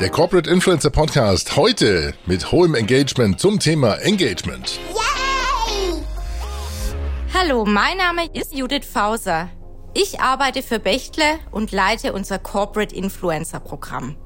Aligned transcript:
Der 0.00 0.08
Corporate 0.08 0.48
Influencer 0.48 0.88
Podcast 0.88 1.56
heute 1.56 2.14
mit 2.24 2.52
hohem 2.52 2.74
Engagement 2.74 3.38
zum 3.38 3.60
Thema 3.60 3.96
Engagement. 3.96 4.80
Yay! 4.94 6.02
Hallo, 7.34 7.66
mein 7.66 7.98
Name 7.98 8.24
ist 8.32 8.54
Judith 8.54 8.86
Fauser. 8.90 9.50
Ich 9.92 10.18
arbeite 10.18 10.62
für 10.62 10.78
Bechtle 10.78 11.38
und 11.50 11.70
leite 11.70 12.14
unser 12.14 12.38
Corporate 12.38 12.94
Influencer 12.94 13.60
Programm. 13.60 14.16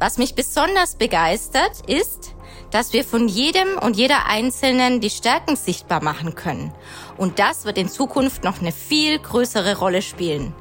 Was 0.00 0.18
mich 0.18 0.34
besonders 0.34 0.96
begeistert, 0.96 1.88
ist, 1.88 2.34
dass 2.72 2.92
wir 2.92 3.04
von 3.04 3.28
jedem 3.28 3.78
und 3.80 3.96
jeder 3.96 4.26
Einzelnen 4.26 5.00
die 5.00 5.10
Stärken 5.10 5.54
sichtbar 5.54 6.02
machen 6.02 6.34
können. 6.34 6.74
Und 7.16 7.38
das 7.38 7.64
wird 7.64 7.78
in 7.78 7.88
Zukunft 7.88 8.42
noch 8.42 8.60
eine 8.60 8.72
viel 8.72 9.20
größere 9.20 9.78
Rolle 9.78 10.02
spielen. 10.02 10.56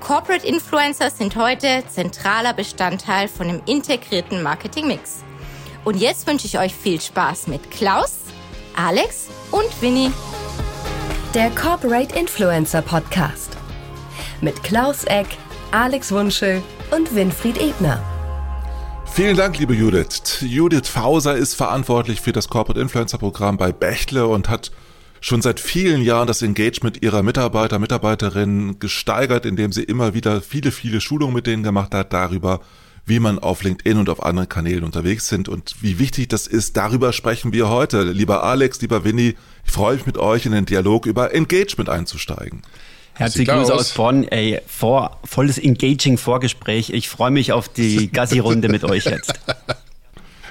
Corporate 0.00 0.46
Influencer 0.46 1.10
sind 1.10 1.36
heute 1.36 1.82
zentraler 1.88 2.52
Bestandteil 2.52 3.28
von 3.28 3.48
einem 3.48 3.62
integrierten 3.66 4.42
Marketing-Mix. 4.42 5.24
Und 5.84 5.96
jetzt 5.96 6.26
wünsche 6.26 6.46
ich 6.46 6.58
euch 6.58 6.74
viel 6.74 7.00
Spaß 7.00 7.48
mit 7.48 7.70
Klaus, 7.70 8.18
Alex 8.76 9.28
und 9.50 9.82
Winnie. 9.82 10.12
Der 11.34 11.50
Corporate 11.50 12.16
Influencer 12.16 12.82
Podcast 12.82 13.56
mit 14.40 14.62
Klaus 14.62 15.04
Eck, 15.04 15.26
Alex 15.72 16.12
Wunschel 16.12 16.62
und 16.90 17.14
Winfried 17.14 17.60
Ebner. 17.60 18.00
Vielen 19.06 19.36
Dank, 19.36 19.58
liebe 19.58 19.74
Judith. 19.74 20.42
Judith 20.42 20.88
Fauser 20.88 21.36
ist 21.36 21.54
verantwortlich 21.54 22.20
für 22.20 22.32
das 22.32 22.48
Corporate 22.48 22.80
Influencer 22.80 23.18
Programm 23.18 23.56
bei 23.56 23.72
Bechtle 23.72 24.26
und 24.26 24.48
hat 24.48 24.70
schon 25.26 25.42
seit 25.42 25.58
vielen 25.58 26.02
Jahren 26.02 26.28
das 26.28 26.40
Engagement 26.40 27.02
ihrer 27.02 27.24
Mitarbeiter, 27.24 27.80
Mitarbeiterinnen 27.80 28.78
gesteigert, 28.78 29.44
indem 29.44 29.72
sie 29.72 29.82
immer 29.82 30.14
wieder 30.14 30.40
viele, 30.40 30.70
viele 30.70 31.00
Schulungen 31.00 31.34
mit 31.34 31.48
denen 31.48 31.64
gemacht 31.64 31.94
hat 31.94 32.12
darüber, 32.12 32.60
wie 33.06 33.18
man 33.18 33.40
auf 33.40 33.64
LinkedIn 33.64 33.98
und 33.98 34.08
auf 34.08 34.22
anderen 34.22 34.48
Kanälen 34.48 34.84
unterwegs 34.84 35.26
sind 35.26 35.48
und 35.48 35.76
wie 35.80 35.98
wichtig 35.98 36.28
das 36.28 36.46
ist. 36.46 36.76
Darüber 36.76 37.12
sprechen 37.12 37.52
wir 37.52 37.68
heute. 37.68 38.04
Lieber 38.04 38.44
Alex, 38.44 38.80
lieber 38.80 39.02
Winnie, 39.02 39.34
ich 39.64 39.72
freue 39.72 39.96
mich 39.96 40.06
mit 40.06 40.16
euch 40.16 40.46
in 40.46 40.52
den 40.52 40.64
Dialog 40.64 41.06
über 41.06 41.34
Engagement 41.34 41.88
einzusteigen. 41.88 42.62
Herzliche 43.14 43.50
Grüße 43.50 43.74
aus 43.74 43.94
Bonn. 43.94 44.28
Ey, 44.28 44.60
vor, 44.68 45.18
volles 45.24 45.58
engaging 45.58 46.18
Vorgespräch. 46.18 46.90
Ich 46.90 47.08
freue 47.08 47.32
mich 47.32 47.52
auf 47.52 47.68
die 47.68 48.12
Gassi-Runde 48.12 48.68
mit 48.68 48.84
euch 48.84 49.06
jetzt. 49.06 49.32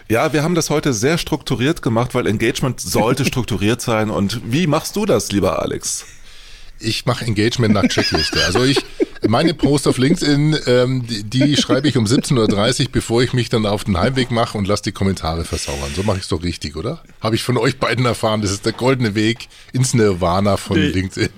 Ja, 0.08 0.34
wir 0.34 0.44
haben 0.44 0.54
das 0.54 0.70
heute 0.70 0.94
sehr 0.94 1.18
strukturiert 1.18 1.82
gemacht, 1.82 2.14
weil 2.14 2.28
Engagement 2.28 2.80
sollte 2.80 3.26
strukturiert 3.26 3.82
sein. 3.82 4.10
Und 4.10 4.42
wie 4.46 4.68
machst 4.68 4.96
du 4.96 5.06
das, 5.06 5.32
lieber 5.32 5.62
Alex? 5.62 6.06
Ich 6.80 7.06
mache 7.06 7.26
Engagement 7.26 7.74
nach 7.74 7.88
Checkliste. 7.88 8.44
Also 8.46 8.64
ich, 8.64 8.78
meine 9.28 9.54
Post 9.54 9.88
auf 9.88 9.98
LinkedIn, 9.98 10.58
ähm, 10.68 11.08
die, 11.08 11.24
die 11.24 11.58
schreibe 11.58 11.88
ich 11.88 11.98
um 11.98 12.06
17.30 12.06 12.82
Uhr, 12.82 12.88
bevor 12.92 13.24
ich 13.24 13.34
mich 13.34 13.50
dann 13.50 13.66
auf 13.66 13.86
den 13.86 13.98
Heimweg 13.98 14.30
mache 14.30 14.58
und 14.58 14.68
lasse 14.68 14.84
die 14.84 14.92
Kommentare 14.92 15.46
versauern. 15.46 15.90
So 15.96 16.04
mache 16.04 16.18
ich 16.18 16.24
es 16.24 16.30
doch 16.30 16.44
richtig, 16.44 16.76
oder? 16.76 17.02
Habe 17.22 17.36
ich 17.36 17.44
von 17.44 17.58
euch 17.58 17.80
beiden 17.80 18.06
erfahren. 18.06 18.42
Das 18.42 18.52
ist 18.52 18.66
der 18.66 18.74
goldene 18.74 19.16
Weg 19.16 19.48
ins 19.72 19.94
Nirvana 19.94 20.58
von 20.58 20.78
nee. 20.78 20.88
LinkedIn. 20.88 21.30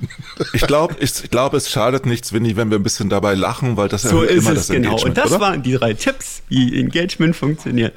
Ich 0.54 0.62
glaube, 0.62 0.96
ich 1.00 1.30
glaube, 1.30 1.58
es 1.58 1.70
schadet 1.70 2.06
nichts, 2.06 2.34
Winnie, 2.34 2.56
wenn 2.56 2.72
wir 2.72 2.80
ein 2.80 2.84
bisschen 2.84 3.10
dabei 3.10 3.36
lachen, 3.36 3.78
weil 3.78 3.90
das 3.90 4.02
so 4.02 4.24
ja 4.24 4.32
immer 4.32 4.56
das 4.56 4.68
genau. 4.68 4.90
Engagement, 4.90 5.06
Und 5.06 5.18
das 5.18 5.32
oder? 5.32 5.40
waren 5.40 5.64
die 5.64 5.74
drei 5.74 5.94
Tipps, 5.94 6.42
wie 6.50 6.80
Engagement 6.80 7.36
funktioniert. 7.36 7.94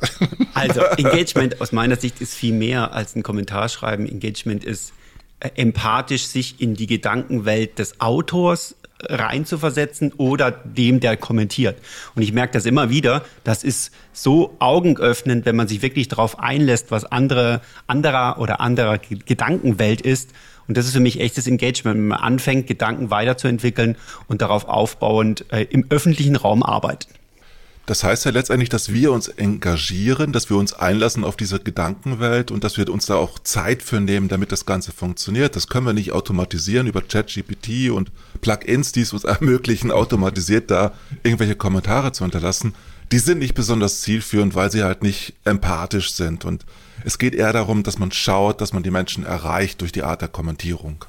Also 0.54 0.80
Engagement 0.80 1.60
aus 1.60 1.72
meiner 1.72 1.96
Sicht 1.96 2.20
ist 2.20 2.34
viel 2.34 2.52
mehr 2.52 2.92
als 2.92 3.14
ein 3.14 3.22
Kommentar 3.22 3.68
schreiben. 3.68 4.08
Engagement 4.08 4.64
ist 4.64 4.92
äh, 5.40 5.50
empathisch 5.54 6.26
sich 6.26 6.60
in 6.60 6.74
die 6.74 6.86
Gedankenwelt 6.86 7.78
des 7.78 8.00
Autors 8.00 8.74
reinzuversetzen 9.00 10.12
oder 10.14 10.50
dem, 10.50 11.00
der 11.00 11.16
kommentiert. 11.16 11.78
Und 12.14 12.22
ich 12.22 12.32
merke 12.32 12.52
das 12.54 12.66
immer 12.66 12.90
wieder, 12.90 13.24
das 13.44 13.62
ist 13.62 13.92
so 14.12 14.56
augenöffnend, 14.58 15.46
wenn 15.46 15.56
man 15.56 15.68
sich 15.68 15.82
wirklich 15.82 16.08
darauf 16.08 16.38
einlässt, 16.40 16.90
was 16.90 17.04
andere, 17.04 17.60
anderer 17.86 18.40
oder 18.40 18.60
anderer 18.60 18.98
Gedankenwelt 18.98 20.00
ist. 20.00 20.30
Und 20.66 20.76
das 20.76 20.86
ist 20.86 20.92
für 20.92 21.00
mich 21.00 21.20
echtes 21.20 21.46
Engagement, 21.46 21.96
wenn 21.96 22.08
man 22.08 22.18
anfängt, 22.18 22.66
Gedanken 22.66 23.10
weiterzuentwickeln 23.10 23.96
und 24.26 24.42
darauf 24.42 24.66
aufbauend 24.66 25.44
äh, 25.52 25.62
im 25.70 25.86
öffentlichen 25.88 26.36
Raum 26.36 26.62
arbeitet. 26.62 27.08
Das 27.88 28.04
heißt 28.04 28.26
ja 28.26 28.32
letztendlich, 28.32 28.68
dass 28.68 28.92
wir 28.92 29.12
uns 29.12 29.28
engagieren, 29.28 30.34
dass 30.34 30.50
wir 30.50 30.58
uns 30.58 30.74
einlassen 30.74 31.24
auf 31.24 31.38
diese 31.38 31.58
Gedankenwelt 31.58 32.50
und 32.50 32.62
dass 32.62 32.76
wir 32.76 32.86
uns 32.90 33.06
da 33.06 33.14
auch 33.14 33.38
Zeit 33.38 33.82
für 33.82 33.98
nehmen, 33.98 34.28
damit 34.28 34.52
das 34.52 34.66
Ganze 34.66 34.92
funktioniert. 34.92 35.56
Das 35.56 35.68
können 35.68 35.86
wir 35.86 35.94
nicht 35.94 36.12
automatisieren 36.12 36.86
über 36.86 37.00
ChatGPT 37.00 37.88
und 37.88 38.12
Plugins, 38.42 38.92
die 38.92 39.00
es 39.00 39.14
uns 39.14 39.24
ermöglichen, 39.24 39.90
automatisiert 39.90 40.70
da 40.70 40.92
irgendwelche 41.22 41.56
Kommentare 41.56 42.12
zu 42.12 42.24
hinterlassen. 42.24 42.74
Die 43.10 43.20
sind 43.20 43.38
nicht 43.38 43.54
besonders 43.54 44.02
zielführend, 44.02 44.54
weil 44.54 44.70
sie 44.70 44.84
halt 44.84 45.02
nicht 45.02 45.32
empathisch 45.44 46.12
sind. 46.12 46.44
Und 46.44 46.66
es 47.06 47.16
geht 47.16 47.34
eher 47.34 47.54
darum, 47.54 47.84
dass 47.84 47.98
man 47.98 48.12
schaut, 48.12 48.60
dass 48.60 48.74
man 48.74 48.82
die 48.82 48.90
Menschen 48.90 49.24
erreicht 49.24 49.80
durch 49.80 49.92
die 49.92 50.02
Art 50.02 50.20
der 50.20 50.28
Kommentierung. 50.28 51.06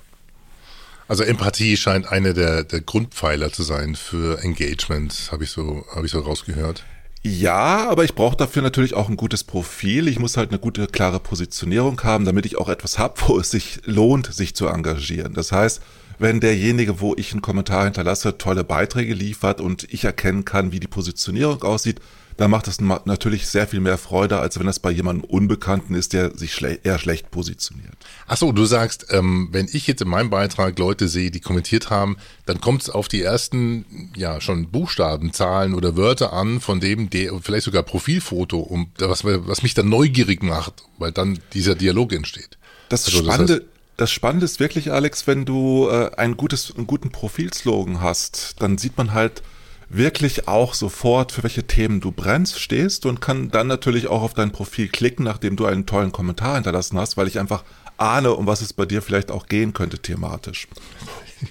Also 1.09 1.23
Empathie 1.23 1.75
scheint 1.75 2.07
eine 2.07 2.35
der, 2.35 2.63
der 2.63 2.81
Grundpfeiler 2.81 3.51
zu 3.51 3.63
sein 3.63 3.95
für 3.95 4.43
Engagement, 4.43 5.29
habe 5.31 5.43
ich 5.43 5.49
so, 5.49 5.83
habe 5.95 6.05
ich 6.05 6.11
so 6.11 6.19
rausgehört. 6.19 6.83
Ja, 7.23 7.89
aber 7.89 8.03
ich 8.03 8.13
brauche 8.13 8.37
dafür 8.37 8.61
natürlich 8.61 8.93
auch 8.93 9.09
ein 9.09 9.17
gutes 9.17 9.43
Profil. 9.43 10.07
Ich 10.07 10.19
muss 10.19 10.37
halt 10.37 10.51
eine 10.51 10.59
gute, 10.59 10.85
klare 10.85 11.19
Positionierung 11.19 11.99
haben, 12.03 12.25
damit 12.25 12.45
ich 12.45 12.57
auch 12.57 12.69
etwas 12.69 12.99
habe, 12.99 13.19
wo 13.27 13.39
es 13.39 13.49
sich 13.49 13.81
lohnt, 13.85 14.31
sich 14.31 14.53
zu 14.53 14.67
engagieren. 14.67 15.33
Das 15.33 15.51
heißt, 15.51 15.81
wenn 16.19 16.41
derjenige, 16.41 17.01
wo 17.01 17.15
ich 17.15 17.31
einen 17.31 17.41
Kommentar 17.41 17.85
hinterlasse, 17.85 18.37
tolle 18.37 18.63
Beiträge 18.63 19.15
liefert 19.15 19.61
und 19.61 19.91
ich 19.91 20.03
erkennen 20.03 20.45
kann, 20.45 20.71
wie 20.71 20.79
die 20.79 20.87
Positionierung 20.87 21.63
aussieht, 21.63 22.01
da 22.39 22.47
macht 22.47 22.69
es 22.69 22.79
natürlich 22.79 23.47
sehr 23.47 23.67
viel 23.67 23.81
mehr 23.81 23.97
Freude, 23.97 24.39
als 24.39 24.57
wenn 24.57 24.65
das 24.65 24.79
bei 24.79 24.91
jemandem 24.91 25.25
Unbekannten 25.25 25.93
ist, 25.93 26.13
der 26.13 26.37
sich 26.37 26.53
schle 26.53 26.79
eher 26.83 26.97
schlecht 26.97 27.31
positioniert. 27.31 27.97
Ach 28.27 28.37
so, 28.37 28.53
du 28.53 28.63
sagst, 28.63 29.07
ähm, 29.09 29.49
wenn 29.51 29.67
ich 29.69 29.87
jetzt 29.87 30.01
in 30.01 30.07
meinem 30.07 30.29
Beitrag 30.29 30.79
Leute 30.79 31.09
sehe, 31.09 31.31
die 31.31 31.41
kommentiert 31.41 31.89
haben, 31.89 32.15
dann 32.45 32.61
kommt 32.61 32.83
es 32.83 32.89
auf 32.89 33.09
die 33.09 33.21
ersten, 33.21 34.13
ja, 34.15 34.39
schon 34.39 34.71
Buchstaben, 34.71 35.33
Zahlen 35.33 35.73
oder 35.73 35.97
Wörter 35.97 36.31
an, 36.31 36.61
von 36.61 36.79
dem, 36.79 37.09
der, 37.09 37.33
vielleicht 37.41 37.65
sogar 37.65 37.83
Profilfoto, 37.83 38.59
um, 38.59 38.89
was, 38.99 39.25
was 39.25 39.61
mich 39.61 39.73
dann 39.73 39.89
neugierig 39.89 40.41
macht, 40.41 40.85
weil 40.97 41.11
dann 41.11 41.39
dieser 41.53 41.75
Dialog 41.75 42.13
entsteht. 42.13 42.57
Das 42.87 43.03
also, 43.05 43.21
Spannende, 43.21 43.53
das 43.55 43.59
heißt, 43.59 43.69
das 43.97 44.11
Spannende 44.11 44.45
ist 44.45 44.61
wirklich, 44.61 44.93
Alex, 44.93 45.27
wenn 45.27 45.43
du 45.43 45.89
äh, 45.89 46.11
ein 46.15 46.37
gutes, 46.37 46.73
einen 46.73 46.87
guten 46.87 47.11
Profilslogan 47.11 47.99
hast, 47.99 48.61
dann 48.61 48.77
sieht 48.77 48.97
man 48.97 49.11
halt, 49.11 49.43
wirklich 49.89 50.47
auch 50.47 50.73
sofort, 50.73 51.31
für 51.31 51.43
welche 51.43 51.65
Themen 51.65 51.99
du 51.99 52.11
brennst, 52.11 52.59
stehst 52.59 53.05
und 53.05 53.21
kann 53.21 53.49
dann 53.49 53.67
natürlich 53.67 54.07
auch 54.07 54.21
auf 54.21 54.33
dein 54.33 54.51
Profil 54.51 54.87
klicken, 54.87 55.25
nachdem 55.25 55.55
du 55.55 55.65
einen 55.65 55.85
tollen 55.85 56.11
Kommentar 56.11 56.55
hinterlassen 56.55 56.97
hast, 56.97 57.17
weil 57.17 57.27
ich 57.27 57.39
einfach 57.39 57.63
ahne, 57.97 58.33
um 58.33 58.47
was 58.47 58.61
es 58.61 58.73
bei 58.73 58.85
dir 58.85 59.01
vielleicht 59.01 59.31
auch 59.31 59.47
gehen 59.47 59.73
könnte 59.73 59.99
thematisch. 59.99 60.67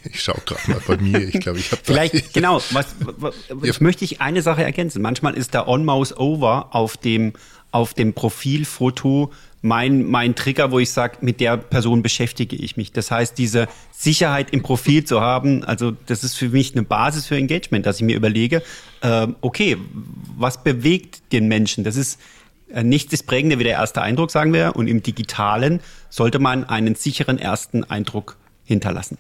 Ich 0.04 0.22
schaue 0.22 0.40
gerade 0.44 0.70
mal 0.70 0.80
bei 0.86 0.96
mir. 0.98 1.28
Ich 1.28 1.40
glaube, 1.40 1.58
ich 1.58 1.72
habe 1.72 1.80
vielleicht 1.82 2.32
genau. 2.34 2.60
Was, 2.72 2.94
was, 3.00 3.34
was 3.48 3.80
möchte 3.80 4.04
ich 4.04 4.20
eine 4.20 4.42
Sache 4.42 4.62
ergänzen? 4.62 5.00
Manchmal 5.00 5.34
ist 5.34 5.54
der 5.54 5.66
On 5.66 5.84
Mouse 5.84 6.14
Over 6.16 6.74
auf 6.74 6.96
dem 6.96 7.32
auf 7.70 7.94
dem 7.94 8.14
Profilfoto 8.14 9.32
mein, 9.60 10.04
mein 10.04 10.34
Trigger, 10.34 10.70
wo 10.70 10.78
ich 10.78 10.90
sage, 10.90 11.18
mit 11.20 11.40
der 11.40 11.56
Person 11.56 12.02
beschäftige 12.02 12.56
ich 12.56 12.76
mich. 12.76 12.92
Das 12.92 13.10
heißt, 13.10 13.36
diese 13.36 13.66
Sicherheit 13.90 14.50
im 14.50 14.62
Profil 14.62 15.04
zu 15.04 15.20
haben, 15.20 15.64
also 15.64 15.92
das 16.06 16.22
ist 16.22 16.34
für 16.36 16.50
mich 16.50 16.72
eine 16.72 16.84
Basis 16.84 17.26
für 17.26 17.36
Engagement, 17.36 17.84
dass 17.84 17.96
ich 17.96 18.02
mir 18.02 18.16
überlege, 18.16 18.62
äh, 19.00 19.26
okay, 19.40 19.76
was 20.36 20.62
bewegt 20.62 21.32
den 21.32 21.48
Menschen? 21.48 21.82
Das 21.82 21.96
ist 21.96 22.20
äh, 22.72 22.82
nichts 22.82 23.12
ist 23.12 23.26
prägender 23.26 23.58
wie 23.58 23.64
der 23.64 23.74
erste 23.74 24.02
Eindruck, 24.02 24.30
sagen 24.30 24.52
wir. 24.52 24.76
Und 24.76 24.86
im 24.86 25.02
Digitalen 25.02 25.80
sollte 26.10 26.38
man 26.38 26.64
einen 26.64 26.94
sicheren 26.94 27.38
ersten 27.38 27.84
Eindruck 27.84 28.36
hinterlassen. 28.64 29.18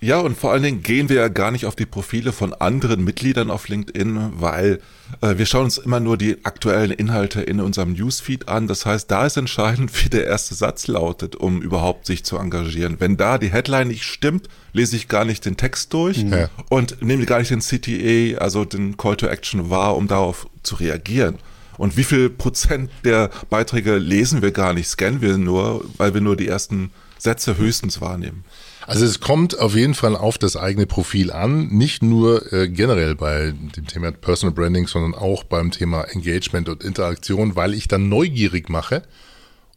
Ja, 0.00 0.20
und 0.20 0.38
vor 0.38 0.52
allen 0.52 0.62
Dingen 0.62 0.82
gehen 0.84 1.08
wir 1.08 1.16
ja 1.16 1.28
gar 1.28 1.50
nicht 1.50 1.66
auf 1.66 1.74
die 1.74 1.86
Profile 1.86 2.30
von 2.30 2.54
anderen 2.54 3.02
Mitgliedern 3.02 3.50
auf 3.50 3.66
LinkedIn, 3.66 4.34
weil 4.34 4.80
äh, 5.22 5.38
wir 5.38 5.46
schauen 5.46 5.64
uns 5.64 5.76
immer 5.76 5.98
nur 5.98 6.16
die 6.16 6.44
aktuellen 6.44 6.92
Inhalte 6.92 7.40
in 7.40 7.60
unserem 7.60 7.94
Newsfeed 7.94 8.46
an. 8.46 8.68
Das 8.68 8.86
heißt, 8.86 9.10
da 9.10 9.26
ist 9.26 9.36
entscheidend, 9.36 9.90
wie 10.04 10.08
der 10.08 10.26
erste 10.26 10.54
Satz 10.54 10.86
lautet, 10.86 11.34
um 11.34 11.60
überhaupt 11.60 12.06
sich 12.06 12.24
zu 12.24 12.36
engagieren. 12.38 12.96
Wenn 13.00 13.16
da 13.16 13.38
die 13.38 13.50
Headline 13.50 13.88
nicht 13.88 14.04
stimmt, 14.04 14.48
lese 14.72 14.94
ich 14.94 15.08
gar 15.08 15.24
nicht 15.24 15.44
den 15.44 15.56
Text 15.56 15.92
durch 15.92 16.18
ja. 16.18 16.48
und 16.68 17.02
nehme 17.02 17.26
gar 17.26 17.40
nicht 17.40 17.50
den 17.50 17.60
CTA, 17.60 18.38
also 18.38 18.64
den 18.64 18.96
Call 18.96 19.16
to 19.16 19.26
Action 19.26 19.68
wahr, 19.68 19.96
um 19.96 20.06
darauf 20.06 20.46
zu 20.62 20.76
reagieren. 20.76 21.38
Und 21.76 21.96
wie 21.96 22.04
viel 22.04 22.30
Prozent 22.30 22.90
der 23.04 23.30
Beiträge 23.50 23.98
lesen 23.98 24.42
wir 24.42 24.52
gar 24.52 24.74
nicht, 24.74 24.88
scannen 24.88 25.20
wir 25.20 25.38
nur, 25.38 25.84
weil 25.96 26.14
wir 26.14 26.20
nur 26.20 26.36
die 26.36 26.48
ersten 26.48 26.90
Sätze 27.18 27.56
höchstens 27.56 28.00
wahrnehmen. 28.00 28.44
Also 28.88 29.04
es 29.04 29.20
kommt 29.20 29.58
auf 29.58 29.76
jeden 29.76 29.92
Fall 29.92 30.16
auf 30.16 30.38
das 30.38 30.56
eigene 30.56 30.86
Profil 30.86 31.30
an, 31.30 31.68
nicht 31.68 32.02
nur 32.02 32.50
äh, 32.54 32.70
generell 32.70 33.14
bei 33.16 33.52
dem 33.76 33.86
Thema 33.86 34.12
Personal 34.12 34.54
Branding, 34.54 34.86
sondern 34.86 35.12
auch 35.14 35.44
beim 35.44 35.70
Thema 35.70 36.04
Engagement 36.04 36.70
und 36.70 36.82
Interaktion, 36.82 37.54
weil 37.54 37.74
ich 37.74 37.86
dann 37.86 38.08
neugierig 38.08 38.70
mache, 38.70 39.02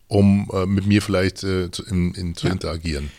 um 0.08 0.50
äh, 0.54 0.66
mit 0.66 0.86
mir 0.88 1.02
vielleicht 1.02 1.44
äh, 1.44 1.70
zu, 1.72 1.84
in, 1.88 2.14
in, 2.14 2.36
zu 2.36 2.48
ja. 2.48 2.54
interagieren. 2.54 3.12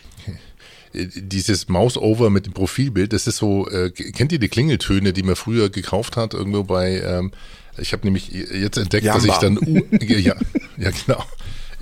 äh, 0.93 1.05
dieses 1.13 1.69
Mouse-Over 1.69 2.31
mit 2.31 2.47
dem 2.47 2.53
Profilbild, 2.53 3.13
das 3.13 3.27
ist 3.27 3.37
so, 3.37 3.69
äh, 3.69 3.91
kennt 3.91 4.31
ihr 4.31 4.39
die 4.39 4.49
Klingeltöne, 4.49 5.13
die 5.13 5.21
man 5.21 5.35
früher 5.35 5.69
gekauft 5.69 6.17
hat, 6.17 6.33
irgendwo 6.33 6.63
bei, 6.63 7.01
ähm, 7.01 7.33
ich 7.77 7.93
habe 7.93 8.07
nämlich 8.07 8.29
jetzt 8.29 8.79
entdeckt, 8.79 9.05
Jamba. 9.05 9.27
dass 9.27 9.35
ich 9.35 9.39
dann, 9.39 9.59
uh, 9.59 9.85
ja, 10.01 10.33
ja 10.79 10.89
genau, 11.05 11.23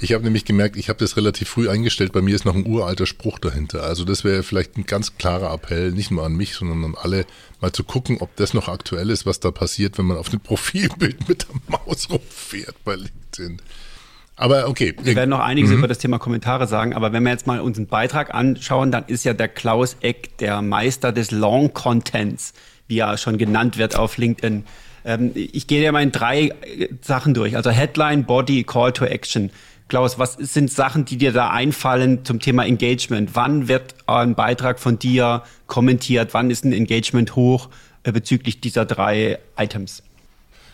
ich 0.02 0.14
habe 0.14 0.24
nämlich 0.24 0.46
gemerkt, 0.46 0.78
ich 0.78 0.90
habe 0.90 1.00
das 1.00 1.16
relativ 1.16 1.50
früh 1.50 1.70
eingestellt. 1.70 2.12
Bei 2.12 2.22
mir 2.22 2.34
ist 2.34 2.44
noch 2.44 2.56
ein 2.56 2.66
uralter 2.66 3.06
Spruch 3.06 3.38
dahinter. 3.38 3.84
Also 3.84 4.04
das 4.04 4.24
wäre 4.24 4.42
vielleicht 4.42 4.78
ein 4.78 4.86
ganz 4.86 5.18
klarer 5.18 5.54
Appell, 5.54 5.92
nicht 5.92 6.10
nur 6.10 6.26
an 6.26 6.34
mich, 6.34 6.56
sondern 6.56 6.84
an 6.84 6.96
alle, 7.00 7.26
mal 7.62 7.72
zu 7.72 7.84
gucken, 7.84 8.18
ob 8.20 8.36
das 8.36 8.56
noch 8.56 8.68
aktuell 8.68 9.12
ist, 9.12 9.28
was 9.28 9.40
da 9.40 9.52
passiert, 9.52 10.00
wenn 10.00 10.06
man 10.06 10.18
auf 10.18 10.30
dem 10.30 10.40
Profilbild 10.42 11.30
mit 11.30 11.46
der 11.48 11.56
Maus 11.68 12.10
rumfährt 12.10 12.76
bei 12.84 12.96
LinkedIn. 12.96 13.62
Aber 14.36 14.68
okay. 14.68 14.96
Wir 15.04 15.16
werden 15.16 15.30
noch 15.30 15.40
einiges 15.40 15.70
mhm. 15.70 15.78
über 15.78 15.88
das 15.88 16.00
Thema 16.00 16.18
Kommentare 16.18 16.66
sagen, 16.66 16.96
aber 16.96 17.14
wenn 17.14 17.22
wir 17.22 17.30
jetzt 17.30 17.46
mal 17.46 17.60
unseren 17.60 17.86
Beitrag 17.86 18.34
anschauen, 18.34 18.92
dann 18.92 19.06
ist 19.06 19.24
ja 19.24 19.34
der 19.34 19.50
Klaus 19.50 19.98
Eck 20.02 20.36
der 20.40 20.64
Meister 20.64 21.12
des 21.12 21.30
Long 21.30 21.74
Contents, 21.74 22.54
wie 22.88 23.00
er 23.00 23.18
schon 23.18 23.38
genannt 23.38 23.78
wird 23.78 23.96
auf 23.96 24.18
LinkedIn. 24.18 24.64
Ähm, 25.06 25.32
ich 25.36 25.68
gehe 25.68 25.84
ja 25.84 25.92
mal 25.92 26.02
in 26.02 26.12
drei 26.12 26.54
Sachen 27.02 27.36
durch. 27.36 27.56
Also 27.56 27.70
Headline, 27.70 28.26
Body, 28.26 28.64
Call 28.64 28.94
to 28.94 29.06
Action. 29.06 29.52
Klaus, 29.92 30.18
was 30.18 30.36
sind 30.36 30.72
Sachen, 30.72 31.04
die 31.04 31.18
dir 31.18 31.34
da 31.34 31.50
einfallen 31.50 32.24
zum 32.24 32.40
Thema 32.40 32.66
Engagement? 32.66 33.32
Wann 33.34 33.68
wird 33.68 33.94
ein 34.08 34.36
Beitrag 34.36 34.80
von 34.80 34.98
dir 34.98 35.44
kommentiert? 35.68 36.34
Wann 36.34 36.50
ist 36.50 36.64
ein 36.64 36.72
Engagement 36.72 37.36
hoch 37.36 37.68
äh, 38.04 38.14
bezüglich 38.14 38.62
dieser 38.62 38.86
drei 38.86 39.40
Items? 39.58 40.02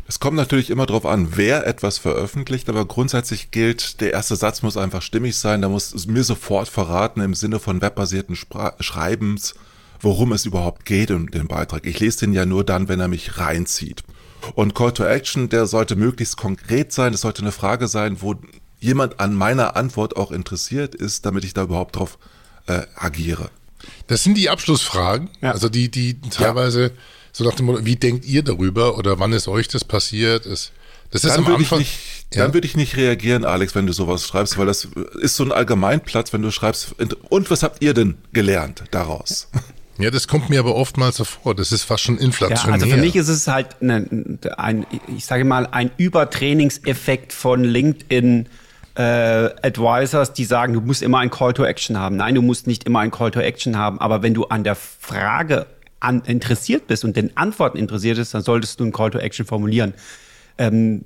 Es 0.08 0.20
kommt 0.20 0.38
natürlich 0.38 0.70
immer 0.70 0.86
darauf 0.86 1.08
an, 1.08 1.30
wer 1.36 1.66
etwas 1.66 1.98
veröffentlicht, 1.98 2.70
aber 2.70 2.86
grundsätzlich 2.86 3.50
gilt, 3.50 4.02
der 4.02 4.14
erste 4.14 4.36
Satz 4.36 4.62
muss 4.62 4.78
einfach 4.78 5.02
stimmig 5.02 5.36
sein. 5.36 5.64
Da 5.64 5.70
muss 5.70 5.96
es 5.96 6.06
mir 6.06 6.24
sofort 6.24 6.70
verraten 6.70 7.20
im 7.22 7.34
Sinne 7.34 7.58
von 7.58 7.82
webbasierten 7.82 8.36
Spra 8.36 8.76
Schreibens, 8.82 9.56
worum 10.00 10.32
es 10.32 10.46
überhaupt 10.46 10.86
geht 10.86 11.10
in 11.10 11.26
dem 11.26 11.48
Beitrag. 11.48 11.88
Ich 11.88 12.00
lese 12.00 12.20
den 12.20 12.34
ja 12.34 12.46
nur 12.46 12.64
dann, 12.64 12.88
wenn 12.88 13.00
er 13.00 13.08
mich 13.08 13.40
reinzieht. 13.40 14.04
Und 14.54 14.76
Call 14.76 14.94
to 14.94 15.04
Action, 15.04 15.50
der 15.50 15.66
sollte 15.66 15.96
möglichst 15.96 16.38
konkret 16.38 16.94
sein. 16.94 17.16
Es 17.16 17.22
sollte 17.22 17.42
eine 17.42 17.52
Frage 17.52 17.88
sein, 17.88 18.22
wo 18.22 18.36
jemand 18.80 19.20
an 19.20 19.34
meiner 19.34 19.76
Antwort 19.76 20.16
auch 20.16 20.32
interessiert 20.32 20.96
ist, 20.96 21.26
damit 21.26 21.44
ich 21.44 21.54
da 21.54 21.64
überhaupt 21.64 21.96
drauf 21.96 22.18
äh, 22.68 22.84
agiere. 22.96 23.50
Das 24.08 24.24
sind 24.24 24.36
die 24.36 24.50
Abschlussfragen, 24.50 25.30
ja. 25.42 25.52
also 25.52 25.70
die, 25.70 25.90
die 25.90 26.20
teilweise 26.22 26.84
ja. 26.84 26.90
so 27.32 27.44
nach 27.44 27.56
dem 27.56 27.68
Motto, 27.68 27.86
wie 27.86 27.96
denkt 27.96 28.26
ihr 28.26 28.44
darüber 28.44 28.98
oder 28.98 29.20
wann 29.20 29.34
ist 29.34 29.48
euch 29.48 29.68
das 29.68 29.84
passiert? 29.84 30.46
Ist, 30.46 30.72
das 31.12 31.24
ist 31.24 31.36
dann 31.36 31.46
am 31.46 31.56
Anfang. 31.56 31.80
Nicht, 31.80 32.00
ja? 32.34 32.44
Dann 32.44 32.54
würde 32.54 32.68
ich 32.68 32.76
nicht 32.76 32.98
reagieren, 32.98 33.46
Alex, 33.46 33.76
wenn 33.76 33.88
du 33.88 33.94
sowas 33.94 34.28
schreibst, 34.28 34.58
weil 34.58 34.66
das 34.66 34.88
ist 35.22 35.36
so 35.36 35.44
ein 35.44 35.52
Allgemeinplatz, 35.52 36.34
wenn 36.34 36.42
du 36.42 36.52
schreibst, 36.52 36.96
und 37.30 37.50
was 37.50 37.64
habt 37.64 37.82
ihr 37.82 37.94
denn 37.94 38.18
gelernt 38.34 38.84
daraus? 38.92 39.48
Ja, 40.00 40.12
das 40.12 40.28
kommt 40.28 40.50
mir 40.50 40.60
aber 40.60 40.76
oftmals 40.76 41.18
so 41.18 41.24
vor. 41.24 41.56
Das 41.56 41.72
ist 41.72 41.84
fast 41.84 42.04
schon 42.04 42.18
inflationär. 42.18 42.78
Ja, 42.78 42.84
also 42.84 42.88
für 42.88 43.02
mich 43.02 43.16
ist 43.16 43.30
es 43.30 43.48
halt 43.48 43.82
eine, 43.82 44.06
ein, 44.58 44.86
ich 45.16 45.26
sage 45.26 45.44
mal, 45.44 45.66
ein 45.68 45.90
Übertrainingseffekt 45.98 47.34
von 47.34 47.64
LinkedIn 47.64 48.48
äh, 48.98 49.52
Advisors, 49.62 50.34
die 50.34 50.44
sagen, 50.44 50.74
du 50.74 50.82
musst 50.82 51.04
immer 51.04 51.20
ein 51.20 51.30
Call 51.30 51.54
to 51.54 51.64
Action 51.64 51.98
haben. 52.00 52.16
Nein, 52.16 52.34
du 52.34 52.42
musst 52.42 52.66
nicht 52.66 52.86
immer 52.86 53.00
ein 53.00 53.12
Call 53.12 53.30
to 53.30 53.40
Action 53.40 53.78
haben, 53.78 54.02
aber 54.02 54.24
wenn 54.24 54.34
du 54.34 54.46
an 54.46 54.64
der 54.64 54.74
Frage 54.76 55.68
an, 56.00 56.24
interessiert 56.26 56.88
bist 56.88 57.06
und 57.06 57.16
den 57.16 57.38
Antworten 57.38 57.78
interessiert 57.78 58.18
bist, 58.18 58.34
dann 58.34 58.42
solltest 58.42 58.80
du 58.80 58.86
ein 58.86 58.92
Call 58.92 59.12
to 59.12 59.20
Action 59.20 59.46
formulieren. 59.46 59.94
Ähm, 60.58 61.06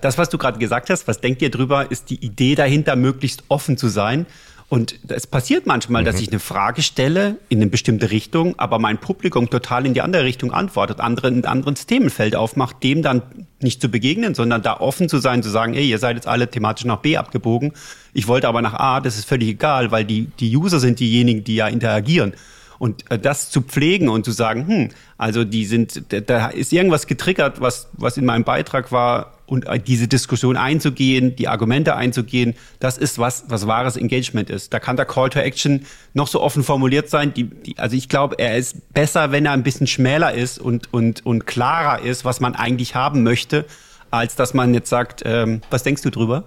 das, 0.00 0.16
was 0.16 0.30
du 0.30 0.38
gerade 0.38 0.58
gesagt 0.58 0.88
hast, 0.88 1.06
was 1.06 1.20
denkt 1.20 1.42
ihr 1.42 1.50
drüber, 1.50 1.90
ist 1.90 2.08
die 2.08 2.24
Idee 2.24 2.54
dahinter, 2.54 2.96
möglichst 2.96 3.44
offen 3.48 3.76
zu 3.76 3.88
sein 3.88 4.24
und 4.68 4.98
es 5.08 5.28
passiert 5.28 5.66
manchmal, 5.66 6.02
mhm. 6.02 6.06
dass 6.06 6.20
ich 6.20 6.28
eine 6.28 6.40
Frage 6.40 6.82
stelle 6.82 7.36
in 7.48 7.58
eine 7.58 7.70
bestimmte 7.70 8.10
Richtung, 8.10 8.58
aber 8.58 8.80
mein 8.80 8.98
Publikum 8.98 9.48
total 9.48 9.86
in 9.86 9.94
die 9.94 10.00
andere 10.00 10.24
Richtung 10.24 10.52
antwortet, 10.52 10.98
andere, 11.00 11.28
ein 11.28 11.44
anderes 11.44 11.86
Themenfeld 11.86 12.34
aufmacht, 12.34 12.82
dem 12.82 13.02
dann 13.02 13.22
nicht 13.60 13.80
zu 13.80 13.88
begegnen, 13.88 14.34
sondern 14.34 14.62
da 14.62 14.80
offen 14.80 15.08
zu 15.08 15.18
sein, 15.18 15.44
zu 15.44 15.50
sagen, 15.50 15.74
ey, 15.74 15.88
ihr 15.88 15.98
seid 15.98 16.16
jetzt 16.16 16.26
alle 16.26 16.50
thematisch 16.50 16.84
nach 16.84 16.98
B 16.98 17.16
abgebogen. 17.16 17.74
Ich 18.12 18.26
wollte 18.26 18.48
aber 18.48 18.60
nach 18.60 18.74
A, 18.74 19.00
das 19.00 19.16
ist 19.16 19.28
völlig 19.28 19.48
egal, 19.50 19.92
weil 19.92 20.04
die, 20.04 20.26
die 20.40 20.56
User 20.56 20.80
sind 20.80 20.98
diejenigen, 20.98 21.44
die 21.44 21.54
ja 21.54 21.68
interagieren. 21.68 22.34
Und 22.78 23.10
äh, 23.10 23.18
das 23.18 23.50
zu 23.50 23.62
pflegen 23.62 24.08
und 24.08 24.24
zu 24.24 24.32
sagen, 24.32 24.66
hm, 24.66 24.88
also 25.18 25.44
die 25.44 25.64
sind, 25.64 26.02
da 26.28 26.48
ist 26.48 26.72
irgendwas 26.72 27.06
getriggert, 27.06 27.60
was, 27.60 27.88
was 27.92 28.16
in 28.16 28.24
meinem 28.24 28.44
Beitrag 28.44 28.92
war, 28.92 29.36
und 29.46 29.66
äh, 29.66 29.78
diese 29.78 30.08
Diskussion 30.08 30.56
einzugehen, 30.56 31.36
die 31.36 31.48
Argumente 31.48 31.96
einzugehen, 31.96 32.54
das 32.80 32.98
ist 32.98 33.18
was, 33.18 33.44
was 33.48 33.66
wahres 33.66 33.96
Engagement 33.96 34.50
ist. 34.50 34.74
Da 34.74 34.80
kann 34.80 34.96
der 34.96 35.06
Call 35.06 35.30
to 35.30 35.38
Action 35.38 35.86
noch 36.14 36.28
so 36.28 36.42
offen 36.42 36.62
formuliert 36.62 37.08
sein. 37.08 37.32
Die, 37.32 37.44
die, 37.44 37.78
also 37.78 37.96
ich 37.96 38.08
glaube, 38.08 38.36
er 38.38 38.56
ist 38.56 38.92
besser, 38.92 39.32
wenn 39.32 39.46
er 39.46 39.52
ein 39.52 39.62
bisschen 39.62 39.86
schmäler 39.86 40.34
ist 40.34 40.58
und, 40.58 40.92
und, 40.92 41.24
und 41.24 41.46
klarer 41.46 42.02
ist, 42.02 42.24
was 42.24 42.40
man 42.40 42.54
eigentlich 42.54 42.94
haben 42.94 43.22
möchte, 43.22 43.64
als 44.10 44.36
dass 44.36 44.54
man 44.54 44.74
jetzt 44.74 44.90
sagt, 44.90 45.22
ähm, 45.24 45.60
was 45.70 45.82
denkst 45.82 46.02
du 46.02 46.10
drüber? 46.10 46.44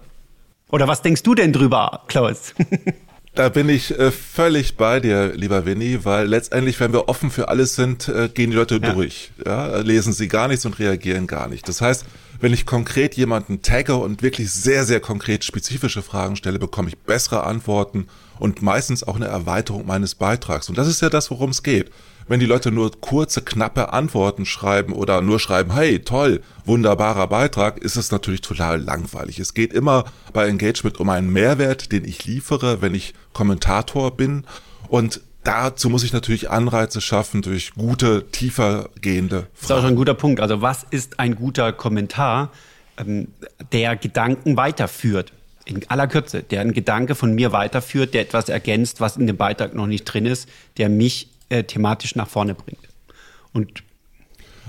Oder 0.70 0.88
was 0.88 1.02
denkst 1.02 1.24
du 1.24 1.34
denn 1.34 1.52
drüber, 1.52 2.04
Klaus? 2.08 2.54
Da 3.39 3.47
bin 3.47 3.69
ich 3.69 3.97
äh, 3.97 4.12
völlig 4.12 4.75
bei 4.75 5.00
dir, 5.00 5.31
lieber 5.33 5.65
Winnie, 5.65 6.00
weil 6.03 6.27
letztendlich, 6.27 6.77
wenn 6.81 6.91
wir 6.91 7.07
offen 7.07 7.31
für 7.31 7.47
alles 7.47 7.74
sind, 7.74 8.09
äh, 8.09 8.27
gehen 8.27 8.51
die 8.51 8.57
Leute 8.57 8.81
ja. 8.83 8.91
durch. 8.91 9.31
Ja? 9.45 9.77
Lesen 9.77 10.12
sie 10.12 10.27
gar 10.27 10.50
nichts 10.50 10.65
und 10.65 10.77
reagieren 10.77 11.25
gar 11.25 11.47
nicht. 11.47 11.65
Das 11.69 11.80
heißt, 11.80 12.03
wenn 12.41 12.51
ich 12.51 12.65
konkret 12.65 13.15
jemanden 13.15 13.62
tagge 13.62 13.95
und 13.95 14.24
wirklich 14.24 14.51
sehr, 14.51 14.83
sehr 14.83 15.00
konkret 15.00 15.45
spezifische 15.45 16.01
Fragen 16.01 16.36
stelle, 16.36 16.59
bekomme 16.59 16.89
ich 16.89 16.97
bessere 16.97 17.45
Antworten 17.45 18.07
und 18.39 18.62
meistens 18.62 19.03
auch 19.03 19.15
eine 19.15 19.27
Erweiterung 19.27 19.86
meines 19.86 20.15
Beitrags. 20.15 20.68
Und 20.68 20.77
das 20.77 20.89
ist 20.89 21.01
ja 21.01 21.09
das, 21.09 21.31
worum 21.31 21.51
es 21.51 21.63
geht. 21.63 21.91
Wenn 22.30 22.40
die 22.40 22.46
Leute 22.46 22.72
nur 22.72 22.92
kurze, 22.92 23.42
knappe 23.42 23.92
Antworten 23.92 24.46
schreiben 24.46 24.94
oder 24.94 25.22
nur 25.22 25.40
schreiben, 25.40 25.74
hey, 25.74 25.98
toll, 25.98 26.44
wunderbarer 26.64 27.26
Beitrag, 27.26 27.80
ist 27.80 27.96
es 27.96 28.12
natürlich 28.12 28.42
total 28.42 28.80
langweilig. 28.80 29.40
Es 29.40 29.56
geht 29.56 29.74
immer 29.74 30.06
bei 30.31 30.48
Engagement 30.48 31.00
um 31.00 31.10
einen 31.10 31.34
Mehrwert, 31.34 31.92
den 31.92 32.06
ich 32.06 32.26
liefere, 32.26 32.84
wenn 32.84 32.94
ich 32.94 33.16
Kommentator 33.34 34.16
bin. 34.16 34.46
Und 34.90 35.22
dazu 35.44 35.90
muss 35.90 36.04
ich 36.04 36.14
natürlich 36.14 36.52
Anreize 36.52 37.02
schaffen 37.02 37.42
durch 37.42 37.74
gute, 37.74 38.28
tiefer 38.30 38.92
gehende 39.02 39.48
Fragen. 39.48 39.50
Das 39.56 39.64
ist 39.64 39.72
auch 39.72 39.82
schon 39.82 39.90
ein 39.90 39.96
guter 39.96 40.14
Punkt. 40.14 40.40
Also 40.40 40.62
was 40.62 40.86
ist 40.92 41.20
ein 41.20 41.34
guter 41.34 41.74
Kommentar, 41.74 42.52
ähm, 42.98 43.30
der 43.72 43.96
Gedanken 43.96 44.56
weiterführt? 44.56 45.34
In 45.66 45.82
aller 45.90 46.08
Kürze, 46.08 46.44
der 46.44 46.62
einen 46.62 46.74
Gedanke 46.74 47.16
von 47.16 47.34
mir 47.34 47.52
weiterführt, 47.52 48.14
der 48.14 48.22
etwas 48.22 48.50
ergänzt, 48.50 49.02
was 49.02 49.18
in 49.18 49.25
dem 49.25 49.38
Beitrag 49.38 49.74
noch 49.74 49.88
nicht 49.88 50.04
drin 50.06 50.28
ist, 50.28 50.48
der 50.78 50.90
mich 50.90 51.30
äh, 51.50 51.63
thematisch 51.63 52.16
nach 52.16 52.28
vorne 52.28 52.56
bringt. 52.56 52.88
Und 53.54 53.84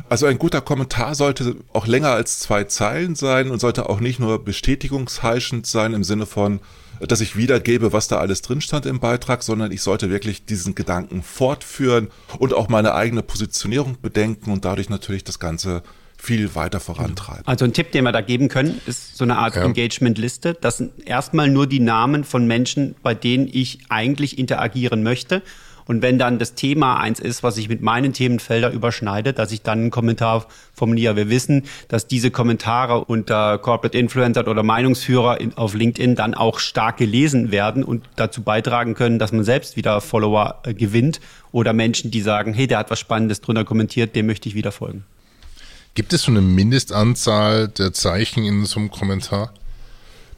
also 0.09 0.27
ein 0.27 0.39
guter 0.39 0.61
Kommentar 0.61 1.15
sollte 1.15 1.57
auch 1.73 1.87
länger 1.87 2.11
als 2.11 2.41
zwei 2.41 2.65
Zeilen 2.65 3.15
sein 3.15 3.51
und 3.51 3.61
sollte 3.61 3.89
auch 3.89 4.01
nicht 4.01 4.19
nur 4.19 4.45
bestätigungsheischend 4.45 5.67
sein 5.67 5.95
im 5.95 6.05
Sinne 6.05 6.27
von, 6.27 6.61
dass 7.01 7.21
ich 7.21 7.37
wiedergebe, 7.37 7.93
was 7.93 8.09
da 8.09 8.19
alles 8.19 8.43
drin 8.43 8.61
stand 8.61 8.87
im 8.87 9.01
Beitrag, 9.01 9.43
sondern 9.43 9.73
ich 9.73 9.83
sollte 9.83 10.11
wirklich 10.11 10.45
diesen 10.45 10.75
Gedanken 10.75 11.23
fortführen 11.23 12.09
und 12.39 12.55
auch 12.55 12.69
meine 12.69 12.95
eigene 12.95 13.23
Positionierung 13.23 13.99
bedenken 14.03 14.51
und 14.51 14.65
dadurch 14.65 14.89
natürlich 14.89 15.25
das 15.25 15.39
Ganze 15.39 15.83
viel 16.19 16.55
weiter 16.55 16.81
vorantreiben. 16.81 17.47
Also 17.47 17.65
ein 17.65 17.73
Tipp, 17.73 17.93
den 17.93 18.05
wir 18.05 18.13
da 18.13 18.21
geben 18.21 18.49
können, 18.49 18.81
ist 18.87 19.17
so 19.17 19.25
eine 19.25 19.39
Art 19.39 19.57
ja. 19.57 19.65
Engagement-Liste. 19.65 20.55
Das 20.61 20.77
sind 20.77 21.07
erstmal 21.07 21.49
nur 21.49 21.67
die 21.67 21.81
Namen 21.81 22.25
von 22.25 22.47
Menschen, 22.47 22.95
bei 23.03 23.15
denen 23.15 23.49
ich 23.51 23.79
eigentlich 23.89 24.39
interagieren 24.39 25.03
möchte. 25.03 25.43
Und 25.87 26.03
wenn 26.03 26.19
dann 26.19 26.39
das 26.39 26.55
Thema 26.55 26.99
eins 26.99 27.21
ist, 27.21 27.43
was 27.43 27.57
sich 27.57 27.69
mit 27.69 27.83
meinen 27.83 28.13
Themenfeldern 28.13 28.73
überschneidet, 28.73 29.39
dass 29.39 29.53
ich 29.53 29.63
dann 29.63 29.81
einen 29.81 29.91
Kommentar 29.91 30.47
formuliere. 30.73 31.17
Wir 31.17 31.29
wissen, 31.29 31.65
dass 31.89 32.07
diese 32.07 32.31
Kommentare 32.31 33.05
unter 33.05 33.59
Corporate 33.59 33.97
Influencer 33.99 34.47
oder 34.47 34.63
Meinungsführer 34.63 35.41
in, 35.41 35.57
auf 35.57 35.75
LinkedIn 35.75 36.15
dann 36.15 36.35
auch 36.35 36.59
stark 36.59 36.97
gelesen 36.97 37.51
werden 37.51 37.85
und 37.85 38.09
dazu 38.17 38.43
beitragen 38.43 38.95
können, 38.95 39.19
dass 39.19 39.33
man 39.33 39.45
selbst 39.45 39.77
wieder 39.77 40.01
Follower 40.01 40.61
äh, 40.65 40.75
gewinnt 40.75 41.21
oder 41.53 41.73
Menschen, 41.73 42.11
die 42.11 42.21
sagen, 42.21 42.55
hey, 42.55 42.67
der 42.67 42.79
hat 42.79 42.91
was 42.91 43.01
Spannendes 43.01 43.41
drunter 43.41 43.65
kommentiert, 43.65 44.15
dem 44.17 44.27
möchte 44.27 44.49
ich 44.49 44.55
wieder 44.55 44.73
folgen. 44.73 45.05
Gibt 45.95 46.13
es 46.13 46.23
so 46.23 46.31
eine 46.31 46.41
Mindestanzahl 46.41 47.69
der 47.69 47.93
Zeichen 47.93 48.45
in 48.45 48.65
so 48.65 48.79
einem 48.79 48.91
Kommentar? 48.91 49.53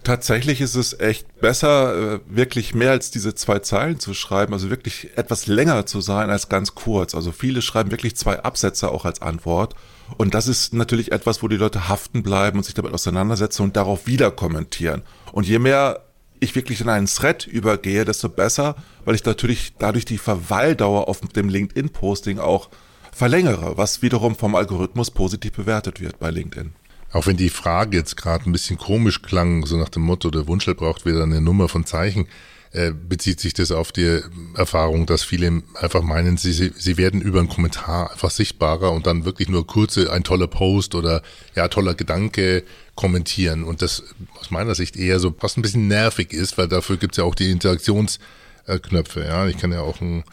Tatsächlich 0.05 0.61
ist 0.61 0.75
es 0.75 0.99
echt 0.99 1.41
besser, 1.41 2.15
äh, 2.15 2.21
wirklich 2.27 2.75
mehr 2.75 2.91
als 2.91 3.13
diese 3.13 3.35
zwei 3.35 3.61
Zeilen 3.61 4.01
zu 4.01 4.15
schreiben, 4.15 4.53
also 4.53 4.69
wirklich 4.69 5.17
etwas 5.17 5.47
länger 5.47 5.87
zu 5.87 6.01
sein 6.01 6.29
als 6.29 6.49
ganz 6.49 6.75
kurz. 6.75 7.15
Also 7.15 7.31
viele 7.31 7.63
schreiben 7.63 7.93
wirklich 7.93 8.17
zwei 8.17 8.41
Absätze 8.41 8.91
auch 8.91 9.05
als 9.05 9.23
Antwort. 9.23 9.75
Und 10.19 10.35
das 10.35 10.49
ist 10.49 10.75
natürlich 10.75 11.13
etwas, 11.13 11.43
wo 11.43 11.49
die 11.49 11.57
Leute 11.57 11.89
haften 11.89 12.23
bleiben 12.25 12.59
und 12.59 12.65
sich 12.65 12.75
damit 12.75 12.93
auseinandersetzen 12.93 13.63
und 13.63 13.77
darauf 13.77 14.07
wieder 14.07 14.33
kommentieren. 14.33 15.03
Und 15.33 15.47
je 15.47 15.61
mehr 15.61 16.01
ich 16.41 16.57
wirklich 16.57 16.81
in 16.81 16.89
einen 16.89 17.07
Thread 17.07 17.47
übergehe, 17.47 18.05
desto 18.05 18.29
besser, 18.29 18.75
weil 19.05 19.15
ich 19.15 19.25
natürlich 19.25 19.75
dadurch 19.79 20.05
die 20.05 20.19
Verweildauer 20.19 21.09
auf 21.09 21.21
dem 21.21 21.49
LinkedIn-Posting 21.49 22.41
auch 22.41 22.69
verlängere, 23.13 23.77
was 23.77 24.03
wiederum 24.03 24.35
vom 24.35 24.57
Algorithmus 24.57 25.13
positiv 25.13 25.53
bewertet 25.53 26.01
wird 26.01 26.19
bei 26.19 26.31
LinkedIn. 26.31 26.73
Auch 27.13 27.27
wenn 27.27 27.37
die 27.37 27.51
Frage 27.51 27.97
jetzt 27.97 28.17
gerade 28.17 28.49
ein 28.49 28.53
bisschen 28.53 28.79
komisch 28.79 29.23
klang, 29.23 29.67
so 29.67 29.77
nach 29.77 29.91
dem 29.91 30.03
Motto, 30.03 30.31
der 30.31 30.49
Wunschel 30.49 30.75
braucht 30.75 31.05
wieder 31.05 31.23
eine 31.23 31.41
Nummer 31.41 31.69
von 31.69 31.85
Zeichen. 31.85 32.27
äh, 32.73 32.91
bezieht 32.91 33.39
sich 33.39 33.53
das 33.53 33.71
auf 33.71 33.93
die 33.93 34.21
Erfahrung, 34.55 35.05
dass 35.05 35.23
viele 35.23 35.63
einfach 35.75 36.01
meinen, 36.01 36.39
sie, 36.39 36.73
sie, 36.75 36.97
werden 36.97 37.21
über 37.21 37.41
einen 37.41 37.51
Kommentar 37.51 38.11
einfach 38.11 38.31
sichtbarer 38.31 38.93
und 38.93 39.07
dann 39.07 39.27
wirklich 39.27 39.51
nur 39.51 39.67
kurze, 39.67 40.11
ein 40.11 40.25
toller 40.25 40.47
Post 40.47 40.95
oder 40.95 41.23
ja, 41.55 41.69
toller 41.69 41.95
Gedanke 41.95 42.65
kommentieren 42.95 43.65
und 43.65 43.83
das 43.83 44.03
aus 44.41 44.51
meiner 44.51 44.75
Sicht 44.75 44.97
eher 44.97 45.21
so 45.21 45.35
fast 45.39 45.59
ein 45.59 45.63
bisschen 45.63 45.87
nervig 45.87 46.33
ist, 46.33 46.57
weil 46.57 46.67
dafür 46.69 46.97
gibt's 46.97 47.19
ja 47.19 47.25
auch 47.25 47.35
die 47.35 47.51
Interaktionsknöpfe. 47.51 49.23
Ja, 49.23 49.47
ich 49.49 49.59
kann 49.59 49.73
ja 49.73 49.83
auch 49.83 50.01
ein 50.01 50.25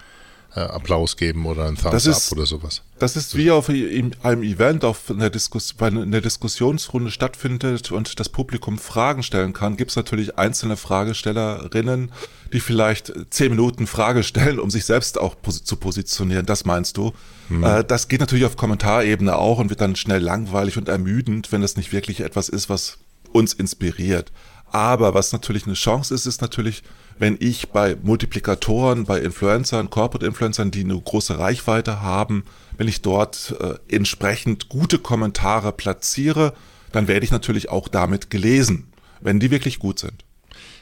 äh, 0.55 0.61
Applaus 0.61 1.17
geben 1.17 1.45
oder 1.45 1.67
ein 1.67 1.75
Thumbs 1.75 2.05
ist, 2.05 2.31
up 2.31 2.37
oder 2.37 2.45
sowas. 2.45 2.81
Das 2.97 3.15
ist 3.15 3.37
wie 3.37 3.51
auf 3.51 3.69
einem 3.69 4.43
Event, 4.43 4.83
auf 4.83 5.09
einer, 5.09 5.29
Diskus 5.29 5.73
bei 5.73 5.87
einer 5.87 6.21
Diskussionsrunde 6.21 7.11
stattfindet 7.11 7.91
und 7.91 8.19
das 8.19 8.29
Publikum 8.29 8.77
Fragen 8.77 9.23
stellen 9.23 9.53
kann, 9.53 9.77
gibt 9.77 9.91
es 9.91 9.95
natürlich 9.95 10.37
einzelne 10.37 10.75
Fragestellerinnen, 10.75 12.11
die 12.51 12.59
vielleicht 12.59 13.13
zehn 13.29 13.51
Minuten 13.51 13.87
Frage 13.87 14.23
stellen, 14.23 14.59
um 14.59 14.69
sich 14.69 14.85
selbst 14.85 15.19
auch 15.19 15.35
pos 15.41 15.63
zu 15.63 15.75
positionieren. 15.75 16.45
Das 16.45 16.65
meinst 16.65 16.97
du? 16.97 17.13
Mhm. 17.49 17.63
Äh, 17.63 17.83
das 17.83 18.07
geht 18.07 18.19
natürlich 18.19 18.45
auf 18.45 18.57
Kommentarebene 18.57 19.35
auch 19.37 19.59
und 19.59 19.69
wird 19.69 19.81
dann 19.81 19.95
schnell 19.95 20.21
langweilig 20.21 20.77
und 20.77 20.89
ermüdend, 20.89 21.51
wenn 21.51 21.61
das 21.61 21.77
nicht 21.77 21.91
wirklich 21.91 22.21
etwas 22.21 22.49
ist, 22.49 22.69
was 22.69 22.97
uns 23.31 23.53
inspiriert. 23.53 24.31
Aber 24.71 25.13
was 25.13 25.31
natürlich 25.31 25.65
eine 25.65 25.73
Chance 25.73 26.13
ist, 26.13 26.25
ist 26.25 26.41
natürlich, 26.41 26.83
wenn 27.17 27.37
ich 27.39 27.69
bei 27.69 27.97
Multiplikatoren, 28.01 29.05
bei 29.05 29.19
Influencern, 29.19 29.89
Corporate 29.89 30.25
Influencern, 30.25 30.71
die 30.71 30.83
eine 30.83 30.99
große 30.99 31.37
Reichweite 31.37 32.01
haben, 32.01 32.43
wenn 32.77 32.87
ich 32.87 33.01
dort 33.01 33.55
äh, 33.59 33.75
entsprechend 33.93 34.69
gute 34.69 34.99
Kommentare 34.99 35.71
platziere, 35.71 36.53
dann 36.91 37.07
werde 37.07 37.25
ich 37.25 37.31
natürlich 37.31 37.69
auch 37.69 37.87
damit 37.87 38.29
gelesen, 38.29 38.87
wenn 39.21 39.39
die 39.39 39.51
wirklich 39.51 39.79
gut 39.79 39.99
sind. 39.99 40.23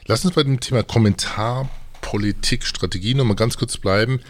Lass 0.06 0.24
uns 0.24 0.34
bei 0.34 0.42
dem 0.42 0.60
Thema 0.60 0.82
Kommentarpolitik, 0.82 2.64
Strategie 2.64 3.14
nochmal 3.14 3.36
ganz 3.36 3.58
kurz 3.58 3.76
bleiben. 3.76 4.20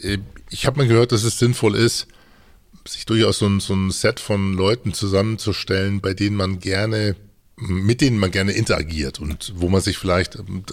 Äh, 0.00 0.18
ich 0.50 0.66
habe 0.66 0.78
mal 0.78 0.88
gehört, 0.88 1.12
dass 1.12 1.24
es 1.24 1.38
sinnvoll 1.38 1.74
ist, 1.74 2.06
sich 2.86 3.04
durchaus 3.04 3.38
so 3.38 3.46
ein, 3.46 3.60
so 3.60 3.74
ein 3.74 3.90
Set 3.90 4.20
von 4.20 4.54
Leuten 4.54 4.94
zusammenzustellen, 4.94 6.00
bei 6.00 6.14
denen 6.14 6.36
man 6.36 6.60
gerne 6.60 7.16
mit 7.60 8.00
denen 8.00 8.18
man 8.18 8.30
gerne 8.30 8.52
interagiert 8.52 9.20
und 9.20 9.52
wo 9.56 9.68
man 9.68 9.80
sich 9.80 9.98
vielleicht 9.98 10.36
ähm, 10.36 10.64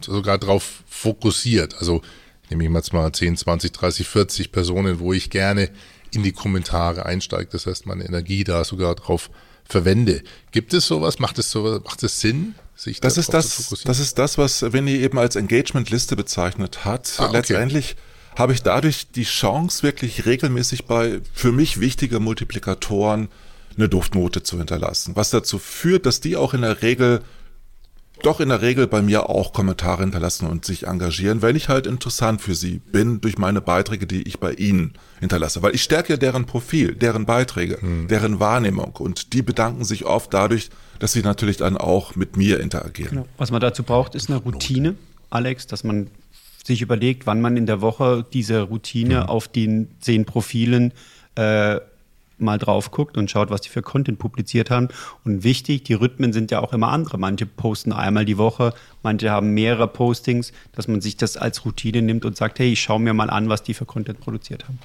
sogar 0.00 0.38
drauf 0.38 0.84
fokussiert. 0.86 1.76
Also 1.78 2.02
nehme 2.50 2.64
ich 2.64 2.70
jetzt 2.70 2.92
mal 2.92 3.12
10, 3.12 3.36
20, 3.36 3.72
30, 3.72 4.08
40 4.08 4.52
Personen, 4.52 5.00
wo 5.00 5.12
ich 5.12 5.30
gerne 5.30 5.70
in 6.12 6.22
die 6.22 6.32
Kommentare 6.32 7.06
einsteige. 7.06 7.48
Das 7.50 7.66
heißt, 7.66 7.86
meine 7.86 8.04
Energie 8.04 8.44
da 8.44 8.64
sogar 8.64 8.94
drauf 8.94 9.30
verwende. 9.64 10.22
Gibt 10.52 10.72
es 10.74 10.86
sowas? 10.86 11.18
Macht 11.18 11.38
es 11.38 11.50
sowas? 11.50 11.82
Macht 11.84 12.02
es 12.02 12.20
Sinn? 12.20 12.54
Sich 12.74 13.00
das 13.00 13.18
ist 13.18 13.34
das, 13.34 13.74
das 13.84 13.98
ist 13.98 14.18
das, 14.18 14.38
was 14.38 14.72
Winnie 14.72 14.98
eben 14.98 15.18
als 15.18 15.34
Engagement-Liste 15.34 16.14
bezeichnet 16.14 16.84
hat. 16.84 17.14
Ah, 17.18 17.24
okay. 17.24 17.32
Letztendlich 17.32 17.96
habe 18.36 18.52
ich 18.52 18.62
dadurch 18.62 19.10
die 19.10 19.24
Chance, 19.24 19.82
wirklich 19.82 20.26
regelmäßig 20.26 20.84
bei 20.84 21.20
für 21.32 21.50
mich 21.50 21.80
wichtige 21.80 22.20
Multiplikatoren 22.20 23.28
eine 23.78 23.88
Duftnote 23.88 24.42
zu 24.42 24.58
hinterlassen. 24.58 25.16
Was 25.16 25.30
dazu 25.30 25.58
führt, 25.58 26.04
dass 26.04 26.20
die 26.20 26.36
auch 26.36 26.52
in 26.52 26.62
der 26.62 26.82
Regel 26.82 27.22
doch 28.22 28.40
in 28.40 28.48
der 28.48 28.62
Regel 28.62 28.86
bei 28.86 29.02
mir 29.02 29.28
auch 29.30 29.52
Kommentare 29.52 30.02
hinterlassen 30.02 30.48
und 30.48 30.64
sich 30.64 30.86
engagieren, 30.86 31.42
wenn 31.42 31.56
ich 31.56 31.68
halt 31.68 31.86
interessant 31.86 32.40
für 32.40 32.54
sie 32.54 32.78
bin 32.78 33.20
durch 33.20 33.38
meine 33.38 33.60
Beiträge, 33.60 34.06
die 34.06 34.22
ich 34.22 34.40
bei 34.40 34.52
ihnen 34.52 34.94
hinterlasse. 35.20 35.62
Weil 35.62 35.74
ich 35.74 35.82
stärke 35.82 36.18
deren 36.18 36.46
Profil, 36.46 36.94
deren 36.94 37.26
Beiträge, 37.26 37.80
hm. 37.80 38.08
deren 38.08 38.40
Wahrnehmung 38.40 38.96
und 38.96 39.32
die 39.32 39.42
bedanken 39.42 39.84
sich 39.84 40.04
oft 40.04 40.34
dadurch, 40.34 40.70
dass 40.98 41.12
sie 41.12 41.22
natürlich 41.22 41.58
dann 41.58 41.76
auch 41.76 42.16
mit 42.16 42.36
mir 42.36 42.60
interagieren. 42.60 43.10
Genau. 43.10 43.26
Was 43.36 43.50
man 43.50 43.60
dazu 43.60 43.82
braucht, 43.82 44.14
ist 44.14 44.28
eine 44.28 44.38
Routine, 44.38 44.96
Alex, 45.30 45.66
dass 45.66 45.84
man 45.84 46.08
sich 46.64 46.82
überlegt, 46.82 47.26
wann 47.26 47.40
man 47.40 47.56
in 47.56 47.66
der 47.66 47.80
Woche 47.80 48.26
diese 48.32 48.62
Routine 48.62 49.22
hm. 49.22 49.28
auf 49.28 49.48
den 49.48 49.92
zehn 50.00 50.24
Profilen 50.24 50.92
äh, 51.36 51.78
mal 52.40 52.58
drauf 52.58 52.90
guckt 52.90 53.16
und 53.16 53.30
schaut, 53.30 53.50
was 53.50 53.60
die 53.60 53.68
für 53.68 53.82
Content 53.82 54.18
publiziert 54.18 54.70
haben. 54.70 54.88
Und 55.24 55.44
wichtig, 55.44 55.84
die 55.84 55.94
Rhythmen 55.94 56.32
sind 56.32 56.50
ja 56.50 56.60
auch 56.60 56.72
immer 56.72 56.88
andere. 56.88 57.18
Manche 57.18 57.46
posten 57.46 57.92
einmal 57.92 58.24
die 58.24 58.38
Woche, 58.38 58.74
manche 59.02 59.30
haben 59.30 59.54
mehrere 59.54 59.88
Postings, 59.88 60.52
dass 60.72 60.88
man 60.88 61.00
sich 61.00 61.16
das 61.16 61.36
als 61.36 61.64
Routine 61.64 62.02
nimmt 62.02 62.24
und 62.24 62.36
sagt, 62.36 62.58
hey, 62.58 62.72
ich 62.72 62.80
schaue 62.80 63.00
mir 63.00 63.14
mal 63.14 63.30
an, 63.30 63.48
was 63.48 63.62
die 63.62 63.74
für 63.74 63.86
Content 63.86 64.20
produziert 64.20 64.64
haben. 64.64 64.78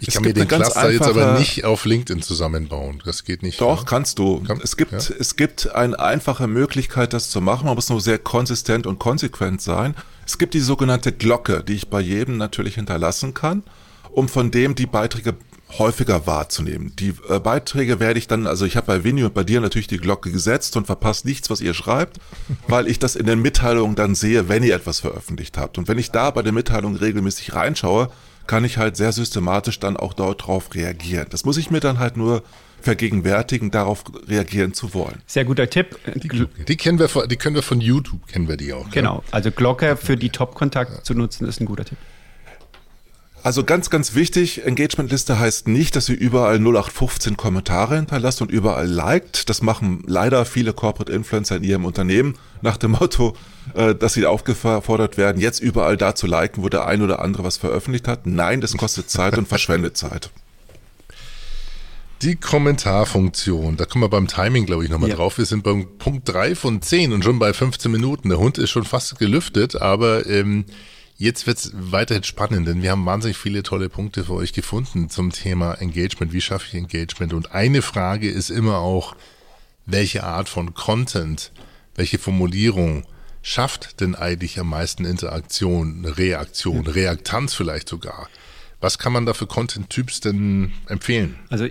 Ich 0.00 0.08
es 0.08 0.14
kann 0.14 0.24
mir 0.24 0.34
den 0.34 0.48
Cluster 0.48 0.90
jetzt 0.90 1.02
aber 1.02 1.38
nicht 1.38 1.64
auf 1.64 1.84
LinkedIn 1.84 2.22
zusammenbauen. 2.22 3.02
Das 3.04 3.24
geht 3.24 3.42
nicht. 3.42 3.60
Doch, 3.60 3.80
ja? 3.80 3.84
kannst 3.84 4.18
du. 4.18 4.40
Kann, 4.40 4.60
es 4.62 4.76
gibt, 4.76 4.92
ja? 4.92 4.98
es 4.98 5.36
gibt 5.36 5.72
eine 5.74 5.98
einfache 5.98 6.46
Möglichkeit, 6.46 7.12
das 7.12 7.30
zu 7.30 7.40
machen. 7.40 7.66
Man 7.66 7.74
muss 7.74 7.88
nur 7.88 8.00
sehr 8.00 8.18
konsistent 8.18 8.86
und 8.86 8.98
konsequent 8.98 9.62
sein. 9.62 9.94
Es 10.26 10.38
gibt 10.38 10.54
die 10.54 10.60
sogenannte 10.60 11.12
Glocke, 11.12 11.62
die 11.62 11.74
ich 11.74 11.88
bei 11.88 12.00
jedem 12.00 12.36
natürlich 12.36 12.74
hinterlassen 12.74 13.34
kann, 13.34 13.62
um 14.10 14.28
von 14.28 14.50
dem 14.50 14.74
die 14.74 14.86
Beiträge 14.86 15.34
häufiger 15.78 16.26
wahrzunehmen. 16.26 16.92
Die 16.96 17.14
äh, 17.28 17.38
Beiträge 17.40 18.00
werde 18.00 18.18
ich 18.18 18.28
dann, 18.28 18.46
also 18.46 18.64
ich 18.64 18.76
habe 18.76 18.86
bei 18.86 19.04
Winnie 19.04 19.24
und 19.24 19.34
bei 19.34 19.44
dir 19.44 19.60
natürlich 19.60 19.86
die 19.86 19.98
Glocke 19.98 20.30
gesetzt 20.30 20.76
und 20.76 20.86
verpasst 20.86 21.24
nichts, 21.24 21.50
was 21.50 21.60
ihr 21.60 21.74
schreibt, 21.74 22.18
weil 22.68 22.86
ich 22.86 22.98
das 22.98 23.16
in 23.16 23.26
den 23.26 23.42
Mitteilungen 23.42 23.96
dann 23.96 24.14
sehe, 24.14 24.48
wenn 24.48 24.62
ihr 24.62 24.74
etwas 24.74 25.00
veröffentlicht 25.00 25.58
habt. 25.58 25.78
Und 25.78 25.88
wenn 25.88 25.98
ich 25.98 26.10
da 26.10 26.30
bei 26.30 26.42
der 26.42 26.52
Mitteilung 26.52 26.96
regelmäßig 26.96 27.54
reinschaue, 27.54 28.10
kann 28.46 28.64
ich 28.64 28.78
halt 28.78 28.96
sehr 28.96 29.12
systematisch 29.12 29.80
dann 29.80 29.96
auch 29.96 30.12
dort 30.12 30.46
drauf 30.46 30.74
reagieren. 30.74 31.26
Das 31.30 31.44
muss 31.44 31.56
ich 31.56 31.70
mir 31.70 31.80
dann 31.80 31.98
halt 31.98 32.16
nur 32.16 32.42
vergegenwärtigen, 32.84 33.70
darauf 33.70 34.04
reagieren 34.28 34.74
zu 34.74 34.92
wollen. 34.92 35.22
Sehr 35.26 35.44
guter 35.44 35.70
Tipp. 35.70 35.98
Die, 36.14 36.46
die 36.68 36.76
kennen 36.76 36.98
wir 36.98 37.08
von, 37.08 37.28
die 37.28 37.36
können 37.36 37.54
wir 37.54 37.62
von 37.62 37.80
YouTube, 37.80 38.26
kennen 38.28 38.46
wir 38.46 38.58
die 38.58 38.74
auch. 38.74 38.90
Genau, 38.90 39.24
also 39.30 39.50
Glocke 39.50 39.96
für 39.96 40.16
die 40.16 40.28
Top-Kontakte 40.28 40.96
ja. 40.96 41.02
zu 41.02 41.14
nutzen, 41.14 41.48
ist 41.48 41.60
ein 41.60 41.64
guter 41.64 41.86
Tipp. 41.86 41.98
Also 43.44 43.62
ganz, 43.62 43.90
ganz 43.90 44.14
wichtig, 44.14 44.64
Engagementliste 44.64 45.38
heißt 45.38 45.68
nicht, 45.68 45.96
dass 45.96 46.08
ihr 46.08 46.18
überall 46.18 46.56
0815 46.56 47.36
Kommentare 47.36 47.96
hinterlasst 47.96 48.40
und 48.40 48.50
überall 48.50 48.88
liked. 48.88 49.50
Das 49.50 49.60
machen 49.60 50.02
leider 50.06 50.46
viele 50.46 50.72
Corporate 50.72 51.12
Influencer 51.12 51.56
in 51.56 51.62
ihrem 51.62 51.84
Unternehmen 51.84 52.38
nach 52.62 52.78
dem 52.78 52.92
Motto, 52.92 53.36
äh, 53.74 53.94
dass 53.94 54.14
sie 54.14 54.24
aufgefordert 54.24 55.18
werden, 55.18 55.42
jetzt 55.42 55.60
überall 55.60 55.98
da 55.98 56.14
zu 56.14 56.26
liken, 56.26 56.62
wo 56.62 56.70
der 56.70 56.86
ein 56.86 57.02
oder 57.02 57.20
andere 57.20 57.44
was 57.44 57.58
veröffentlicht 57.58 58.08
hat. 58.08 58.26
Nein, 58.26 58.62
das 58.62 58.74
kostet 58.78 59.10
Zeit 59.10 59.36
und 59.36 59.46
verschwendet 59.46 59.98
Zeit. 59.98 60.30
Die 62.22 62.36
Kommentarfunktion, 62.36 63.76
da 63.76 63.84
kommen 63.84 64.04
wir 64.04 64.08
beim 64.08 64.26
Timing, 64.26 64.64
glaube 64.64 64.84
ich, 64.84 64.90
nochmal 64.90 65.10
ja. 65.10 65.16
drauf. 65.16 65.36
Wir 65.36 65.44
sind 65.44 65.64
beim 65.64 65.98
Punkt 65.98 66.26
3 66.30 66.54
von 66.54 66.80
10 66.80 67.12
und 67.12 67.22
schon 67.22 67.38
bei 67.38 67.52
15 67.52 67.92
Minuten. 67.92 68.30
Der 68.30 68.38
Hund 68.38 68.56
ist 68.56 68.70
schon 68.70 68.84
fast 68.84 69.18
gelüftet, 69.18 69.76
aber 69.76 70.24
ähm, 70.24 70.64
Jetzt 71.16 71.46
wird 71.46 71.58
es 71.58 71.70
weiterhin 71.74 72.24
spannend, 72.24 72.66
denn 72.66 72.82
wir 72.82 72.90
haben 72.90 73.06
wahnsinnig 73.06 73.36
viele 73.36 73.62
tolle 73.62 73.88
Punkte 73.88 74.24
für 74.24 74.34
euch 74.34 74.52
gefunden 74.52 75.10
zum 75.10 75.30
Thema 75.30 75.74
Engagement. 75.74 76.32
Wie 76.32 76.40
schaffe 76.40 76.66
ich 76.68 76.74
Engagement? 76.74 77.32
Und 77.32 77.52
eine 77.52 77.82
Frage 77.82 78.28
ist 78.28 78.50
immer 78.50 78.78
auch, 78.78 79.14
welche 79.86 80.24
Art 80.24 80.48
von 80.48 80.74
Content, 80.74 81.52
welche 81.94 82.18
Formulierung 82.18 83.06
schafft 83.42 84.00
denn 84.00 84.16
eigentlich 84.16 84.58
am 84.58 84.70
meisten 84.70 85.04
Interaktion, 85.04 86.04
Reaktion, 86.04 86.86
Reaktanz 86.86 87.54
vielleicht 87.54 87.88
sogar? 87.88 88.28
Was 88.80 88.98
kann 88.98 89.12
man 89.12 89.24
da 89.24 89.34
für 89.34 89.46
Content-Typs 89.46 90.20
denn 90.20 90.72
empfehlen? 90.88 91.36
Also 91.48 91.68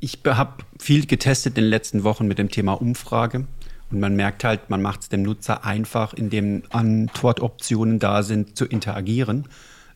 ich 0.00 0.18
habe 0.26 0.64
viel 0.80 1.06
getestet 1.06 1.56
in 1.56 1.64
den 1.64 1.70
letzten 1.70 2.02
Wochen 2.02 2.26
mit 2.26 2.38
dem 2.38 2.50
Thema 2.50 2.72
Umfrage. 2.72 3.46
Und 3.92 4.00
man 4.00 4.16
merkt 4.16 4.42
halt, 4.42 4.70
man 4.70 4.82
macht 4.82 5.02
es 5.02 5.08
dem 5.10 5.22
Nutzer 5.22 5.64
einfach, 5.64 6.14
indem 6.14 6.62
Antwortoptionen 6.70 7.98
da 7.98 8.22
sind, 8.22 8.56
zu 8.56 8.64
interagieren. 8.64 9.46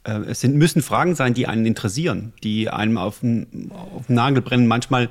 Äh, 0.04 0.20
es 0.28 0.40
sind, 0.40 0.56
müssen 0.56 0.82
Fragen 0.82 1.14
sein, 1.14 1.34
die 1.34 1.46
einen 1.46 1.64
interessieren, 1.64 2.32
die 2.44 2.68
einem 2.68 2.98
auf 2.98 3.20
den, 3.20 3.70
auf 3.94 4.06
den 4.06 4.16
Nagel 4.16 4.42
brennen. 4.42 4.66
Manchmal 4.66 5.08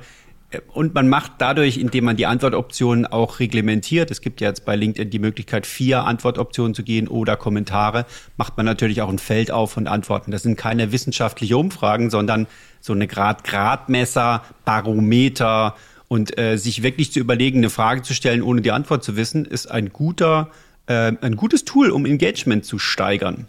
äh, 0.50 0.60
und 0.72 0.94
man 0.94 1.08
macht 1.08 1.32
dadurch, 1.38 1.78
indem 1.78 2.04
man 2.04 2.16
die 2.16 2.26
Antwortoptionen 2.26 3.06
auch 3.06 3.40
reglementiert, 3.40 4.12
es 4.12 4.20
gibt 4.20 4.40
ja 4.40 4.48
jetzt 4.48 4.64
bei 4.64 4.76
LinkedIn 4.76 5.10
die 5.10 5.18
Möglichkeit, 5.18 5.66
vier 5.66 6.04
Antwortoptionen 6.04 6.74
zu 6.74 6.84
gehen 6.84 7.08
oder 7.08 7.36
Kommentare, 7.36 8.06
macht 8.36 8.56
man 8.56 8.66
natürlich 8.66 9.02
auch 9.02 9.08
ein 9.08 9.18
Feld 9.18 9.50
auf 9.50 9.76
und 9.76 9.88
Antworten. 9.88 10.30
Das 10.30 10.42
sind 10.42 10.56
keine 10.56 10.92
wissenschaftlichen 10.92 11.54
Umfragen, 11.54 12.10
sondern 12.10 12.46
so 12.80 12.92
eine 12.92 13.08
Grad 13.08 13.42
Gradmesser, 13.42 14.42
Barometer 14.64 15.74
und 16.08 16.38
äh, 16.38 16.56
sich 16.56 16.82
wirklich 16.82 17.12
zu 17.12 17.20
überlegen, 17.20 17.58
eine 17.58 17.70
Frage 17.70 18.02
zu 18.02 18.14
stellen, 18.14 18.42
ohne 18.42 18.60
die 18.60 18.70
Antwort 18.70 19.02
zu 19.02 19.16
wissen, 19.16 19.44
ist 19.44 19.70
ein 19.70 19.92
guter, 19.92 20.50
äh, 20.86 21.12
ein 21.20 21.36
gutes 21.36 21.64
Tool, 21.64 21.90
um 21.90 22.06
Engagement 22.06 22.64
zu 22.64 22.78
steigern. 22.78 23.48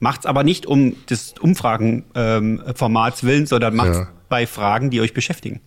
Macht's 0.00 0.26
aber 0.26 0.44
nicht 0.44 0.66
um 0.66 0.94
des 1.06 1.34
Umfragenformats 1.40 3.22
ähm, 3.22 3.28
willen, 3.28 3.46
sondern 3.46 3.74
macht's 3.74 3.98
ja. 3.98 4.08
bei 4.28 4.46
Fragen, 4.46 4.90
die 4.90 5.00
euch 5.00 5.12
beschäftigen. 5.12 5.60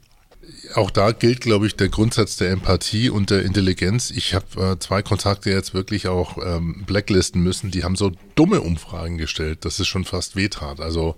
Auch 0.75 0.89
da 0.89 1.11
gilt, 1.11 1.41
glaube 1.41 1.67
ich, 1.67 1.75
der 1.75 1.89
Grundsatz 1.89 2.37
der 2.37 2.51
Empathie 2.51 3.09
und 3.09 3.29
der 3.29 3.43
Intelligenz. 3.43 4.09
Ich 4.09 4.33
habe 4.33 4.73
äh, 4.73 4.79
zwei 4.79 5.01
Kontakte 5.01 5.49
jetzt 5.49 5.73
wirklich 5.73 6.07
auch 6.07 6.37
ähm, 6.37 6.83
blacklisten 6.85 7.41
müssen. 7.41 7.71
Die 7.71 7.83
haben 7.83 7.95
so 7.95 8.11
dumme 8.35 8.61
Umfragen 8.61 9.17
gestellt, 9.17 9.65
dass 9.65 9.79
es 9.79 9.87
schon 9.87 10.05
fast 10.05 10.35
wehtat. 10.35 10.79
Also 10.79 11.15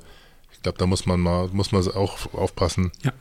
ich 0.52 0.62
glaube, 0.62 0.78
da 0.78 0.88
muss 0.88 1.06
man 1.06 1.20
mal 1.20 1.50
muss 1.52 1.72
man 1.72 1.88
auch 1.88 2.34
aufpassen. 2.34 2.92
Ja 3.04 3.14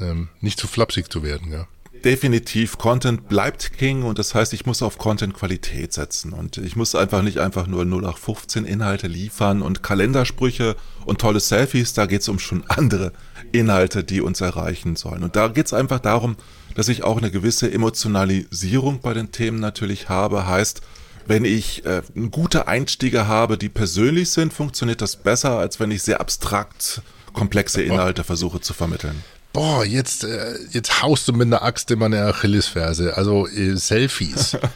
ähm, 0.00 0.28
nicht 0.40 0.58
zu 0.58 0.66
flapsig 0.66 1.12
zu 1.12 1.22
werden. 1.22 1.52
Ja. 1.52 1.66
definitiv, 2.04 2.78
Content 2.78 3.28
bleibt 3.28 3.72
King 3.74 4.04
und 4.04 4.18
das 4.18 4.34
heißt, 4.34 4.52
ich 4.52 4.66
muss 4.66 4.82
auf 4.82 4.98
Content-Qualität 4.98 5.92
setzen 5.92 6.32
und 6.32 6.56
ich 6.58 6.76
muss 6.76 6.94
einfach 6.94 7.22
nicht 7.22 7.38
einfach 7.38 7.66
nur 7.66 7.82
0815 7.82 8.64
Inhalte 8.64 9.06
liefern 9.06 9.62
und 9.62 9.82
Kalendersprüche 9.82 10.76
und 11.04 11.20
tolle 11.20 11.40
Selfies, 11.40 11.92
da 11.92 12.06
geht 12.06 12.22
es 12.22 12.28
um 12.28 12.38
schon 12.38 12.64
andere 12.68 13.12
Inhalte, 13.52 14.04
die 14.04 14.20
uns 14.20 14.40
erreichen 14.40 14.96
sollen. 14.96 15.22
Und 15.22 15.36
da 15.36 15.48
geht 15.48 15.66
es 15.66 15.72
einfach 15.72 16.00
darum, 16.00 16.36
dass 16.74 16.88
ich 16.88 17.02
auch 17.04 17.18
eine 17.18 17.30
gewisse 17.30 17.70
Emotionalisierung 17.70 19.00
bei 19.00 19.12
den 19.12 19.32
Themen 19.32 19.60
natürlich 19.60 20.08
habe, 20.08 20.46
heißt, 20.46 20.80
wenn 21.26 21.44
ich 21.44 21.84
äh, 21.84 22.02
gute 22.30 22.66
Einstiege 22.66 23.26
habe, 23.26 23.58
die 23.58 23.68
persönlich 23.68 24.30
sind, 24.30 24.52
funktioniert 24.52 25.02
das 25.02 25.16
besser, 25.16 25.58
als 25.58 25.78
wenn 25.78 25.90
ich 25.90 26.02
sehr 26.02 26.20
abstrakt 26.20 27.02
komplexe 27.32 27.82
Inhalte 27.82 28.24
versuche 28.24 28.60
zu 28.60 28.72
vermitteln 28.72 29.22
boah, 29.52 29.84
jetzt, 29.84 30.24
äh, 30.24 30.54
jetzt 30.70 31.02
haust 31.02 31.28
du 31.28 31.32
mit 31.32 31.46
einer 31.46 31.62
Axt 31.62 31.90
in 31.90 31.98
meine 31.98 32.24
Achillesferse. 32.24 33.16
Also 33.16 33.46
äh, 33.46 33.76
Selfies. 33.76 34.56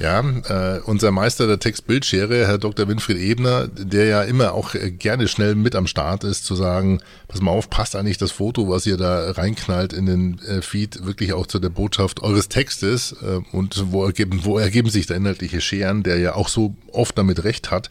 Ja, 0.00 0.20
äh, 0.20 0.80
unser 0.86 1.10
Meister 1.10 1.46
der 1.46 1.58
Textbildschere, 1.58 2.46
Herr 2.46 2.56
Dr. 2.56 2.88
Winfried 2.88 3.18
Ebner, 3.18 3.68
der 3.68 4.06
ja 4.06 4.22
immer 4.22 4.54
auch 4.54 4.74
äh, 4.74 4.90
gerne 4.90 5.28
schnell 5.28 5.54
mit 5.54 5.76
am 5.76 5.86
Start 5.86 6.24
ist, 6.24 6.46
zu 6.46 6.54
sagen, 6.54 7.02
pass 7.28 7.42
mal 7.42 7.50
auf, 7.50 7.68
passt 7.68 7.94
eigentlich 7.94 8.16
das 8.16 8.32
Foto, 8.32 8.70
was 8.70 8.86
ihr 8.86 8.96
da 8.96 9.32
reinknallt 9.32 9.92
in 9.92 10.06
den 10.06 10.40
äh, 10.48 10.62
Feed, 10.62 11.04
wirklich 11.04 11.34
auch 11.34 11.46
zu 11.46 11.58
der 11.58 11.68
Botschaft 11.68 12.22
eures 12.22 12.48
Textes 12.48 13.14
äh, 13.22 13.40
und 13.54 13.92
wo 13.92 14.06
ergeben, 14.06 14.40
wo 14.44 14.56
ergeben 14.58 14.88
sich 14.88 15.04
da 15.04 15.14
inhaltliche 15.14 15.60
Scheren, 15.60 16.02
der 16.02 16.18
ja 16.18 16.34
auch 16.34 16.48
so 16.48 16.74
oft 16.92 17.18
damit 17.18 17.44
recht 17.44 17.70
hat 17.70 17.90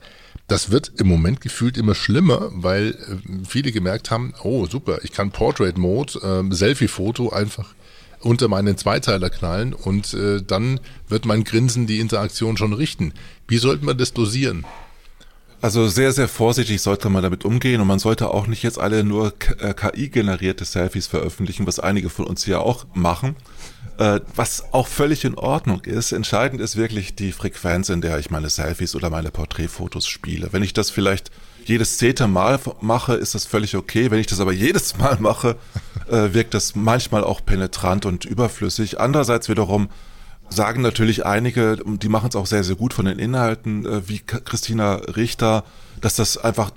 das 0.49 0.71
wird 0.71 0.91
im 0.97 1.07
Moment 1.07 1.41
gefühlt 1.41 1.77
immer 1.77 1.95
schlimmer, 1.95 2.49
weil 2.51 2.89
äh, 2.89 3.45
viele 3.47 3.71
gemerkt 3.71 4.11
haben, 4.11 4.33
oh 4.43 4.65
super, 4.65 4.99
ich 5.03 5.11
kann 5.11 5.31
Portrait 5.31 5.77
Mode, 5.77 6.19
äh, 6.21 6.53
Selfie-Foto 6.53 7.29
einfach 7.29 7.73
unter 8.21 8.47
meinen 8.49 8.75
Zweiteiler 8.75 9.29
knallen 9.29 9.73
und 9.73 10.13
äh, 10.13 10.41
dann 10.41 10.79
wird 11.07 11.25
mein 11.25 11.43
Grinsen 11.43 11.87
die 11.87 11.99
Interaktion 11.99 12.57
schon 12.57 12.73
richten. 12.73 13.13
Wie 13.47 13.57
sollte 13.57 13.85
man 13.85 13.97
das 13.97 14.11
dosieren? 14.11 14.65
Also 15.61 15.89
sehr, 15.89 16.13
sehr 16.13 16.29
vorsichtig 16.29 16.81
sollte 16.81 17.09
man 17.09 17.21
damit 17.21 17.43
umgehen 17.43 17.81
und 17.81 17.87
man 17.87 17.99
sollte 17.99 18.29
auch 18.29 18.47
nicht 18.47 18.63
jetzt 18.63 18.79
alle 18.79 19.03
nur 19.03 19.33
KI-generierte 19.37 20.63
Selfies 20.63 21.07
veröffentlichen, 21.07 21.67
was 21.67 21.79
einige 21.79 22.09
von 22.09 22.25
uns 22.25 22.45
hier 22.45 22.61
auch 22.61 22.85
machen, 22.93 23.35
äh, 23.97 24.21
was 24.35 24.73
auch 24.73 24.87
völlig 24.87 25.25
in 25.25 25.35
Ordnung 25.35 25.81
ist. 25.81 26.13
Entscheidend 26.13 26.61
ist 26.61 26.77
wirklich 26.77 27.15
die 27.15 27.33
Frequenz, 27.33 27.89
in 27.89 27.99
der 27.99 28.19
ich 28.19 28.31
meine 28.31 28.49
Selfies 28.49 28.95
oder 28.95 29.09
meine 29.09 29.31
Porträtfotos 29.31 30.07
spiele. 30.07 30.47
Wenn 30.51 30.63
ich 30.63 30.73
das 30.73 30.89
vielleicht 30.89 31.29
jedes 31.65 31.97
zehnte 31.97 32.27
Mal 32.27 32.57
mache, 32.79 33.15
ist 33.15 33.35
das 33.35 33.45
völlig 33.45 33.75
okay. 33.75 34.11
Wenn 34.11 34.19
ich 34.19 34.27
das 34.27 34.39
aber 34.39 34.53
jedes 34.53 34.97
Mal 34.97 35.17
mache, 35.19 35.57
äh, 36.09 36.33
wirkt 36.33 36.53
das 36.53 36.73
manchmal 36.75 37.25
auch 37.25 37.45
penetrant 37.45 38.05
und 38.05 38.23
überflüssig. 38.23 39.01
Andererseits 39.01 39.49
wiederum 39.49 39.89
sagen 40.49 40.81
natürlich 40.81 41.25
einige, 41.25 41.77
die 41.85 42.09
machen 42.09 42.29
es 42.29 42.35
auch 42.35 42.45
sehr, 42.45 42.63
sehr 42.63 42.75
gut 42.75 42.93
von 42.93 43.05
den 43.05 43.19
Inhalten, 43.19 43.85
äh, 43.85 44.07
wie 44.07 44.19
Christina 44.19 44.95
Richter, 44.95 45.63
dass 46.01 46.15
das 46.15 46.37
einfach 46.37 46.71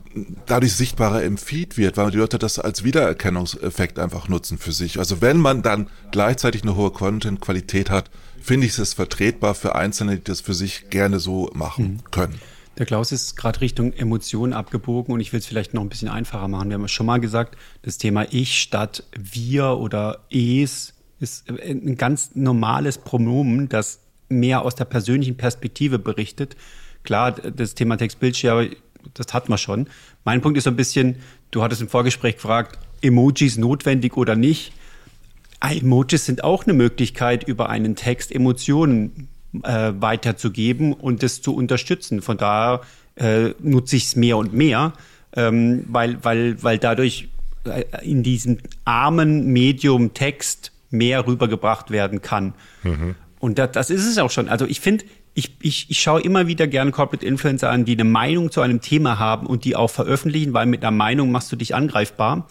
dadurch 0.46 0.74
sichtbarer 0.74 1.22
im 1.22 1.38
Feed 1.38 1.78
wird, 1.78 1.96
weil 1.96 2.10
die 2.10 2.18
Leute 2.18 2.38
das 2.38 2.58
als 2.58 2.84
Wiedererkennungseffekt 2.84 3.98
einfach 3.98 4.28
nutzen 4.28 4.58
für 4.58 4.72
sich. 4.72 4.98
Also 4.98 5.20
wenn 5.20 5.38
man 5.38 5.62
dann 5.62 5.88
gleichzeitig 6.10 6.62
eine 6.62 6.76
hohe 6.76 6.90
Content-Qualität 6.90 7.90
hat, 7.90 8.10
finde 8.40 8.66
ich 8.66 8.76
es 8.78 8.94
vertretbar 8.94 9.54
für 9.54 9.76
Einzelne, 9.76 10.16
die 10.16 10.24
das 10.24 10.40
für 10.40 10.54
sich 10.54 10.90
gerne 10.90 11.20
so 11.20 11.50
machen 11.54 11.84
mhm. 11.84 12.10
können. 12.10 12.40
Der 12.78 12.86
Klaus 12.86 13.12
ist 13.12 13.36
gerade 13.36 13.60
Richtung 13.60 13.92
Emotionen 13.92 14.54
abgebogen 14.54 15.12
und 15.14 15.20
ich 15.20 15.32
will 15.32 15.40
es 15.40 15.46
vielleicht 15.46 15.74
noch 15.74 15.82
ein 15.82 15.90
bisschen 15.90 16.08
einfacher 16.08 16.48
machen. 16.48 16.70
Wir 16.70 16.74
haben 16.74 16.88
schon 16.88 17.06
mal 17.06 17.20
gesagt, 17.20 17.56
das 17.82 17.98
Thema 17.98 18.26
Ich 18.30 18.60
statt 18.60 19.04
wir 19.14 19.76
oder 19.76 20.20
Es 20.30 20.91
ist 21.22 21.48
ein 21.50 21.96
ganz 21.96 22.34
normales 22.34 22.98
Pronomen, 22.98 23.68
das 23.68 24.00
mehr 24.28 24.62
aus 24.62 24.74
der 24.74 24.84
persönlichen 24.84 25.36
Perspektive 25.36 25.98
berichtet. 25.98 26.56
Klar, 27.04 27.32
das 27.32 27.74
Thema 27.74 27.96
Text-Bildschirm 27.96 28.70
das 29.14 29.32
hat 29.32 29.48
man 29.48 29.58
schon. 29.58 29.88
Mein 30.24 30.40
Punkt 30.40 30.58
ist 30.58 30.64
so 30.64 30.70
ein 30.70 30.76
bisschen, 30.76 31.16
du 31.50 31.62
hattest 31.62 31.82
im 31.82 31.88
Vorgespräch 31.88 32.36
gefragt, 32.36 32.78
Emojis 33.00 33.58
notwendig 33.58 34.16
oder 34.16 34.36
nicht. 34.36 34.72
Emojis 35.60 36.26
sind 36.26 36.44
auch 36.44 36.64
eine 36.64 36.72
Möglichkeit, 36.72 37.44
über 37.44 37.68
einen 37.68 37.96
Text 37.96 38.32
Emotionen 38.32 39.28
äh, 39.62 39.92
weiterzugeben 39.96 40.92
und 40.92 41.22
das 41.22 41.42
zu 41.42 41.54
unterstützen. 41.54 42.22
Von 42.22 42.36
daher 42.36 42.80
äh, 43.16 43.50
nutze 43.60 43.96
ich 43.96 44.04
es 44.04 44.16
mehr 44.16 44.36
und 44.36 44.52
mehr, 44.52 44.92
ähm, 45.34 45.84
weil, 45.88 46.22
weil, 46.24 46.62
weil 46.62 46.78
dadurch 46.78 47.28
äh, 47.64 47.84
in 48.02 48.22
diesem 48.22 48.58
armen 48.84 49.52
Medium 49.52 50.14
Text 50.14 50.71
mehr 50.92 51.26
rübergebracht 51.26 51.90
werden 51.90 52.22
kann. 52.22 52.54
Mhm. 52.82 53.16
Und 53.38 53.58
das, 53.58 53.72
das 53.72 53.90
ist 53.90 54.06
es 54.06 54.18
auch 54.18 54.30
schon. 54.30 54.48
Also 54.48 54.66
ich 54.66 54.80
finde, 54.80 55.04
ich, 55.34 55.56
ich, 55.60 55.86
ich 55.88 56.00
schaue 56.00 56.20
immer 56.20 56.46
wieder 56.46 56.66
gerne 56.66 56.90
Corporate 56.90 57.24
Influencer 57.26 57.70
an, 57.70 57.84
die 57.84 57.92
eine 57.92 58.04
Meinung 58.04 58.50
zu 58.50 58.60
einem 58.60 58.80
Thema 58.80 59.18
haben 59.18 59.46
und 59.46 59.64
die 59.64 59.74
auch 59.74 59.90
veröffentlichen, 59.90 60.52
weil 60.52 60.66
mit 60.66 60.82
einer 60.82 60.90
Meinung 60.90 61.32
machst 61.32 61.50
du 61.50 61.56
dich 61.56 61.74
angreifbar. 61.74 62.46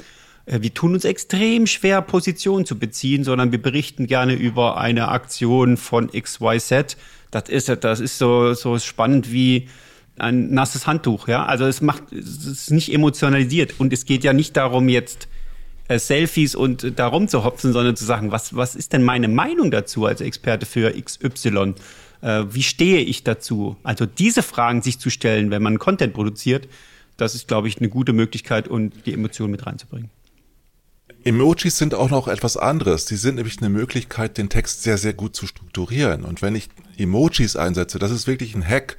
Äh, 0.46 0.62
wir 0.62 0.74
tun 0.74 0.94
uns 0.94 1.06
extrem 1.06 1.68
schwer, 1.68 2.02
Positionen 2.02 2.66
zu 2.66 2.78
beziehen, 2.78 3.24
sondern 3.24 3.52
wir 3.52 3.62
berichten 3.62 4.08
gerne 4.08 4.34
über 4.34 4.78
eine 4.78 5.10
Aktion 5.10 5.78
von 5.78 6.10
XYZ. 6.10 6.98
Das 7.30 7.48
ist, 7.48 7.70
das 7.84 8.00
ist 8.00 8.18
so, 8.18 8.54
so 8.54 8.78
spannend 8.80 9.32
wie 9.32 9.70
ein 10.18 10.54
nasses 10.54 10.88
Handtuch, 10.88 11.28
ja. 11.28 11.46
Also 11.46 11.66
es 11.66 11.82
macht, 11.82 12.12
es 12.12 12.46
ist 12.46 12.72
nicht 12.72 12.94
emotionalisiert 12.94 13.76
und 13.80 13.94
es 13.94 14.06
geht 14.06 14.24
ja 14.24 14.34
nicht 14.34 14.58
darum, 14.58 14.90
jetzt 14.90 15.28
Selfies 16.00 16.56
und 16.56 17.00
darum 17.00 17.28
zu 17.28 17.44
hopfen, 17.44 17.74
sondern 17.74 17.96
zu 17.96 18.06
sagen, 18.06 18.32
was, 18.32 18.56
was 18.56 18.76
ist 18.76 18.94
denn 18.94 19.04
meine 19.04 19.28
Meinung 19.28 19.72
dazu 19.72 20.06
als 20.06 20.22
Experte 20.22 20.66
für 20.66 20.92
XY? 20.92 21.76
Äh, 22.22 22.44
wie 22.50 22.64
stehe 22.64 23.00
ich 23.00 23.24
dazu? 23.24 23.78
Also 23.84 24.06
diese 24.06 24.44
Fragen 24.44 24.82
sich 24.82 25.00
zu 25.00 25.10
stellen, 25.10 25.52
wenn 25.52 25.64
man 25.64 25.80
Content 25.80 26.14
produziert, 26.14 26.68
das 27.18 27.36
ist, 27.36 27.48
glaube 27.48 27.68
ich, 27.68 27.78
eine 27.78 27.90
gute 27.90 28.14
Möglichkeit, 28.14 28.68
um 28.68 28.90
die 29.06 29.14
Emotionen 29.14 29.52
mit 29.52 29.66
reinzubringen. 29.66 30.10
Emojis 31.24 31.78
sind 31.78 31.94
auch 31.94 32.10
noch 32.10 32.28
etwas 32.28 32.58
anderes. 32.58 33.06
Die 33.06 33.16
sind 33.16 33.36
nämlich 33.36 33.60
eine 33.60 33.70
Möglichkeit, 33.70 34.38
den 34.38 34.50
Text 34.50 34.82
sehr, 34.82 34.98
sehr 34.98 35.14
gut 35.14 35.36
zu 35.36 35.46
strukturieren. 35.46 36.26
Und 36.26 36.42
wenn 36.42 36.56
ich 36.56 36.70
Emojis 36.98 37.56
einsetze, 37.56 38.00
das 38.00 38.12
ist 38.12 38.26
wirklich 38.28 38.56
ein 38.56 38.68
Hack. 38.68 38.98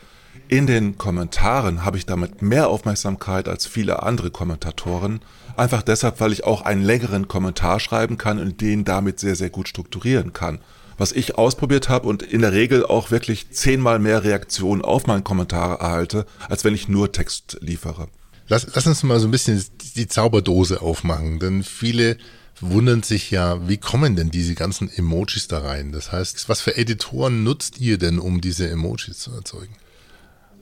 In 0.53 0.67
den 0.67 0.99
Kommentaren 0.99 1.83
habe 1.83 1.97
ich 1.97 2.05
damit 2.05 2.43
mehr 2.43 2.69
Aufmerksamkeit 2.69 3.49
als 3.49 3.65
viele 3.65 4.03
andere 4.03 4.31
Kommentatoren. 4.31 5.21
Einfach 5.57 5.81
deshalb, 5.81 6.21
weil 6.21 6.31
ich 6.31 6.45
auch 6.45 6.61
einen 6.61 6.83
längeren 6.83 7.27
Kommentar 7.27 7.81
schreiben 7.81 8.19
kann 8.19 8.39
und 8.39 8.61
den 8.61 8.85
damit 8.85 9.19
sehr, 9.19 9.35
sehr 9.35 9.49
gut 9.49 9.67
strukturieren 9.67 10.35
kann 10.35 10.59
was 10.99 11.13
ich 11.13 11.37
ausprobiert 11.37 11.89
habe 11.89 12.07
und 12.07 12.23
in 12.23 12.43
der 12.43 12.53
Regel 12.53 12.85
auch 12.85 13.11
wirklich 13.11 13.51
zehnmal 13.51 13.99
mehr 13.99 14.25
Reaktionen 14.25 14.83
auf 14.83 15.07
meinen 15.07 15.25
Kommentar 15.25 15.81
erhalte, 15.81 16.27
als 16.51 16.65
wenn 16.65 16.75
ich 16.75 16.87
nur 16.87 17.11
Text 17.11 17.57
liefere. 17.63 18.09
Lass, 18.47 18.67
lass 18.75 18.87
uns 18.87 19.03
mal 19.03 19.19
so 19.19 19.27
ein 19.27 19.33
bisschen 19.33 19.65
die 19.97 20.07
Zauberdose 20.07 20.83
aufmachen, 20.83 21.39
denn 21.39 21.65
viele 21.65 22.19
wundern 22.61 23.03
sich 23.03 23.31
ja, 23.31 23.67
wie 23.67 23.79
kommen 23.79 24.15
denn 24.17 24.31
diese 24.31 24.55
ganzen 24.55 24.95
Emojis 24.95 25.49
da 25.49 25.61
rein? 25.61 25.93
Das 25.93 26.13
heißt, 26.13 26.51
was 26.51 26.61
für 26.61 26.77
Editoren 26.77 27.43
nutzt 27.43 27.81
ihr 27.81 27.97
denn, 27.97 28.19
um 28.19 28.43
diese 28.43 28.69
Emojis 28.69 29.19
zu 29.19 29.33
erzeugen? 29.33 29.75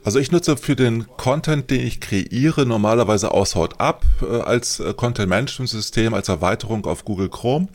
Also 0.03 0.19
ich 0.19 0.33
nutze 0.33 0.57
für 0.57 0.77
den 0.77 1.07
Content, 1.17 1.71
den 1.71 1.87
ich 1.87 2.01
kreiere, 2.01 2.65
normalerweise 2.65 3.33
Aushaut 3.33 3.81
ab 3.81 4.05
äh, 4.23 4.41
als 4.41 4.81
äh, 4.81 4.95
Content 4.95 5.29
Management 5.29 5.69
System, 5.69 6.15
als 6.15 6.29
Erweiterung 6.29 6.87
auf 6.87 7.05
Google 7.05 7.29
Chrome 7.29 7.69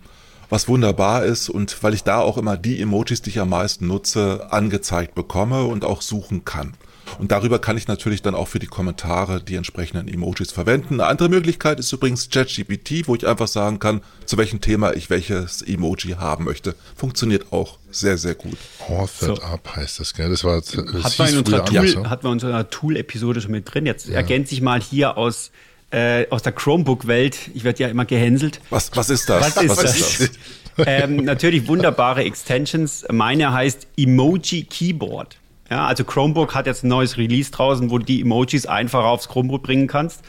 was 0.49 0.67
wunderbar 0.67 1.25
ist 1.25 1.49
und 1.49 1.83
weil 1.83 1.93
ich 1.93 2.03
da 2.03 2.19
auch 2.19 2.38
immer 2.38 2.57
die 2.57 2.81
Emojis, 2.81 3.21
die 3.21 3.29
ich 3.31 3.39
am 3.39 3.49
meisten 3.49 3.88
nutze, 3.88 4.47
angezeigt 4.51 5.15
bekomme 5.15 5.63
und 5.63 5.85
auch 5.85 6.01
suchen 6.01 6.45
kann. 6.45 6.73
Und 7.19 7.32
darüber 7.32 7.60
kann 7.60 7.78
ich 7.78 7.88
natürlich 7.88 8.21
dann 8.21 8.36
auch 8.36 8.47
für 8.47 8.60
die 8.60 8.67
Kommentare 8.67 9.41
die 9.41 9.56
entsprechenden 9.56 10.08
Emojis 10.08 10.51
verwenden. 10.51 10.95
Eine 10.95 11.08
andere 11.08 11.30
Möglichkeit 11.30 11.80
ist 11.80 11.91
übrigens 11.91 12.30
ChatGPT, 12.30 13.08
wo 13.08 13.15
ich 13.15 13.28
einfach 13.28 13.47
sagen 13.47 13.80
kann, 13.80 14.01
zu 14.25 14.38
welchem 14.38 14.62
Thema 14.62 14.93
ich 14.93 15.10
welches 15.10 15.62
Emoji 15.62 16.13
haben 16.13 16.45
möchte. 16.45 16.75
Funktioniert 16.95 17.51
auch 17.51 17.78
sehr, 17.91 18.17
sehr 18.17 18.36
gut. 18.36 18.58
Authored 18.88 19.38
so. 19.38 19.41
Up 19.41 19.75
heißt 19.75 19.99
das, 19.99 20.13
gell? 20.13 20.30
Das 20.30 20.43
war 20.43 20.62
das 20.62 20.75
hat 20.75 21.19
man 21.19 21.30
in 21.30 21.38
unserer 21.39 21.65
Tool, 21.65 21.88
so. 21.88 22.10
hat 22.10 22.23
man 22.23 22.32
in 22.32 22.34
unserer 22.34 22.69
Tool-Episode 22.69 23.41
schon 23.41 23.51
mit 23.51 23.73
drin. 23.73 23.86
Jetzt 23.86 24.08
ja. 24.08 24.15
ergänze 24.15 24.54
ich 24.54 24.62
mal 24.62 24.82
hier 24.82 25.17
aus 25.17 25.51
äh, 25.91 26.28
aus 26.30 26.41
der 26.41 26.51
Chromebook-Welt. 26.51 27.51
Ich 27.54 27.63
werde 27.63 27.84
ja 27.84 27.89
immer 27.89 28.06
gehänselt. 28.06 28.60
Was, 28.69 28.91
was 28.95 29.10
ist 29.10 29.30
das? 29.30 29.56
Was 29.56 29.63
ist, 29.63 29.69
was 29.69 29.82
das? 29.82 30.19
Ist 30.19 30.39
das? 30.78 30.88
ähm, 30.88 31.17
natürlich 31.17 31.67
wunderbare 31.67 32.23
Extensions. 32.23 33.06
Meine 33.12 33.54
heißt 33.54 33.88
Emoji 33.95 34.63
Keyboard. 34.63 35.38
Ja, 35.69 35.88
also 35.88 36.04
Chromebook 36.04 36.54
hat 36.54 36.67
jetzt 36.67 36.84
ein 36.84 36.89
neues 36.89 37.17
Release 37.17 37.51
draußen, 37.51 37.89
wo 37.89 37.97
du 37.97 38.06
die 38.06 38.21
Emojis 38.21 38.65
einfach 38.65 39.04
aufs 39.04 39.28
Chromebook 39.28 39.63
bringen 39.63 39.88
kannst. 39.88 40.21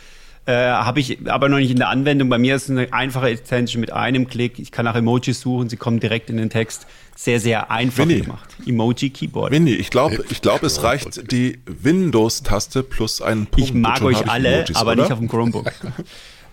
Äh, 0.47 0.55
Habe 0.55 1.01
ich 1.01 1.19
aber 1.29 1.49
noch 1.49 1.59
nicht 1.59 1.73
in 1.73 1.79
der 1.79 1.89
Anwendung. 1.89 2.29
Bei 2.29 2.39
mir 2.39 2.55
ist 2.55 2.65
es 2.65 2.71
eine 2.71 2.93
einfache 2.93 3.29
Extension 3.29 3.81
mit 3.81 3.93
einem 3.93 4.29
Klick. 4.29 4.61
Ich 4.61 4.71
kann 4.71 4.85
nach 4.85 4.95
Emojis 4.95 5.41
suchen, 5.41 5.69
sie 5.69 5.77
kommen 5.77 5.99
direkt 5.99 6.31
in 6.31 6.37
den 6.37 6.51
Text. 6.51 6.87
Sehr, 7.17 7.41
sehr 7.41 7.71
einfach 7.71 8.05
Winnie. 8.05 8.21
gemacht. 8.21 8.57
Emoji 8.65 9.11
Keyboard. 9.11 9.51
Winnie, 9.51 9.75
ich 9.75 9.91
glaube, 9.91 10.25
ich 10.31 10.43
glaube, 10.43 10.67
es 10.67 10.83
reicht 10.83 11.33
die 11.33 11.59
Windows-Taste 11.67 12.83
plus 12.85 13.21
einen 13.21 13.47
Punkt. 13.47 13.71
Ich 13.71 13.75
mag 13.75 14.03
euch 14.03 14.29
alle, 14.29 14.57
Emojis, 14.59 14.77
aber 14.77 14.93
oder? 14.93 15.03
nicht 15.03 15.13
auf 15.13 15.19
dem 15.19 15.29
Chromebook. 15.29 15.73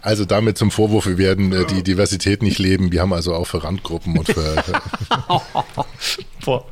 Also 0.05 0.25
damit 0.25 0.57
zum 0.57 0.69
Vorwurf, 0.69 1.07
wir 1.07 1.17
werden 1.17 1.53
äh, 1.53 1.65
die 1.65 1.81
Diversität 1.81 2.43
nicht 2.43 2.59
leben. 2.59 2.91
Wir 2.91 2.99
haben 2.99 3.13
also 3.13 3.33
auch 3.33 3.47
für 3.47 3.63
Randgruppen 3.63 4.17
und 4.17 4.27
für. 4.27 4.61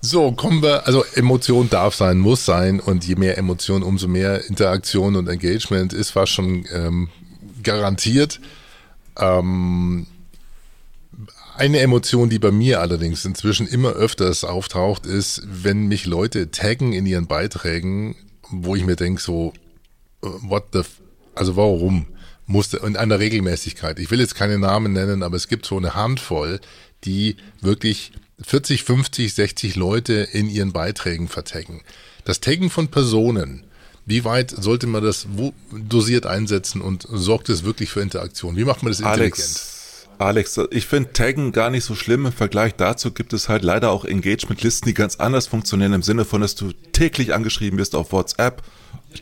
so, 0.00 0.32
kommen 0.32 0.62
wir, 0.62 0.86
also 0.86 1.04
Emotion 1.14 1.68
darf 1.70 1.94
sein, 1.94 2.18
muss 2.18 2.44
sein 2.44 2.80
und 2.80 3.04
je 3.04 3.16
mehr 3.16 3.36
Emotion, 3.36 3.82
umso 3.82 4.06
mehr 4.06 4.44
Interaktion 4.46 5.16
und 5.16 5.28
Engagement 5.28 5.92
ist 5.92 6.10
fast 6.10 6.32
schon 6.32 6.66
ähm, 6.72 7.08
garantiert. 7.62 8.40
Ähm, 9.18 10.06
eine 11.56 11.80
Emotion, 11.80 12.30
die 12.30 12.38
bei 12.38 12.52
mir 12.52 12.80
allerdings 12.80 13.24
inzwischen 13.24 13.66
immer 13.66 13.90
öfters 13.90 14.44
auftaucht, 14.44 15.06
ist, 15.06 15.42
wenn 15.44 15.88
mich 15.88 16.06
Leute 16.06 16.52
taggen 16.52 16.92
in 16.92 17.04
ihren 17.04 17.26
Beiträgen, 17.26 18.14
wo 18.50 18.76
ich 18.76 18.84
mir 18.84 18.94
denke, 18.94 19.20
so, 19.20 19.52
äh, 20.22 20.28
what 20.42 20.66
the, 20.72 20.82
also 21.34 21.56
warum? 21.56 22.06
Musste, 22.46 22.78
in 22.78 22.96
einer 22.96 23.18
Regelmäßigkeit. 23.18 23.98
Ich 23.98 24.10
will 24.10 24.20
jetzt 24.20 24.34
keine 24.34 24.58
Namen 24.58 24.92
nennen, 24.92 25.22
aber 25.22 25.36
es 25.36 25.48
gibt 25.48 25.66
so 25.66 25.76
eine 25.76 25.94
Handvoll, 25.94 26.60
die 27.04 27.36
wirklich 27.60 28.12
40, 28.40 28.84
50, 28.84 29.34
60 29.34 29.76
Leute 29.76 30.14
in 30.14 30.48
ihren 30.48 30.72
Beiträgen 30.72 31.28
vertaggen. 31.28 31.82
Das 32.24 32.40
Taggen 32.40 32.70
von 32.70 32.88
Personen, 32.88 33.64
wie 34.06 34.24
weit 34.24 34.50
sollte 34.50 34.86
man 34.86 35.02
das 35.02 35.26
dosiert 35.72 36.26
einsetzen 36.26 36.80
und 36.80 37.06
sorgt 37.10 37.48
es 37.48 37.64
wirklich 37.64 37.90
für 37.90 38.00
Interaktion? 38.00 38.56
Wie 38.56 38.64
macht 38.64 38.82
man 38.82 38.92
das 38.92 39.00
intelligent? 39.00 39.38
Alex, 40.18 40.56
Alex, 40.56 40.60
ich 40.70 40.86
finde 40.86 41.12
Taggen 41.12 41.52
gar 41.52 41.70
nicht 41.70 41.84
so 41.84 41.94
schlimm. 41.94 42.26
Im 42.26 42.32
Vergleich 42.32 42.74
dazu 42.74 43.12
gibt 43.12 43.32
es 43.32 43.48
halt 43.48 43.62
leider 43.62 43.90
auch 43.90 44.04
Engagement-Listen, 44.04 44.86
die 44.86 44.94
ganz 44.94 45.16
anders 45.16 45.46
funktionieren, 45.46 45.92
im 45.92 46.02
Sinne 46.02 46.24
von, 46.24 46.40
dass 46.40 46.54
du 46.54 46.72
täglich 46.92 47.34
angeschrieben 47.34 47.78
wirst 47.78 47.94
auf 47.94 48.12
WhatsApp, 48.12 48.62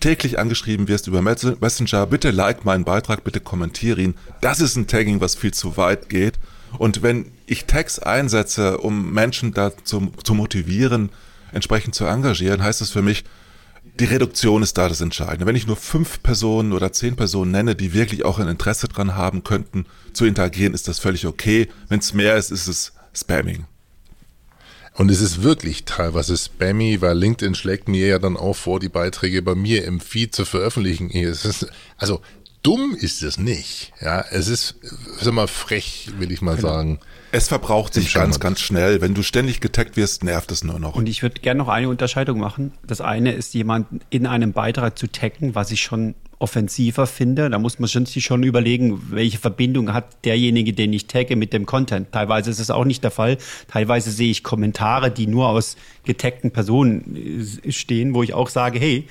täglich 0.00 0.38
angeschrieben 0.38 0.88
wirst 0.88 1.07
über 1.07 1.22
Messenger, 1.22 2.07
bitte 2.07 2.31
like 2.31 2.64
meinen 2.64 2.85
Beitrag, 2.85 3.24
bitte 3.24 3.40
kommentiere 3.40 4.00
ihn. 4.00 4.14
Das 4.40 4.61
ist 4.61 4.76
ein 4.76 4.87
Tagging, 4.87 5.20
was 5.20 5.35
viel 5.35 5.52
zu 5.52 5.76
weit 5.76 6.09
geht. 6.09 6.35
Und 6.79 7.03
wenn 7.03 7.33
ich 7.47 7.67
Tags 7.67 7.99
einsetze, 7.99 8.79
um 8.79 9.12
Menschen 9.12 9.53
dazu 9.53 10.12
zu 10.23 10.35
motivieren, 10.35 11.11
entsprechend 11.53 11.95
zu 11.95 12.05
engagieren, 12.05 12.62
heißt 12.62 12.81
das 12.81 12.91
für 12.91 13.03
mich, 13.03 13.25
die 14.01 14.05
Reduktion 14.05 14.62
ist 14.62 14.77
da 14.77 14.89
das 14.89 15.01
Entscheidende. 15.01 15.47
Wenn 15.47 15.57
ich 15.57 15.67
nur 15.67 15.77
fünf 15.77 16.23
Personen 16.23 16.73
oder 16.73 16.93
zehn 16.93 17.17
Personen 17.17 17.51
nenne, 17.51 17.77
die 17.77 17.95
wirklich 17.95 18.25
auch 18.25 18.39
ein 18.39 18.49
Interesse 18.49 18.89
dran 18.89 19.15
haben 19.15 19.45
könnten, 19.45 19.87
zu 20.12 20.27
interagieren, 20.27 20.75
ist 20.75 20.89
das 20.89 20.99
völlig 20.99 21.27
okay. 21.27 21.69
Wenn 21.89 22.01
es 22.01 22.12
mehr 22.12 22.37
ist, 22.37 22.51
ist 22.51 22.67
es 22.67 22.93
Spamming. 23.15 23.65
Und 24.97 25.11
es 25.11 25.21
ist 25.21 25.43
wirklich 25.43 25.85
teilweise 25.85 26.37
spammy, 26.37 27.03
weil 27.03 27.19
LinkedIn 27.19 27.55
schlägt 27.55 27.87
mir 27.87 28.07
ja 28.07 28.19
dann 28.19 28.37
auch 28.37 28.57
vor, 28.57 28.81
die 28.81 28.89
Beiträge 28.89 29.43
bei 29.43 29.55
mir 29.55 29.85
im 29.85 30.01
Feed 30.01 30.35
zu 30.35 30.47
veröffentlichen. 30.47 31.11
Also 31.99 32.23
dumm 32.66 32.96
ist 32.98 33.22
es 33.22 33.38
nicht. 33.38 33.92
Ja, 34.00 34.24
es 34.31 34.48
ist, 34.48 34.74
sag 35.20 35.33
mal, 35.33 35.46
frech, 35.46 36.11
will 36.18 36.33
ich 36.33 36.42
mal 36.42 36.57
genau. 36.57 36.68
sagen. 36.68 36.98
Es 37.31 37.48
verbraucht 37.48 37.94
sich 37.94 38.12
ganz, 38.12 38.40
ganz 38.40 38.61
schnell. 38.61 39.00
Wenn 39.00 39.14
du 39.14 39.22
ständig 39.22 39.61
getaggt 39.61 39.96
wirst, 39.96 40.24
nervt 40.24 40.50
es 40.50 40.64
nur 40.64 40.81
noch. 40.81 40.96
Und 40.96 41.09
ich 41.09 41.22
würde 41.22 41.40
gerne 41.40 41.59
noch 41.59 41.68
eine 41.68 41.88
Unterscheidung 41.88 42.40
machen. 42.40 42.72
Das 42.85 43.00
eine 43.00 43.33
ist, 43.33 43.55
jemanden 43.55 44.00
in 44.11 44.26
einem 44.26 44.52
Beitrag 44.52 44.98
zu 44.98 45.07
taggen, 45.07 45.55
was 45.55 45.70
ich 45.70 45.83
schon 45.83 46.14
offensiver 46.38 47.07
finde. 47.07 47.48
Da 47.50 47.59
muss 47.59 47.79
man 47.79 47.88
sich 47.88 48.24
schon 48.24 48.42
überlegen, 48.42 49.11
welche 49.11 49.38
Verbindung 49.38 49.92
hat 49.92 50.24
derjenige, 50.24 50.72
den 50.72 50.92
ich 50.92 51.07
tagge, 51.07 51.37
mit 51.37 51.52
dem 51.52 51.66
Content. 51.66 52.11
Teilweise 52.12 52.50
ist 52.50 52.59
es 52.59 52.70
auch 52.70 52.85
nicht 52.85 53.05
der 53.05 53.11
Fall. 53.11 53.38
Teilweise 53.68 54.11
sehe 54.11 54.31
ich 54.31 54.42
Kommentare, 54.42 55.11
die 55.11 55.26
nur 55.26 55.48
aus 55.48 55.76
getaggten 56.05 56.50
Personen 56.50 57.61
äh, 57.64 57.72
stehen, 57.72 58.14
wo 58.14 58.22
ich 58.22 58.35
auch 58.35 58.48
sage, 58.48 58.79
hey, 58.79 59.07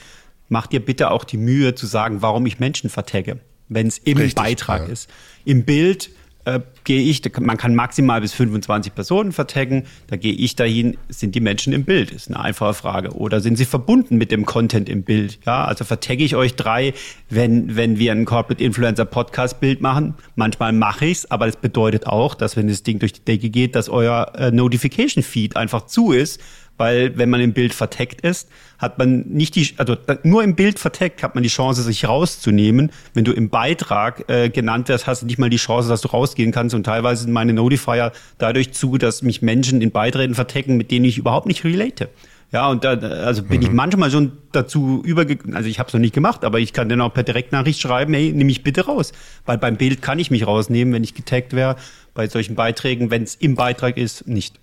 mach 0.50 0.68
dir 0.68 0.80
bitte 0.80 1.12
auch 1.12 1.24
die 1.24 1.38
Mühe 1.38 1.76
zu 1.76 1.86
sagen, 1.86 2.22
warum 2.22 2.46
ich 2.46 2.60
Menschen 2.60 2.90
vertagge, 2.90 3.40
wenn 3.70 3.88
es 3.88 3.98
im 4.00 4.18
Richtig, 4.18 4.36
Beitrag 4.36 4.88
ja. 4.88 4.94
ist. 4.94 5.10
Im 5.46 5.64
Bild 5.64 6.10
äh, 6.46 6.60
gehe 6.84 7.02
ich, 7.02 7.22
man 7.40 7.58
kann 7.58 7.76
maximal 7.76 8.22
bis 8.22 8.34
25 8.34 8.94
Personen 8.94 9.32
vertaggen, 9.32 9.86
da 10.08 10.16
gehe 10.16 10.34
ich 10.34 10.56
dahin, 10.56 10.98
sind 11.10 11.34
die 11.34 11.40
Menschen 11.40 11.74
im 11.74 11.84
Bild? 11.84 12.12
Ist 12.12 12.28
eine 12.28 12.40
einfache 12.40 12.76
Frage. 12.76 13.12
Oder 13.16 13.42
sind 13.42 13.58
sie 13.58 13.66
verbunden 13.66 14.18
mit 14.18 14.32
dem 14.32 14.46
Content 14.46 14.88
im 14.88 15.04
Bild? 15.04 15.40
Ja, 15.46 15.66
also 15.66 15.84
vertagge 15.84 16.24
ich 16.24 16.36
euch 16.36 16.56
drei, 16.56 16.94
wenn, 17.30 17.76
wenn 17.76 17.98
wir 17.98 18.12
ein 18.12 18.26
Corporate 18.26 18.64
Influencer 18.64 19.06
Podcast 19.06 19.60
Bild 19.60 19.82
machen. 19.82 20.14
Manchmal 20.36 20.72
mache 20.72 21.08
ich's, 21.08 21.26
aber 21.26 21.48
das 21.48 21.58
bedeutet 21.58 22.06
auch, 22.06 22.36
dass 22.36 22.56
wenn 22.56 22.68
das 22.68 22.84
Ding 22.84 23.00
durch 23.00 23.14
die 23.14 23.26
Decke 23.26 23.50
geht, 23.50 23.76
dass 23.76 23.90
euer 23.90 24.32
äh, 24.38 24.52
Notification 24.52 25.24
Feed 25.24 25.58
einfach 25.58 25.88
zu 25.88 26.12
ist, 26.12 26.40
weil 26.78 27.18
wenn 27.18 27.30
man 27.30 27.42
im 27.42 27.54
Bild 27.54 27.74
verteckt 27.74 28.22
ist, 28.22 28.50
hat 28.78 28.98
man 28.98 29.22
nicht 29.28 29.56
die, 29.56 29.74
also 29.78 29.96
nur 30.24 30.44
im 30.44 30.56
Bild 30.56 30.80
verteckt 30.80 31.24
hat 31.24 31.36
man 31.36 31.44
die 31.44 31.50
Chance, 31.50 31.82
sich 31.84 32.08
rauszunehmen. 32.08 32.92
Wenn 33.14 33.24
du 33.24 33.32
im 33.32 33.50
Beitrag 33.50 34.30
äh, 34.30 34.50
genannt 34.50 34.90
wirst, 34.90 35.08
hast 35.08 35.22
du 35.22 35.26
nicht 35.26 35.38
mal 35.38 35.50
die 35.50 35.58
Chance, 35.58 35.88
dass 35.88 36.02
du 36.02 36.10
rausgehen 36.10 36.52
kannst. 36.52 36.76
Und 36.76 36.84
teilweise 36.84 37.24
sind 37.24 37.34
meine 37.34 37.54
Notifier 37.54 38.12
dadurch 38.38 38.74
zu, 38.74 38.98
dass 38.98 39.22
mich 39.22 39.42
Menschen 39.42 39.82
in 39.82 39.92
Beiträgen 39.92 40.36
vertecken, 40.36 40.78
mit 40.78 40.92
denen 40.92 41.06
ich 41.06 41.18
überhaupt 41.18 41.48
nicht 41.48 41.64
relate. 41.64 42.10
Ja, 42.52 42.70
und 42.70 42.84
da 42.84 42.92
also 42.92 43.44
bin 43.44 43.60
mhm. 43.60 43.66
ich 43.66 43.72
manchmal 43.72 44.12
schon 44.12 44.34
dazu 44.52 45.02
übergegangen, 45.04 45.56
also 45.56 45.68
ich 45.68 45.80
habe 45.80 45.88
es 45.88 45.94
noch 45.94 46.00
nicht 46.00 46.14
gemacht, 46.14 46.46
aber 46.46 46.60
ich 46.60 46.74
kann 46.74 46.88
dann 46.88 47.02
auch 47.02 47.14
per 47.14 47.24
Direktnachricht 47.24 47.82
schreiben, 47.82 48.14
hey, 48.14 48.32
nimm 48.34 48.48
mich 48.48 48.64
bitte 48.64 48.86
raus. 48.86 49.14
Weil 49.46 49.58
beim 49.58 49.78
Bild 49.78 50.02
kann 50.02 50.20
ich 50.20 50.32
mich 50.32 50.46
rausnehmen, 50.48 50.94
wenn 50.94 51.04
ich 51.04 51.16
getaggt 51.16 51.54
wäre. 51.54 51.76
Bei 52.14 52.28
solchen 52.28 52.56
Beiträgen, 52.56 53.12
wenn 53.12 53.24
es 53.24 53.36
im 53.36 53.56
Beitrag 53.56 53.98
ist, 53.98 54.28
nicht. 54.28 54.60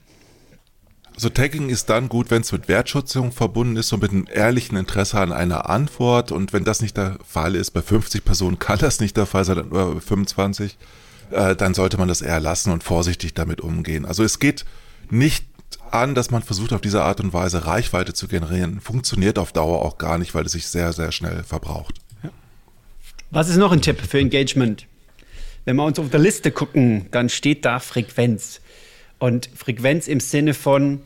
So 1.17 1.29
Tagging 1.29 1.69
ist 1.69 1.91
dann 1.91 2.09
gut, 2.09 2.31
wenn 2.31 2.43
es 2.43 2.53
mit 2.53 2.69
Wertschätzung 2.69 3.33
verbunden 3.33 3.77
ist 3.77 3.93
und 3.93 4.03
mit 4.03 4.11
einem 4.11 4.27
ehrlichen 4.33 4.77
Interesse 4.77 5.19
an 5.21 5.33
einer 5.33 5.69
Antwort. 5.69 6.33
Und 6.33 6.53
wenn 6.53 6.65
das 6.65 6.81
nicht 6.81 6.97
der 6.97 7.19
Fall 7.27 7.55
ist, 7.55 7.73
bei 7.73 7.83
50 7.83 8.25
Personen 8.25 8.59
kann 8.59 8.79
das 8.79 9.01
nicht 9.01 9.17
der 9.17 9.27
Fall 9.27 9.45
sein, 9.45 9.61
oder 9.71 10.01
25, 10.01 10.79
äh, 11.31 11.55
dann 11.55 11.75
sollte 11.75 11.99
man 11.99 12.09
das 12.09 12.23
eher 12.23 12.41
lassen 12.41 12.73
und 12.73 12.83
vorsichtig 12.83 13.35
damit 13.35 13.61
umgehen. 13.61 14.07
Also 14.07 14.25
es 14.25 14.39
geht 14.39 14.65
nicht 15.11 15.45
an, 15.91 16.15
dass 16.15 16.31
man 16.31 16.43
versucht, 16.43 16.73
auf 16.73 16.81
diese 16.81 17.03
Art 17.03 17.21
und 17.21 17.33
Weise 17.33 17.67
Reichweite 17.67 18.15
zu 18.15 18.29
generieren. 18.29 18.81
Funktioniert 18.81 19.39
auf 19.39 19.53
Dauer 19.53 19.85
auch 19.85 19.99
gar 19.99 20.19
nicht, 20.19 20.35
weil 20.35 20.47
es 20.47 20.53
sich 20.53 20.67
sehr, 20.67 20.93
sehr 20.93 21.13
schnell 21.13 21.43
verbraucht. 21.45 22.01
Was 23.31 23.49
ist 23.49 23.57
noch 23.57 23.73
ein 23.73 23.81
Tipp 23.81 23.99
für 24.01 24.19
Engagement? 24.19 24.87
Wenn 25.65 25.77
wir 25.77 25.85
uns 25.85 25.99
auf 25.99 26.11
der 26.11 26.21
Liste 26.21 26.51
gucken, 26.51 27.07
dann 27.13 27.29
steht 27.29 27.65
da 27.65 27.79
Frequenz. 27.79 28.61
Und 29.23 29.49
Frequenz 29.55 30.09
im 30.09 30.19
Sinne 30.19 30.53
von, 30.53 30.99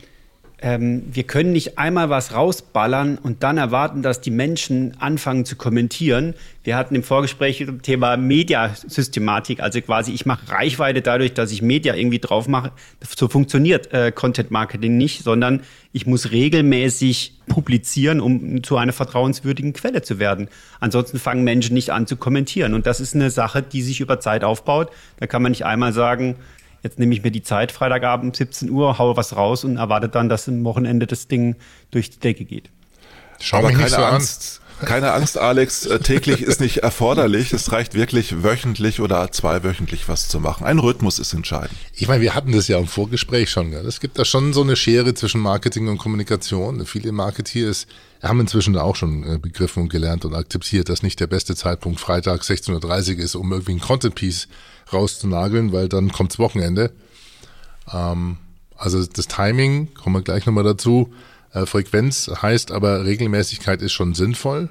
ähm, 0.62 1.02
wir 1.12 1.24
können 1.24 1.52
nicht 1.52 1.76
einmal 1.76 2.08
was 2.08 2.32
rausballern 2.32 3.18
und 3.18 3.42
dann 3.42 3.58
erwarten, 3.58 4.00
dass 4.00 4.22
die 4.22 4.30
Menschen 4.30 4.96
anfangen 4.98 5.44
zu 5.44 5.56
kommentieren. 5.56 6.32
Wir 6.64 6.78
hatten 6.78 6.94
im 6.94 7.02
Vorgespräch 7.02 7.62
das 7.66 7.76
Thema 7.82 8.16
Mediasystematik, 8.16 9.60
also 9.60 9.82
quasi 9.82 10.12
ich 10.12 10.24
mache 10.24 10.50
Reichweite 10.50 11.02
dadurch, 11.02 11.34
dass 11.34 11.52
ich 11.52 11.60
Media 11.60 11.94
irgendwie 11.94 12.18
drauf 12.18 12.48
mache. 12.48 12.72
So 13.02 13.28
funktioniert 13.28 13.92
äh, 13.92 14.12
Content 14.12 14.50
Marketing 14.50 14.96
nicht, 14.96 15.22
sondern 15.22 15.60
ich 15.92 16.06
muss 16.06 16.30
regelmäßig 16.30 17.34
publizieren, 17.48 18.20
um 18.20 18.62
zu 18.62 18.78
einer 18.78 18.94
vertrauenswürdigen 18.94 19.74
Quelle 19.74 20.00
zu 20.00 20.18
werden. 20.18 20.48
Ansonsten 20.80 21.18
fangen 21.18 21.44
Menschen 21.44 21.74
nicht 21.74 21.90
an 21.90 22.06
zu 22.06 22.16
kommentieren. 22.16 22.72
Und 22.72 22.86
das 22.86 23.00
ist 23.00 23.14
eine 23.14 23.28
Sache, 23.28 23.62
die 23.62 23.82
sich 23.82 24.00
über 24.00 24.20
Zeit 24.20 24.42
aufbaut. 24.42 24.90
Da 25.20 25.26
kann 25.26 25.42
man 25.42 25.52
nicht 25.52 25.66
einmal 25.66 25.92
sagen, 25.92 26.36
Jetzt 26.82 26.98
nehme 26.98 27.14
ich 27.14 27.22
mir 27.22 27.30
die 27.30 27.42
Zeit, 27.42 27.72
Freitagabend 27.72 28.36
17 28.36 28.70
Uhr, 28.70 28.98
haue 28.98 29.16
was 29.16 29.36
raus 29.36 29.64
und 29.64 29.76
erwarte 29.76 30.08
dann, 30.08 30.28
dass 30.28 30.48
am 30.48 30.64
Wochenende 30.64 31.06
das 31.06 31.28
Ding 31.28 31.56
durch 31.90 32.10
die 32.10 32.20
Decke 32.20 32.44
geht. 32.44 32.70
Schau 33.40 33.58
Aber 33.58 33.68
mich 33.68 33.76
keine 33.78 33.90
so 33.90 33.96
Angst. 33.96 34.60
An. 34.60 34.66
Keine 34.84 35.12
Angst, 35.12 35.38
Alex, 35.38 35.86
äh, 35.86 36.00
täglich 36.00 36.42
ist 36.42 36.60
nicht 36.60 36.78
erforderlich. 36.78 37.54
Es 37.54 37.72
reicht 37.72 37.94
wirklich 37.94 38.42
wöchentlich 38.42 39.00
oder 39.00 39.32
zweiwöchentlich 39.32 40.06
was 40.06 40.28
zu 40.28 40.38
machen. 40.38 40.66
Ein 40.66 40.78
Rhythmus 40.78 41.18
ist 41.18 41.32
entscheidend. 41.32 41.78
Ich 41.94 42.08
meine, 42.08 42.20
wir 42.20 42.34
hatten 42.34 42.52
das 42.52 42.68
ja 42.68 42.78
im 42.78 42.86
Vorgespräch 42.86 43.50
schon. 43.50 43.72
Es 43.72 44.00
gibt 44.00 44.18
da 44.18 44.26
schon 44.26 44.52
so 44.52 44.60
eine 44.60 44.76
Schere 44.76 45.14
zwischen 45.14 45.40
Marketing 45.40 45.88
und 45.88 45.96
Kommunikation. 45.96 46.84
Viele 46.84 47.12
Marketeers 47.12 47.86
haben 48.28 48.40
inzwischen 48.40 48.76
auch 48.76 48.96
schon 48.96 49.24
äh, 49.24 49.38
begriffen 49.38 49.84
und 49.84 49.88
gelernt 49.88 50.24
und 50.24 50.34
akzeptiert, 50.34 50.88
dass 50.88 51.02
nicht 51.02 51.20
der 51.20 51.26
beste 51.26 51.54
Zeitpunkt 51.54 52.00
Freitag 52.00 52.42
16.30 52.42 53.16
Uhr 53.16 53.18
ist, 53.18 53.34
um 53.34 53.52
irgendwie 53.52 53.72
ein 53.72 53.80
Content-Piece 53.80 54.48
rauszunageln, 54.92 55.72
weil 55.72 55.88
dann 55.88 56.12
kommt's 56.12 56.38
Wochenende. 56.38 56.92
Ähm, 57.92 58.38
also 58.76 59.04
das 59.04 59.28
Timing, 59.28 59.94
kommen 59.94 60.16
wir 60.16 60.22
gleich 60.22 60.46
nochmal 60.46 60.64
dazu. 60.64 61.12
Äh, 61.52 61.66
Frequenz 61.66 62.30
heißt 62.42 62.72
aber 62.72 63.04
Regelmäßigkeit 63.04 63.82
ist 63.82 63.92
schon 63.92 64.14
sinnvoll. 64.14 64.70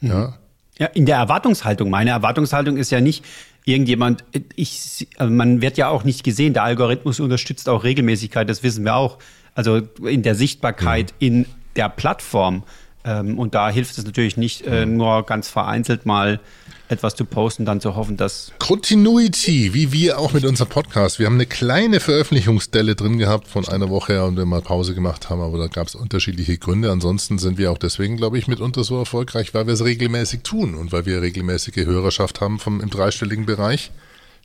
Mhm. 0.00 0.08
Ja. 0.08 0.38
Ja, 0.76 0.86
in 0.86 1.06
der 1.06 1.18
Erwartungshaltung. 1.18 1.88
Meine 1.88 2.10
Erwartungshaltung 2.10 2.76
ist 2.78 2.90
ja 2.90 3.00
nicht, 3.00 3.24
irgendjemand, 3.64 4.24
ich, 4.56 5.06
also 5.16 5.32
man 5.32 5.62
wird 5.62 5.78
ja 5.78 5.88
auch 5.88 6.02
nicht 6.02 6.24
gesehen. 6.24 6.52
Der 6.52 6.64
Algorithmus 6.64 7.20
unterstützt 7.20 7.68
auch 7.68 7.84
Regelmäßigkeit, 7.84 8.48
das 8.48 8.62
wissen 8.62 8.84
wir 8.84 8.96
auch. 8.96 9.18
Also 9.54 9.82
in 10.02 10.22
der 10.22 10.34
Sichtbarkeit 10.34 11.12
mhm. 11.12 11.26
in 11.26 11.46
der 11.76 11.88
Plattform 11.88 12.64
Ähm, 13.04 13.38
und 13.38 13.54
da 13.54 13.70
hilft 13.70 13.98
es 13.98 14.04
natürlich 14.04 14.36
nicht 14.36 14.66
äh, 14.66 14.86
nur 14.86 15.24
ganz 15.26 15.48
vereinzelt 15.48 16.06
mal 16.06 16.40
etwas 16.88 17.14
zu 17.14 17.24
posten, 17.24 17.64
dann 17.64 17.80
zu 17.80 17.96
hoffen, 17.96 18.16
dass. 18.16 18.52
Continuity, 18.58 19.74
wie 19.74 19.92
wir 19.92 20.18
auch 20.18 20.32
mit 20.32 20.44
unserem 20.44 20.68
Podcast. 20.68 21.18
Wir 21.18 21.26
haben 21.26 21.34
eine 21.34 21.46
kleine 21.46 22.00
Veröffentlichungsstelle 22.00 22.94
drin 22.94 23.18
gehabt 23.18 23.48
von 23.48 23.66
einer 23.68 23.90
Woche 23.90 24.14
her 24.14 24.24
und 24.24 24.36
wir 24.36 24.44
mal 24.44 24.62
Pause 24.62 24.94
gemacht 24.94 25.30
haben, 25.30 25.40
aber 25.40 25.58
da 25.58 25.66
gab 25.66 25.86
es 25.86 25.94
unterschiedliche 25.94 26.58
Gründe. 26.58 26.90
Ansonsten 26.90 27.38
sind 27.38 27.58
wir 27.58 27.72
auch 27.72 27.78
deswegen, 27.78 28.16
glaube 28.16 28.38
ich, 28.38 28.48
mitunter 28.48 28.84
so 28.84 28.98
erfolgreich, 28.98 29.54
weil 29.54 29.66
wir 29.66 29.74
es 29.74 29.84
regelmäßig 29.84 30.42
tun 30.42 30.74
und 30.74 30.92
weil 30.92 31.06
wir 31.06 31.22
regelmäßige 31.22 31.86
Hörerschaft 31.86 32.40
haben 32.40 32.58
vom, 32.58 32.80
im 32.80 32.90
dreistelligen 32.90 33.46
Bereich, 33.46 33.90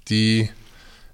die 0.09 0.49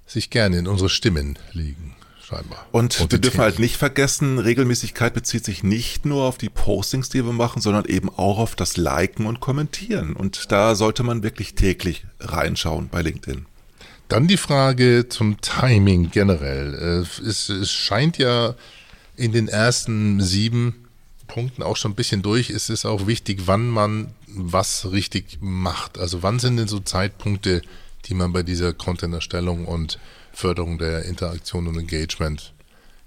sich 0.07 0.29
gerne 0.29 0.59
in 0.59 0.67
unsere 0.67 0.89
Stimmen 0.89 1.37
legen 1.53 1.95
scheinbar. 2.25 2.65
Und, 2.71 2.99
und 2.99 3.11
wir 3.11 3.19
dürfen 3.19 3.39
halt 3.39 3.59
nicht 3.59 3.77
vergessen, 3.77 4.39
Regelmäßigkeit 4.39 5.13
bezieht 5.13 5.45
sich 5.45 5.63
nicht 5.63 6.05
nur 6.05 6.23
auf 6.23 6.37
die 6.37 6.49
Postings, 6.49 7.09
die 7.09 7.25
wir 7.25 7.33
machen, 7.33 7.61
sondern 7.61 7.85
eben 7.85 8.09
auch 8.09 8.39
auf 8.39 8.55
das 8.55 8.77
Liken 8.77 9.25
und 9.25 9.39
Kommentieren. 9.39 10.13
Und 10.13 10.51
da 10.51 10.75
sollte 10.75 11.03
man 11.03 11.23
wirklich 11.23 11.55
täglich 11.55 12.05
reinschauen 12.19 12.89
bei 12.89 13.01
LinkedIn. 13.01 13.45
Dann 14.07 14.27
die 14.27 14.37
Frage 14.37 15.07
zum 15.09 15.41
Timing 15.41 16.11
generell. 16.11 17.05
Äh, 17.23 17.27
es, 17.27 17.49
es 17.49 17.71
scheint 17.71 18.17
ja 18.17 18.55
in 19.15 19.31
den 19.31 19.47
ersten 19.47 20.21
sieben 20.21 20.85
Punkten 21.27 21.63
auch 21.63 21.77
schon 21.77 21.91
ein 21.91 21.95
bisschen 21.95 22.21
durch. 22.21 22.49
Es 22.49 22.69
ist 22.69 22.85
auch 22.85 23.07
wichtig, 23.07 23.43
wann 23.45 23.67
man 23.67 24.13
was 24.27 24.91
richtig 24.91 25.39
macht. 25.41 25.97
Also 25.97 26.21
wann 26.21 26.39
sind 26.39 26.57
denn 26.57 26.67
so 26.67 26.79
Zeitpunkte, 26.79 27.61
die 28.05 28.13
man 28.13 28.33
bei 28.33 28.43
dieser 28.43 28.73
Content-Erstellung 28.73 29.65
und 29.65 29.97
Förderung 30.35 30.77
der 30.77 31.05
Interaktion 31.05 31.67
und 31.67 31.77
Engagement 31.77 32.53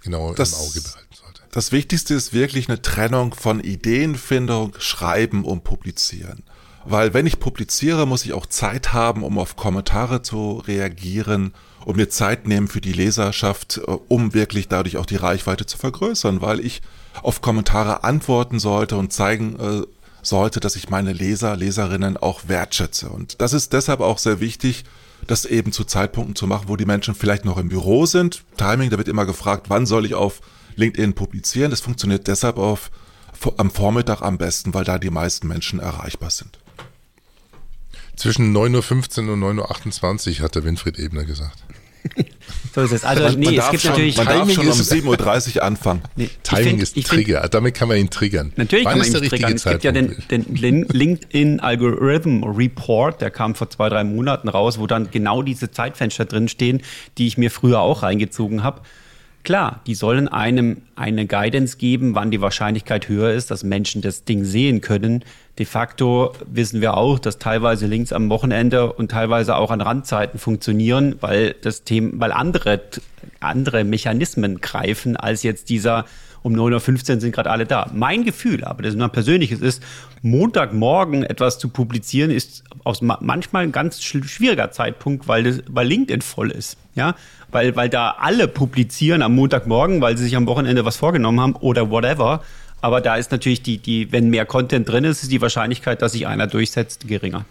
genau 0.03 0.35
das, 0.35 0.53
im 0.53 0.59
Auge 0.59 0.81
behalten 0.81 1.15
sollte. 1.15 1.43
Das 1.51 1.73
Wichtigste 1.73 2.15
ist 2.15 2.33
wirklich 2.33 2.69
eine 2.69 2.83
Trennung 2.83 3.35
von 3.35 3.61
Ideenfindung, 3.61 4.75
Schreiben 4.79 5.45
und 5.45 5.65
Publizieren. 5.65 6.43
Weil 6.85 7.13
wenn 7.13 7.27
ich 7.27 7.39
publiziere, 7.39 8.07
muss 8.07 8.25
ich 8.25 8.33
auch 8.33 8.47
Zeit 8.47 8.95
haben, 8.95 9.23
um 9.23 9.39
auf 9.39 9.57
Kommentare 9.57 10.23
zu 10.23 10.63
reagieren, 10.67 11.53
um 11.85 11.97
mir 11.97 12.09
Zeit 12.09 12.47
nehmen 12.47 12.67
für 12.67 12.81
die 12.81 12.93
Leserschaft, 12.93 13.79
äh, 13.79 13.91
um 14.09 14.33
wirklich 14.33 14.69
dadurch 14.69 14.97
auch 14.97 15.07
die 15.07 15.17
Reichweite 15.17 15.67
zu 15.67 15.77
vergrößern, 15.77 16.41
weil 16.41 16.61
ich 16.61 16.81
auf 17.23 17.43
Kommentare 17.43 18.05
antworten 18.05 18.59
sollte 18.59 18.97
und 18.97 19.13
zeigen 19.13 19.59
äh, 19.61 19.87
sollte, 20.23 20.61
dass 20.61 20.77
ich 20.77 20.89
meine 20.89 21.13
Leser, 21.13 21.57
Leserinnen 21.57 22.17
auch 22.17 22.49
wertschätze. 22.49 23.11
Und 23.11 23.41
das 23.41 23.53
ist 23.53 23.73
deshalb 23.73 24.01
auch 24.01 24.19
sehr 24.19 24.41
wichtig, 24.41 24.85
das 25.29 25.45
eben 25.45 25.73
zu 25.73 25.85
Zeitpunkten 25.85 26.35
zu 26.35 26.47
machen, 26.47 26.69
wo 26.69 26.77
die 26.77 26.87
Menschen 26.87 27.15
vielleicht 27.15 27.45
noch 27.45 27.59
im 27.59 27.69
Büro 27.69 28.07
sind. 28.07 28.43
Timing, 28.57 28.91
da 28.91 28.99
wird 28.99 29.09
immer 29.09 29.27
gefragt, 29.27 29.67
wann 29.69 29.87
soll 29.87 30.05
ich 30.07 30.15
auf 30.15 30.41
LinkedIn 30.77 31.15
publizieren. 31.15 31.71
Das 31.71 31.81
funktioniert 31.81 32.27
deshalb 32.27 32.57
auf, 32.57 32.91
am 33.57 33.71
Vormittag 33.71 34.23
am 34.23 34.39
besten, 34.39 34.75
weil 34.75 34.85
da 34.85 34.99
die 34.99 35.11
meisten 35.11 35.47
Menschen 35.47 35.81
erreichbar 35.81 36.31
sind. 36.31 36.59
Zwischen 38.17 38.57
9.15 38.57 39.27
Uhr 39.27 39.35
und 39.35 39.61
9.28 39.61 40.39
Uhr 40.39 40.45
hat 40.45 40.55
der 40.57 40.65
Winfried 40.65 40.99
Ebner 40.99 41.25
gesagt. 41.25 41.59
so 42.75 42.83
ist 42.83 42.93
es. 42.93 43.05
Also 43.05 43.25
man, 43.25 43.39
nee, 43.39 43.47
man 43.47 43.55
es 43.59 43.71
gibt 43.71 43.83
schon, 43.83 43.91
natürlich. 43.93 44.17
Man 44.17 44.27
darf 44.27 44.53
schon 44.53 44.67
um 44.67 44.73
7.30 44.73 45.57
Uhr 45.57 45.63
anfangen. 45.63 46.03
Nee, 46.17 46.31
Timing 46.43 46.65
find, 46.65 46.83
ist 46.83 47.07
Trigger. 47.07 47.41
Find, 47.43 47.55
Damit 47.55 47.75
kann 47.75 47.89
man 47.89 47.97
ihn 47.99 48.11
triggern. 48.11 48.53
Natürlich 48.57 48.85
Wann 48.85 49.01
kann 49.01 49.13
man 49.13 49.23
ihn 49.23 49.29
triggern. 49.29 49.53
Es 49.55 49.65
gibt 49.65 49.85
ja 49.85 49.93
den, 49.93 50.17
den 50.31 50.45
LinkedIn 50.89 51.61
Algorithm 51.61 52.45
Report, 52.45 53.21
der 53.21 53.31
kam 53.31 53.55
vor 53.55 53.71
zwei, 53.71 53.89
drei 53.89 54.05
Monaten 54.05 54.49
raus, 54.49 54.79
wo 54.79 54.87
dann 54.87 55.11
genau 55.11 55.43
diese 55.43 55.71
Zeitfenster 55.71 56.25
drinstehen, 56.25 56.83
die 57.19 57.27
ich 57.27 57.39
mir 57.39 57.51
früher 57.51 57.81
auch 57.81 58.03
reingezogen 58.03 58.63
habe. 58.63 58.83
Klar, 59.45 59.81
die 59.87 59.95
sollen 59.95 60.29
einem 60.29 60.83
eine 60.95 61.27
Guidance 61.27 61.79
geben, 61.79 62.15
wann 62.15 62.31
die 62.31 62.41
Wahrscheinlichkeit 62.41 63.09
höher 63.09 63.33
ist, 63.33 63.51
dass 63.51 63.65
Menschen 63.65 64.03
das 64.03 64.25
Ding 64.25 64.45
sehen 64.45 64.81
können. 64.81 65.25
De 65.59 65.65
facto 65.65 66.35
wissen 66.47 66.81
wir 66.81 66.97
auch, 66.97 67.19
dass 67.19 67.39
teilweise 67.39 67.87
Links 67.87 68.13
am 68.13 68.29
Wochenende 68.31 68.93
und 68.93 69.11
teilweise 69.11 69.57
auch 69.57 69.71
an 69.71 69.81
Randzeiten 69.81 70.39
funktionieren, 70.39 71.17
weil 71.21 71.55
das 71.63 71.85
Thema, 71.85 72.21
weil 72.21 72.33
andere, 72.33 72.81
andere 73.41 73.85
Mechanismen 73.85 74.61
greifen 74.61 75.17
als 75.17 75.43
jetzt 75.43 75.71
dieser 75.71 76.05
um 76.43 76.55
9.15 76.55 77.15
Uhr 77.15 77.21
sind 77.21 77.33
gerade 77.33 77.51
alle 77.51 77.67
da. 77.67 77.91
Mein 77.93 78.25
Gefühl, 78.25 78.65
aber 78.65 78.83
das 78.83 78.95
ist 78.95 78.99
mein 78.99 79.11
persönliches, 79.11 79.61
ist, 79.61 79.83
Montagmorgen 80.23 81.23
etwas 81.23 81.59
zu 81.59 81.69
publizieren, 81.69 82.31
ist 82.31 82.65
aus 82.85 83.03
manchmal 83.03 83.65
ein 83.65 83.73
ganz 83.73 84.03
schwieriger 84.03 84.71
Zeitpunkt, 84.71 85.29
weil, 85.29 85.45
das, 85.45 85.63
weil 85.69 85.87
LinkedIn 85.87 86.23
voll 86.23 86.51
ist. 86.51 86.77
Ja, 86.95 87.15
weil, 87.51 87.77
weil 87.77 87.89
da 87.89 88.17
alle 88.19 88.49
publizieren 88.49 89.23
am 89.23 89.35
Montagmorgen, 89.35 90.01
weil 90.01 90.17
sie 90.17 90.25
sich 90.25 90.37
am 90.37 90.47
Wochenende 90.47 90.85
was 90.85 90.97
vorgenommen 90.97 91.41
haben 91.41 91.55
oder 91.55 91.91
whatever. 91.91 92.43
Aber 92.81 93.01
da 93.01 93.17
ist 93.17 93.33
natürlich 93.33 93.63
die, 93.63 93.79
die, 93.79 94.13
wenn 94.13 94.31
mehr 94.31 94.47
Content 94.47 94.89
drin 94.89 95.05
ist, 95.05 95.23
ist 95.23 95.33
die 95.33 95.41
Wahrscheinlichkeit, 95.41 96.03
dass 96.03 96.13
sich 96.13 96.27
einer 96.27 96.47
durchsetzt, 96.47 97.09
geringer. 97.09 97.45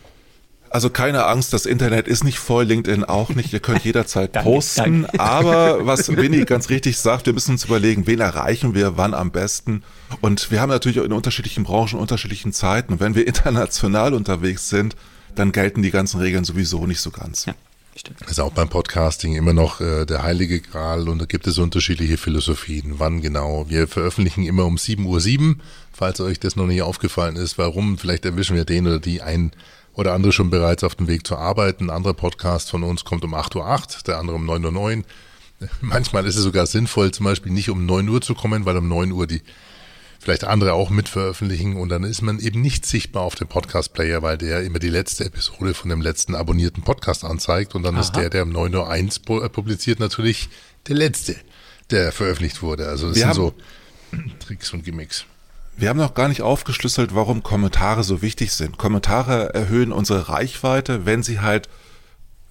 Also 0.77 0.91
keine 0.91 1.25
Angst, 1.25 1.53
das 1.53 1.65
Internet 1.65 2.07
ist 2.07 2.23
nicht 2.23 2.37
voll, 2.37 2.65
LinkedIn 2.65 3.03
auch 3.03 3.29
nicht. 3.29 3.51
Ihr 3.51 3.59
könnt 3.59 3.81
jederzeit 3.83 4.35
danke, 4.35 4.47
posten. 4.47 5.07
Danke. 5.07 5.19
Aber 5.19 5.85
was 5.87 6.15
Winnie 6.15 6.45
ganz 6.45 6.69
richtig 6.69 6.99
sagt, 6.99 7.25
wir 7.25 7.33
müssen 7.33 7.53
uns 7.53 7.65
überlegen, 7.65 8.05
wen 8.05 8.19
erreichen 8.19 8.75
wir, 8.75 8.95
wann 8.95 9.15
am 9.15 9.31
besten. 9.31 9.81
Und 10.21 10.51
wir 10.51 10.61
haben 10.61 10.69
natürlich 10.69 10.97
in 10.97 11.11
unterschiedlichen 11.11 11.63
Branchen 11.63 11.99
unterschiedlichen 11.99 12.53
Zeiten. 12.53 12.93
Und 12.93 12.99
wenn 12.99 13.15
wir 13.15 13.25
international 13.27 14.13
unterwegs 14.13 14.69
sind, 14.69 14.95
dann 15.33 15.51
gelten 15.51 15.81
die 15.81 15.89
ganzen 15.89 16.21
Regeln 16.21 16.43
sowieso 16.43 16.85
nicht 16.85 17.01
so 17.01 17.09
ganz. 17.09 17.45
Ja. 17.45 17.55
Stimmt. 17.95 18.21
Das 18.21 18.33
ist 18.33 18.39
auch 18.39 18.51
beim 18.51 18.69
Podcasting 18.69 19.35
immer 19.35 19.53
noch 19.53 19.81
äh, 19.81 20.05
der 20.05 20.21
heilige 20.21 20.61
Gral 20.61 21.09
und 21.09 21.17
da 21.17 21.25
gibt 21.25 21.47
es 21.47 21.57
unterschiedliche 21.57 22.17
Philosophien. 22.17 22.99
Wann 22.99 23.21
genau? 23.21 23.65
Wir 23.67 23.87
veröffentlichen 23.87 24.43
immer 24.43 24.65
um 24.65 24.75
7.07 24.75 25.39
Uhr, 25.39 25.55
falls 25.91 26.21
euch 26.21 26.39
das 26.39 26.55
noch 26.55 26.67
nicht 26.67 26.83
aufgefallen 26.83 27.35
ist. 27.35 27.57
Warum? 27.57 27.97
Vielleicht 27.97 28.25
erwischen 28.25 28.55
wir 28.55 28.65
den 28.65 28.85
oder 28.85 28.99
die 28.99 29.23
ein 29.23 29.51
oder 29.97 30.13
andere 30.13 30.31
schon 30.31 30.49
bereits 30.49 30.83
auf 30.83 30.95
dem 30.95 31.07
Weg 31.07 31.27
zur 31.27 31.39
Arbeit. 31.39 31.81
Ein 31.81 31.89
anderer 31.89 32.13
Podcast 32.13 32.69
von 32.69 32.83
uns 32.83 33.03
kommt 33.03 33.25
um 33.25 33.33
8.08 33.33 33.57
Uhr, 33.57 34.03
der 34.05 34.19
andere 34.19 34.35
um 34.37 34.49
9.09 34.49 34.97
Uhr. 34.97 35.03
Manchmal 35.81 36.25
ist 36.27 36.35
es 36.35 36.43
sogar 36.43 36.67
sinnvoll, 36.67 37.11
zum 37.11 37.25
Beispiel 37.25 37.51
nicht 37.51 37.69
um 37.69 37.85
9 37.85 38.07
Uhr 38.07 38.21
zu 38.21 38.35
kommen, 38.35 38.65
weil 38.65 38.77
um 38.77 38.87
9 38.87 39.11
Uhr 39.11 39.25
die 39.25 39.41
vielleicht 40.19 40.43
andere 40.43 40.73
auch 40.73 40.89
mit 40.89 41.09
veröffentlichen 41.09 41.75
und 41.75 41.89
dann 41.89 42.03
ist 42.03 42.21
man 42.21 42.39
eben 42.39 42.61
nicht 42.61 42.85
sichtbar 42.85 43.23
auf 43.23 43.35
dem 43.35 43.47
Podcast-Player, 43.47 44.21
weil 44.21 44.37
der 44.37 44.63
immer 44.63 44.79
die 44.79 44.89
letzte 44.89 45.25
Episode 45.25 45.73
von 45.73 45.89
dem 45.89 46.01
letzten 46.01 46.35
abonnierten 46.35 46.83
Podcast 46.83 47.23
anzeigt 47.23 47.75
und 47.75 47.83
dann 47.83 47.95
Aha. 47.95 48.01
ist 48.01 48.11
der, 48.15 48.29
der 48.29 48.43
um 48.43 48.51
9.01 48.51 49.27
Uhr 49.29 49.49
publiziert, 49.49 49.99
natürlich 49.99 50.49
der 50.87 50.95
letzte, 50.95 51.35
der 51.89 52.11
veröffentlicht 52.11 52.61
wurde. 52.61 52.87
Also 52.87 53.07
das 53.07 53.17
Wir 53.17 53.23
sind 53.23 53.35
so 53.35 53.53
Tricks 54.39 54.73
und 54.73 54.83
Gimmicks. 54.83 55.25
Wir 55.79 55.89
haben 55.89 55.97
noch 55.97 56.15
gar 56.15 56.27
nicht 56.27 56.41
aufgeschlüsselt, 56.41 57.13
warum 57.13 57.43
Kommentare 57.43 58.03
so 58.03 58.23
wichtig 58.23 58.51
sind. 58.51 58.79
Kommentare 58.79 59.53
erhöhen 59.53 59.91
unsere 59.91 60.27
Reichweite, 60.27 61.05
wenn 61.05 61.21
sie 61.21 61.39
halt, 61.39 61.69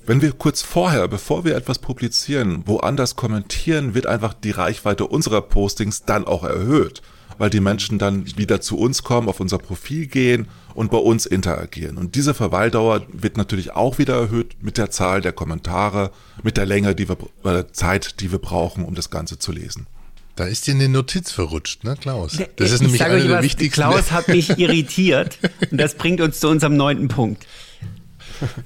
wenn 0.06 0.22
wir 0.22 0.30
kurz 0.30 0.62
vorher, 0.62 1.08
bevor 1.08 1.44
wir 1.44 1.56
etwas 1.56 1.80
publizieren, 1.80 2.62
woanders 2.66 3.16
kommentieren, 3.16 3.94
wird 3.94 4.06
einfach 4.06 4.32
die 4.32 4.52
Reichweite 4.52 5.08
unserer 5.08 5.40
Postings 5.40 6.04
dann 6.04 6.24
auch 6.24 6.44
erhöht, 6.44 7.02
weil 7.36 7.50
die 7.50 7.58
Menschen 7.58 7.98
dann 7.98 8.24
wieder 8.38 8.60
zu 8.60 8.78
uns 8.78 9.02
kommen, 9.02 9.28
auf 9.28 9.40
unser 9.40 9.58
Profil 9.58 10.06
gehen 10.06 10.46
und 10.74 10.92
bei 10.92 10.98
uns 10.98 11.26
interagieren. 11.26 11.98
Und 11.98 12.14
diese 12.14 12.32
Verweildauer 12.32 13.02
wird 13.12 13.36
natürlich 13.36 13.72
auch 13.72 13.98
wieder 13.98 14.14
erhöht 14.14 14.54
mit 14.62 14.78
der 14.78 14.92
Zahl 14.92 15.20
der 15.20 15.32
Kommentare, 15.32 16.12
mit 16.44 16.56
der 16.56 16.66
Länge, 16.66 16.94
die 16.94 17.08
wir, 17.08 17.16
äh, 17.42 17.64
Zeit, 17.72 18.20
die 18.20 18.30
wir 18.30 18.38
brauchen, 18.38 18.84
um 18.84 18.94
das 18.94 19.10
Ganze 19.10 19.36
zu 19.40 19.50
lesen. 19.50 19.88
Da 20.36 20.44
ist 20.44 20.66
dir 20.66 20.74
eine 20.74 20.90
Notiz 20.90 21.32
verrutscht, 21.32 21.82
ne, 21.84 21.96
Klaus? 21.98 22.38
Das 22.56 22.70
ist 22.70 22.74
ich 22.76 22.80
nämlich 22.82 23.02
eine 23.02 23.22
der 23.22 23.38
was, 23.38 23.42
wichtigsten. 23.42 23.80
Klaus 23.80 24.12
hat 24.12 24.28
mich 24.28 24.50
irritiert 24.58 25.38
und 25.70 25.78
das 25.78 25.94
bringt 25.94 26.20
uns 26.20 26.40
zu 26.40 26.48
unserem 26.48 26.76
neunten 26.76 27.08
Punkt. 27.08 27.46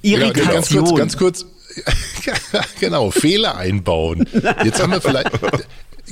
Irritation. 0.01 0.45
Ja, 0.45 0.51
ganz 0.51 0.67
kurz, 0.69 0.97
ganz 0.97 1.17
kurz. 1.17 1.45
genau, 2.81 3.09
Fehler 3.11 3.55
einbauen. 3.55 4.27
Jetzt 4.65 4.81
haben 4.83 4.91
wir 4.91 4.99
vielleicht, 4.99 5.29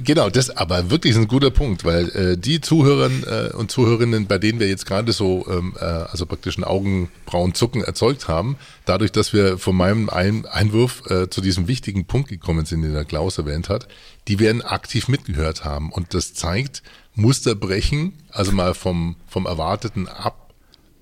Genau, 0.02 0.30
das 0.30 0.50
aber 0.50 0.90
wirklich 0.92 1.16
ein 1.18 1.28
guter 1.28 1.52
Punkt, 1.52 1.84
weil 1.84 2.10
äh, 2.10 2.38
die 2.38 2.62
Zuhörer 2.62 3.10
äh, 3.50 3.54
und 3.54 3.70
Zuhörerinnen, 3.70 4.28
bei 4.28 4.38
denen 4.38 4.60
wir 4.60 4.68
jetzt 4.70 4.86
gerade 4.86 5.12
so, 5.12 5.46
ähm, 5.50 5.76
äh, 5.78 5.84
also 5.84 6.26
praktisch 6.26 6.58
ein 6.58 6.64
Augenbrauenzucken 6.64 7.84
erzeugt 7.84 8.28
haben, 8.30 8.58
dadurch, 8.86 9.12
dass 9.12 9.34
wir 9.34 9.58
von 9.58 9.76
meinem 9.76 10.10
ein 10.10 10.46
Einwurf 10.46 11.04
äh, 11.10 11.30
zu 11.30 11.42
diesem 11.42 11.68
wichtigen 11.68 12.06
Punkt 12.06 12.30
gekommen 12.30 12.66
sind, 12.66 12.84
den 12.84 12.94
der 12.94 13.04
Klaus 13.04 13.38
erwähnt 13.38 13.68
hat, 13.68 13.88
die 14.28 14.40
werden 14.40 14.62
aktiv 14.62 15.10
mitgehört 15.10 15.66
haben. 15.66 15.92
Und 15.92 16.14
das 16.14 16.34
zeigt, 16.34 16.82
Muster 17.16 17.56
brechen, 17.56 18.14
also 18.32 18.54
mal 18.54 18.76
vom, 18.76 19.18
vom 19.28 19.46
Erwarteten 19.48 20.08
ab, 20.08 20.54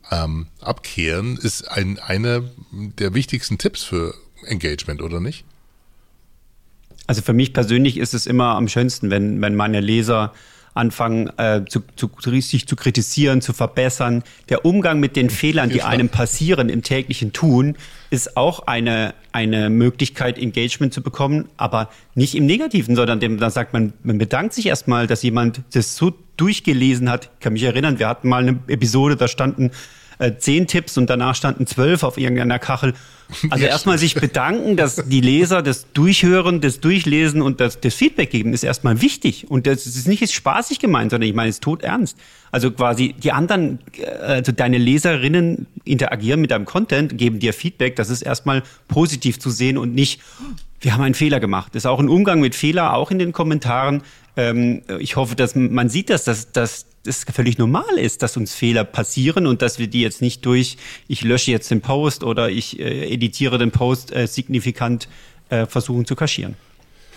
ähm, 0.10 0.48
abkehren, 0.60 1.38
ist 1.38 1.70
ein, 1.70 2.00
einer 2.00 2.44
der 2.72 3.14
wichtigsten 3.14 3.60
Tipps 3.60 3.84
für 3.84 4.16
Engagement, 4.46 5.02
oder 5.04 5.20
nicht? 5.20 5.46
Also 7.08 7.22
für 7.22 7.34
mich 7.34 7.54
persönlich 7.54 7.98
ist 7.98 8.14
es 8.14 8.28
immer 8.28 8.56
am 8.56 8.68
schönsten, 8.68 9.10
wenn, 9.10 9.42
wenn 9.42 9.56
meine 9.56 9.80
Leser 9.80 10.34
anfangen, 10.78 11.32
äh, 11.38 11.64
zu, 11.68 11.82
zu, 11.96 12.10
sich 12.40 12.68
zu 12.68 12.76
kritisieren, 12.76 13.42
zu 13.42 13.52
verbessern. 13.52 14.24
Der 14.50 14.64
Umgang 14.64 15.00
mit 15.00 15.16
den 15.16 15.30
Fehlern, 15.30 15.70
die 15.70 15.82
einem 15.82 16.10
passieren 16.10 16.70
im 16.70 16.84
täglichen 16.84 17.34
Tun, 17.34 17.76
ist 18.10 18.38
auch 18.38 18.68
eine, 18.68 19.14
eine 19.32 19.70
Möglichkeit, 19.70 20.38
Engagement 20.38 20.94
zu 20.94 21.02
bekommen, 21.02 21.50
aber 21.58 21.90
nicht 22.16 22.36
im 22.36 22.46
Negativen, 22.46 22.96
sondern 22.96 23.20
dem, 23.20 23.40
dann 23.40 23.52
sagt 23.52 23.74
man, 23.74 23.94
man 24.04 24.20
bedankt 24.20 24.54
sich 24.54 24.68
erstmal, 24.68 25.08
dass 25.08 25.24
jemand 25.24 25.62
das 25.74 25.96
so 25.96 26.14
durchgelesen 26.38 27.10
hat. 27.10 27.32
Ich 27.34 27.40
kann 27.40 27.54
mich 27.54 27.64
erinnern, 27.64 28.00
wir 28.00 28.08
hatten 28.08 28.30
mal 28.30 28.44
eine 28.44 28.60
Episode, 28.68 29.16
da 29.16 29.28
standen 29.28 29.72
äh, 30.20 30.38
zehn 30.38 30.68
Tipps 30.68 30.98
und 30.98 31.10
danach 31.10 31.36
standen 31.36 31.68
zwölf 31.68 32.04
auf 32.04 32.18
irgendeiner 32.18 32.60
Kachel. 32.60 32.94
Also 33.50 33.66
erstmal 33.66 33.98
sich 33.98 34.16
bedanken, 34.16 34.78
dass 34.78 34.96
die 34.96 35.22
Leser 35.22 35.62
das 35.62 35.92
Durchhören, 35.92 36.62
das 36.62 36.80
Durchlesen 36.80 37.42
und 37.42 37.60
das, 37.60 37.80
das 37.82 37.94
Feedback 37.94 38.30
geben, 38.30 38.54
ist 38.54 38.64
erstmal 38.64 39.02
wichtig. 39.02 39.50
Und 39.50 39.68
das 39.68 39.86
ist 39.86 40.08
nicht 40.08 40.32
spaßig 40.32 40.80
gemeint, 40.80 41.12
sondern 41.12 41.30
ich 41.30 41.36
meine, 41.36 41.50
es 41.50 41.58
ist 41.58 41.64
tot 41.64 41.84
ernst. 41.84 42.18
Also 42.52 42.72
quasi 42.72 43.14
die 43.14 43.34
anderen, 43.34 43.80
äh, 43.98 44.06
also 44.06 44.52
deine 44.52 44.78
Leserinnen 44.78 45.68
interagieren 45.84 46.40
mit 46.40 46.52
deinem 46.52 46.66
Content, 46.66 47.18
geben 47.18 47.40
dir 47.40 47.54
Feedback. 47.54 47.96
Das 47.96 48.10
ist 48.10 48.22
erstmal 48.22 48.64
positiv 48.88 49.40
zu 49.40 49.50
sehen 49.50 49.78
und 49.78 49.94
nicht, 49.94 50.22
wir 50.80 50.94
haben 50.94 51.02
einen 51.02 51.16
Fehler 51.16 51.40
gemacht. 51.40 51.74
Das 51.74 51.82
ist 51.82 51.88
auch 51.88 52.00
ein 52.00 52.10
Umgang 52.10 52.40
mit 52.40 52.56
Fehler, 52.56 52.94
auch 52.94 53.12
in 53.12 53.20
den 53.20 53.32
Kommentaren. 53.32 54.04
Ähm, 54.36 54.84
ich 55.00 55.16
hoffe, 55.16 55.36
dass 55.36 55.56
man 55.56 55.90
sieht, 55.90 56.10
dass 56.10 56.24
das, 56.24 56.52
dass 56.52 56.86
das 57.04 57.24
völlig 57.24 57.58
normal 57.58 57.98
ist, 57.98 58.22
dass 58.22 58.38
uns 58.38 58.54
Fehler 58.54 58.84
passieren 58.84 59.48
und 59.48 59.62
dass 59.62 59.80
wir 59.80 59.88
die 59.88 60.02
jetzt 60.02 60.22
nicht 60.22 60.46
durch, 60.46 60.78
ich 61.08 61.24
lösche 61.24 61.52
jetzt 61.52 61.72
den 61.72 61.82
Post 61.82 62.24
oder 62.24 62.50
ich 62.50 62.80
äh, 62.80 63.14
editiere 63.14 63.58
den 63.58 63.72
Post 63.72 64.14
äh, 64.14 64.28
signifikant 64.28 65.08
äh, 65.50 65.66
versuchen 65.66 66.06
zu 66.06 66.16
kaschieren. 66.16 66.56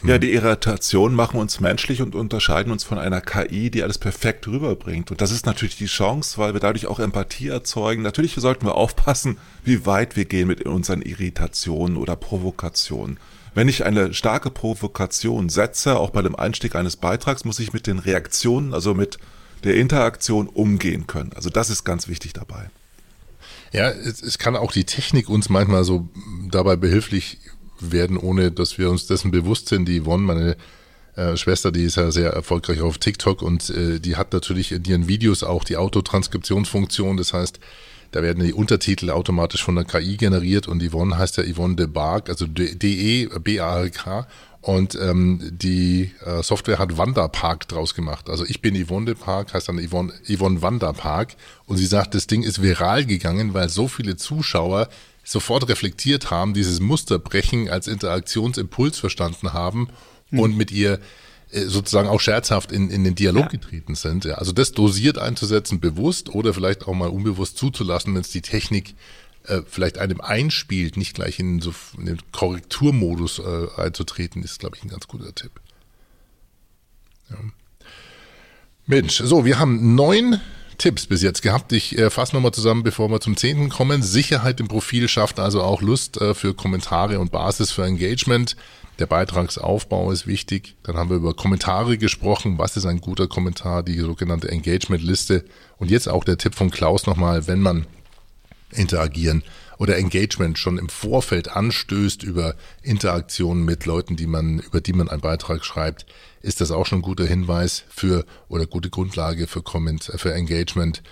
Ja, 0.02 0.16
die 0.16 0.32
Irritationen 0.32 1.14
machen 1.14 1.38
uns 1.38 1.60
menschlich 1.60 2.00
und 2.00 2.14
unterscheiden 2.14 2.72
uns 2.72 2.84
von 2.84 2.96
einer 2.96 3.20
KI, 3.20 3.70
die 3.70 3.82
alles 3.82 3.98
perfekt 3.98 4.48
rüberbringt. 4.48 5.10
Und 5.10 5.20
das 5.20 5.30
ist 5.30 5.44
natürlich 5.44 5.76
die 5.76 5.86
Chance, 5.86 6.38
weil 6.38 6.54
wir 6.54 6.60
dadurch 6.60 6.86
auch 6.86 7.00
Empathie 7.00 7.48
erzeugen. 7.48 8.00
Natürlich 8.00 8.34
sollten 8.36 8.64
wir 8.64 8.76
aufpassen, 8.76 9.36
wie 9.62 9.84
weit 9.84 10.16
wir 10.16 10.24
gehen 10.24 10.48
mit 10.48 10.64
unseren 10.64 11.02
Irritationen 11.02 11.98
oder 11.98 12.16
Provokationen. 12.16 13.18
Wenn 13.54 13.68
ich 13.68 13.84
eine 13.84 14.14
starke 14.14 14.50
Provokation 14.50 15.48
setze, 15.48 15.98
auch 15.98 16.10
bei 16.10 16.22
dem 16.22 16.36
Einstieg 16.36 16.76
eines 16.76 16.96
Beitrags, 16.96 17.44
muss 17.44 17.58
ich 17.58 17.72
mit 17.72 17.86
den 17.86 17.98
Reaktionen, 17.98 18.74
also 18.74 18.94
mit 18.94 19.18
der 19.64 19.76
Interaktion 19.76 20.46
umgehen 20.46 21.06
können. 21.06 21.32
Also 21.34 21.50
das 21.50 21.70
ist 21.70 21.84
ganz 21.84 22.08
wichtig 22.08 22.32
dabei. 22.32 22.70
Ja, 23.72 23.88
es, 23.90 24.22
es 24.22 24.38
kann 24.38 24.56
auch 24.56 24.72
die 24.72 24.84
Technik 24.84 25.28
uns 25.28 25.48
manchmal 25.48 25.84
so 25.84 26.08
dabei 26.48 26.76
behilflich 26.76 27.38
werden, 27.80 28.16
ohne 28.16 28.52
dass 28.52 28.78
wir 28.78 28.90
uns 28.90 29.06
dessen 29.06 29.30
bewusst 29.30 29.68
sind. 29.68 29.86
Die 29.86 30.02
Yvonne, 30.02 30.22
meine 30.24 30.56
äh, 31.16 31.36
Schwester, 31.36 31.72
die 31.72 31.84
ist 31.84 31.96
ja 31.96 32.10
sehr 32.10 32.30
erfolgreich 32.30 32.80
auf 32.80 32.98
TikTok 32.98 33.42
und 33.42 33.70
äh, 33.70 34.00
die 34.00 34.16
hat 34.16 34.32
natürlich 34.32 34.72
in 34.72 34.84
ihren 34.84 35.08
Videos 35.08 35.42
auch 35.42 35.64
die 35.64 35.76
Autotranskriptionsfunktion. 35.76 37.16
Das 37.16 37.32
heißt, 37.32 37.60
da 38.10 38.22
werden 38.22 38.44
die 38.44 38.52
Untertitel 38.52 39.10
automatisch 39.10 39.62
von 39.62 39.76
der 39.76 39.84
KI 39.84 40.16
generiert 40.16 40.68
und 40.68 40.82
Yvonne 40.82 41.16
heißt 41.16 41.36
ja 41.36 41.44
Yvonne 41.44 41.76
de 41.76 41.86
Bark, 41.86 42.28
also 42.28 42.46
D-E-B-A-R-K. 42.46 44.26
Und 44.62 44.94
ähm, 44.94 45.40
die 45.52 46.12
äh, 46.24 46.42
Software 46.42 46.78
hat 46.78 46.98
Wanderpark 46.98 47.66
draus 47.66 47.94
gemacht. 47.94 48.28
Also 48.28 48.44
ich 48.44 48.60
bin 48.60 48.76
Yvonne 48.76 49.06
de 49.06 49.14
Park, 49.14 49.54
heißt 49.54 49.68
dann 49.68 49.80
Yvonne, 49.80 50.12
Yvonne 50.28 50.60
Wanderpark. 50.60 51.36
Und 51.64 51.78
sie 51.78 51.86
sagt, 51.86 52.14
das 52.14 52.26
Ding 52.26 52.42
ist 52.42 52.60
viral 52.60 53.06
gegangen, 53.06 53.54
weil 53.54 53.70
so 53.70 53.88
viele 53.88 54.16
Zuschauer 54.16 54.88
sofort 55.24 55.68
reflektiert 55.68 56.30
haben, 56.30 56.52
dieses 56.52 56.80
Musterbrechen 56.80 57.70
als 57.70 57.86
Interaktionsimpuls 57.86 58.98
verstanden 58.98 59.54
haben 59.54 59.88
und 60.30 60.56
mit 60.56 60.70
ihr 60.70 60.98
sozusagen 61.52 62.08
auch 62.08 62.20
scherzhaft 62.20 62.72
in, 62.72 62.90
in 62.90 63.04
den 63.04 63.14
Dialog 63.14 63.44
ja. 63.44 63.48
getreten 63.48 63.94
sind. 63.94 64.24
Ja, 64.24 64.34
also 64.34 64.52
das 64.52 64.72
dosiert 64.72 65.18
einzusetzen, 65.18 65.80
bewusst 65.80 66.28
oder 66.28 66.54
vielleicht 66.54 66.86
auch 66.86 66.94
mal 66.94 67.08
unbewusst 67.08 67.58
zuzulassen, 67.58 68.14
wenn 68.14 68.20
es 68.20 68.30
die 68.30 68.42
Technik 68.42 68.94
äh, 69.44 69.62
vielleicht 69.66 69.98
einem 69.98 70.20
einspielt, 70.20 70.96
nicht 70.96 71.14
gleich 71.14 71.38
in, 71.38 71.60
so, 71.60 71.74
in 71.98 72.06
den 72.06 72.18
Korrekturmodus 72.32 73.40
äh, 73.40 73.80
einzutreten, 73.80 74.42
ist, 74.42 74.60
glaube 74.60 74.76
ich, 74.76 74.84
ein 74.84 74.90
ganz 74.90 75.08
guter 75.08 75.34
Tipp. 75.34 75.52
Ja. 77.30 77.36
Mensch, 78.86 79.22
so, 79.24 79.44
wir 79.44 79.58
haben 79.58 79.94
neun 79.94 80.40
Tipps 80.80 81.06
bis 81.06 81.22
jetzt 81.22 81.42
gehabt. 81.42 81.72
Ich 81.72 81.98
äh, 81.98 82.08
fasse 82.08 82.34
nochmal 82.34 82.52
zusammen, 82.52 82.82
bevor 82.82 83.10
wir 83.10 83.20
zum 83.20 83.36
zehnten 83.36 83.68
kommen. 83.68 84.02
Sicherheit 84.02 84.60
im 84.60 84.68
Profil 84.68 85.08
schafft 85.08 85.38
also 85.38 85.62
auch 85.62 85.82
Lust 85.82 86.18
äh, 86.18 86.32
für 86.32 86.54
Kommentare 86.54 87.20
und 87.20 87.30
Basis 87.30 87.70
für 87.70 87.84
Engagement. 87.84 88.56
Der 88.98 89.06
Beitragsaufbau 89.06 90.10
ist 90.10 90.26
wichtig. 90.26 90.76
Dann 90.82 90.96
haben 90.96 91.10
wir 91.10 91.18
über 91.18 91.34
Kommentare 91.34 91.98
gesprochen. 91.98 92.56
Was 92.56 92.78
ist 92.78 92.86
ein 92.86 93.02
guter 93.02 93.28
Kommentar? 93.28 93.82
Die 93.82 93.98
sogenannte 93.98 94.50
Engagement-Liste. 94.50 95.44
Und 95.76 95.90
jetzt 95.90 96.08
auch 96.08 96.24
der 96.24 96.38
Tipp 96.38 96.54
von 96.54 96.70
Klaus 96.70 97.06
nochmal, 97.06 97.46
wenn 97.46 97.60
man 97.60 97.86
interagieren 98.70 99.42
oder 99.80 99.96
Engagement 99.96 100.58
schon 100.58 100.76
im 100.76 100.90
Vorfeld 100.90 101.48
anstößt 101.48 102.22
über 102.22 102.54
Interaktionen 102.82 103.64
mit 103.64 103.86
Leuten, 103.86 104.14
die 104.14 104.26
man, 104.26 104.58
über 104.58 104.82
die 104.82 104.92
man 104.92 105.08
einen 105.08 105.22
Beitrag 105.22 105.64
schreibt, 105.64 106.04
ist 106.42 106.60
das 106.60 106.70
auch 106.70 106.84
schon 106.84 106.98
ein 106.98 107.02
guter 107.02 107.24
Hinweis 107.24 107.84
für 107.88 108.26
oder 108.48 108.66
gute 108.66 108.90
Grundlage 108.90 109.46
für 109.46 109.62
Comment, 109.62 110.12
für 110.16 110.34
Engagement. 110.34 111.02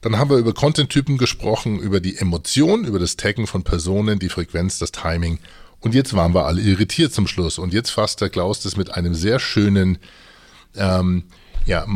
Dann 0.00 0.18
haben 0.18 0.30
wir 0.30 0.38
über 0.38 0.52
Content-Typen 0.52 1.18
gesprochen, 1.18 1.78
über 1.78 2.00
die 2.00 2.16
Emotion, 2.16 2.84
über 2.84 2.98
das 2.98 3.16
Taggen 3.16 3.46
von 3.46 3.62
Personen, 3.62 4.18
die 4.18 4.28
Frequenz, 4.28 4.80
das 4.80 4.90
Timing 4.90 5.38
und 5.78 5.94
jetzt 5.94 6.14
waren 6.14 6.34
wir 6.34 6.46
alle 6.46 6.62
irritiert 6.62 7.12
zum 7.12 7.28
Schluss. 7.28 7.58
Und 7.58 7.72
jetzt 7.72 7.90
fasst 7.90 8.20
der 8.20 8.28
Klaus 8.28 8.58
das 8.60 8.76
mit 8.76 8.94
einem 8.94 9.14
sehr 9.14 9.38
schönen 9.38 9.98
ähm, 10.74 11.24
ja, 11.64 11.86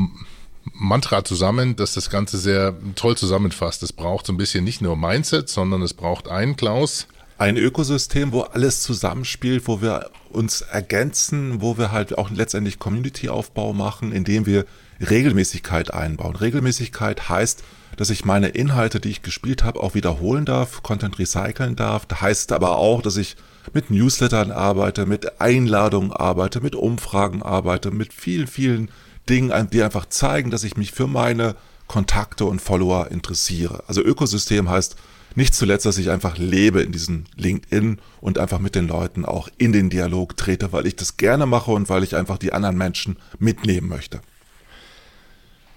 Mantra 0.64 1.24
zusammen, 1.24 1.76
das 1.76 1.94
das 1.94 2.10
Ganze 2.10 2.38
sehr 2.38 2.74
toll 2.94 3.16
zusammenfasst. 3.16 3.82
Es 3.82 3.92
braucht 3.92 4.26
so 4.26 4.32
ein 4.32 4.36
bisschen 4.36 4.64
nicht 4.64 4.80
nur 4.80 4.96
Mindset, 4.96 5.48
sondern 5.48 5.82
es 5.82 5.94
braucht 5.94 6.28
einen 6.28 6.56
Klaus. 6.56 7.06
Ein 7.38 7.56
Ökosystem, 7.56 8.32
wo 8.32 8.42
alles 8.42 8.82
zusammenspielt, 8.82 9.66
wo 9.66 9.80
wir 9.80 10.10
uns 10.30 10.60
ergänzen, 10.60 11.62
wo 11.62 11.78
wir 11.78 11.90
halt 11.90 12.18
auch 12.18 12.30
letztendlich 12.30 12.78
Community-Aufbau 12.78 13.72
machen, 13.72 14.12
indem 14.12 14.44
wir 14.44 14.66
Regelmäßigkeit 15.00 15.94
einbauen. 15.94 16.36
Regelmäßigkeit 16.36 17.30
heißt, 17.30 17.64
dass 17.96 18.10
ich 18.10 18.24
meine 18.24 18.48
Inhalte, 18.48 19.00
die 19.00 19.10
ich 19.10 19.22
gespielt 19.22 19.64
habe, 19.64 19.80
auch 19.80 19.94
wiederholen 19.94 20.44
darf, 20.44 20.82
Content 20.82 21.18
recyceln 21.18 21.76
darf. 21.76 22.06
Das 22.06 22.20
heißt 22.20 22.52
aber 22.52 22.76
auch, 22.76 23.00
dass 23.00 23.16
ich 23.16 23.36
mit 23.72 23.90
Newslettern 23.90 24.50
arbeite, 24.50 25.06
mit 25.06 25.40
Einladungen 25.40 26.12
arbeite, 26.12 26.60
mit 26.60 26.74
Umfragen 26.74 27.42
arbeite, 27.42 27.90
mit 27.90 28.12
vielen, 28.12 28.46
vielen 28.46 28.90
Dingen, 29.30 29.68
die 29.70 29.82
einfach 29.82 30.06
zeigen, 30.06 30.50
dass 30.50 30.64
ich 30.64 30.76
mich 30.76 30.92
für 30.92 31.06
meine 31.06 31.54
Kontakte 31.86 32.44
und 32.44 32.60
Follower 32.60 33.10
interessiere. 33.10 33.84
Also 33.86 34.02
Ökosystem 34.02 34.68
heißt 34.68 34.96
nicht 35.34 35.54
zuletzt, 35.54 35.86
dass 35.86 35.98
ich 35.98 36.10
einfach 36.10 36.38
lebe 36.38 36.82
in 36.82 36.92
diesem 36.92 37.24
LinkedIn 37.36 37.98
und 38.20 38.38
einfach 38.38 38.58
mit 38.58 38.74
den 38.74 38.88
Leuten 38.88 39.24
auch 39.24 39.48
in 39.58 39.72
den 39.72 39.90
Dialog 39.90 40.36
trete, 40.36 40.72
weil 40.72 40.86
ich 40.86 40.96
das 40.96 41.16
gerne 41.16 41.46
mache 41.46 41.70
und 41.70 41.88
weil 41.88 42.02
ich 42.02 42.16
einfach 42.16 42.38
die 42.38 42.52
anderen 42.52 42.76
Menschen 42.76 43.16
mitnehmen 43.38 43.88
möchte. 43.88 44.20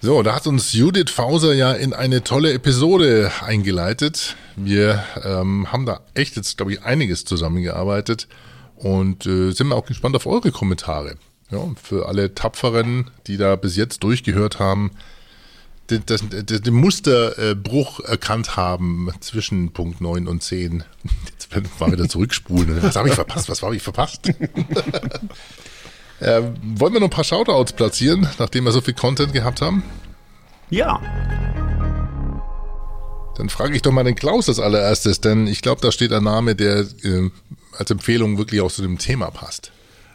So, 0.02 0.22
da 0.22 0.36
hat 0.36 0.48
uns 0.48 0.74
Judith 0.74 1.12
Fauser 1.12 1.54
ja 1.54 1.72
in 1.72 1.94
eine 1.94 2.24
tolle 2.24 2.52
Episode 2.52 3.32
eingeleitet. 3.42 4.36
Wir 4.58 5.04
ähm, 5.24 5.72
haben 5.72 5.86
da 5.86 6.02
echt 6.14 6.36
jetzt, 6.36 6.58
glaube 6.58 6.74
ich, 6.74 6.84
einiges 6.84 7.24
zusammengearbeitet 7.24 8.28
und 8.76 9.26
äh, 9.26 9.52
sind 9.52 9.72
auch 9.72 9.86
gespannt 9.86 10.16
auf 10.16 10.26
eure 10.26 10.52
Kommentare. 10.52 11.16
Ja, 11.54 11.68
für 11.82 12.08
alle 12.08 12.34
Tapferen, 12.34 13.12
die 13.28 13.38
da 13.38 13.56
bis 13.56 13.76
jetzt 13.76 14.04
durchgehört 14.04 14.58
haben, 14.58 14.92
den, 15.92 16.04
den, 16.08 16.74
Musterbruch 16.74 18.00
erkannt 18.00 18.58
haben 18.58 19.12
zwischen 19.20 19.72
Punkt 19.72 20.02
9 20.02 20.28
und 20.28 20.42
10. 20.42 20.84
Jetzt 21.30 21.54
werden 21.54 21.70
wir 21.78 21.92
wieder 21.92 22.10
zurückspulen. 22.10 22.82
Was 22.82 22.96
habe 22.96 23.10
ich 23.10 23.16
verpasst? 23.16 23.50
Was 23.50 23.62
habe 23.62 23.76
ich 23.76 23.84
verpasst? 23.84 24.32
Äh, 26.20 26.42
wollen 26.78 26.94
wir 26.94 27.02
noch 27.02 27.08
ein 27.08 27.10
paar 27.10 27.26
Shoutouts 27.26 27.74
platzieren, 27.74 28.30
nachdem 28.40 28.64
wir 28.64 28.72
so 28.72 28.80
viel 28.80 28.94
Content 28.94 29.34
gehabt 29.34 29.60
haben? 29.60 29.84
Ja. 30.70 31.02
Dann 33.36 33.50
frage 33.50 33.76
ich 33.76 33.82
doch 33.82 33.92
mal 33.92 34.06
den 34.06 34.16
Klaus 34.16 34.48
als 34.48 34.60
allererstes, 34.60 35.20
denn 35.20 35.48
ich 35.48 35.62
glaube, 35.62 35.82
da 35.82 35.92
steht 35.92 36.14
ein 36.14 36.24
Name, 36.24 36.56
der 36.56 36.86
äh, 37.04 37.30
als 37.78 37.92
Empfehlung 37.92 38.38
wirklich 38.38 38.62
auch 38.62 38.72
zu 38.72 38.84
dem 38.84 39.00
Thema 39.00 39.32
passt. 39.32 39.73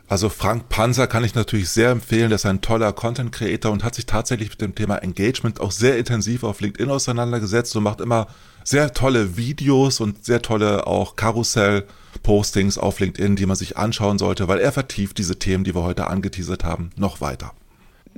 Also 0.08 0.30
Frank 0.30 0.70
Panzer 0.70 1.06
kann 1.06 1.22
ich 1.22 1.34
natürlich 1.34 1.68
sehr 1.68 1.90
empfehlen, 1.90 2.30
der 2.30 2.36
ist 2.36 2.46
ein 2.46 2.62
toller 2.62 2.94
Content 2.94 3.30
Creator 3.30 3.70
und 3.70 3.84
hat 3.84 3.94
sich 3.94 4.06
tatsächlich 4.06 4.48
mit 4.48 4.62
dem 4.62 4.74
Thema 4.74 4.96
Engagement 4.96 5.60
auch 5.60 5.70
sehr 5.70 5.98
intensiv 5.98 6.44
auf 6.44 6.62
LinkedIn 6.62 6.90
auseinandergesetzt 6.90 7.76
und 7.76 7.82
macht 7.82 8.00
immer 8.00 8.26
sehr 8.64 8.94
tolle 8.94 9.36
Videos 9.36 10.00
und 10.00 10.24
sehr 10.24 10.40
tolle 10.40 10.86
auch 10.86 11.14
Karussell-Postings 11.16 12.78
auf 12.78 13.00
LinkedIn, 13.00 13.36
die 13.36 13.44
man 13.44 13.56
sich 13.56 13.76
anschauen 13.76 14.16
sollte, 14.16 14.48
weil 14.48 14.60
er 14.60 14.72
vertieft 14.72 15.18
diese 15.18 15.38
Themen, 15.38 15.64
die 15.64 15.74
wir 15.74 15.82
heute 15.82 16.06
angeteasert 16.06 16.64
haben, 16.64 16.88
noch 16.96 17.20
weiter. 17.20 17.52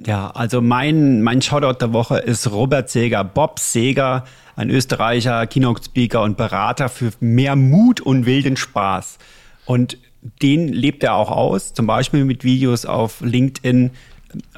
Ja, 0.06 0.30
also 0.30 0.60
mein, 0.62 1.22
mein 1.22 1.42
Shoutout 1.42 1.78
der 1.80 1.92
Woche 1.92 2.18
ist 2.18 2.50
Robert 2.52 2.88
Seger, 2.88 3.24
Bob 3.24 3.58
Seger, 3.58 4.24
ein 4.54 4.70
Österreicher, 4.70 5.44
Keynote-Speaker 5.48 6.22
und 6.22 6.36
Berater 6.36 6.88
für 6.88 7.10
mehr 7.18 7.56
Mut 7.56 8.00
und 8.00 8.26
wilden 8.26 8.56
Spaß. 8.56 9.18
Und 9.66 9.98
den 10.42 10.68
lebt 10.68 11.02
er 11.02 11.14
auch 11.14 11.30
aus, 11.30 11.72
zum 11.72 11.86
Beispiel 11.86 12.24
mit 12.24 12.44
Videos 12.44 12.84
auf 12.84 13.20
LinkedIn, 13.20 13.90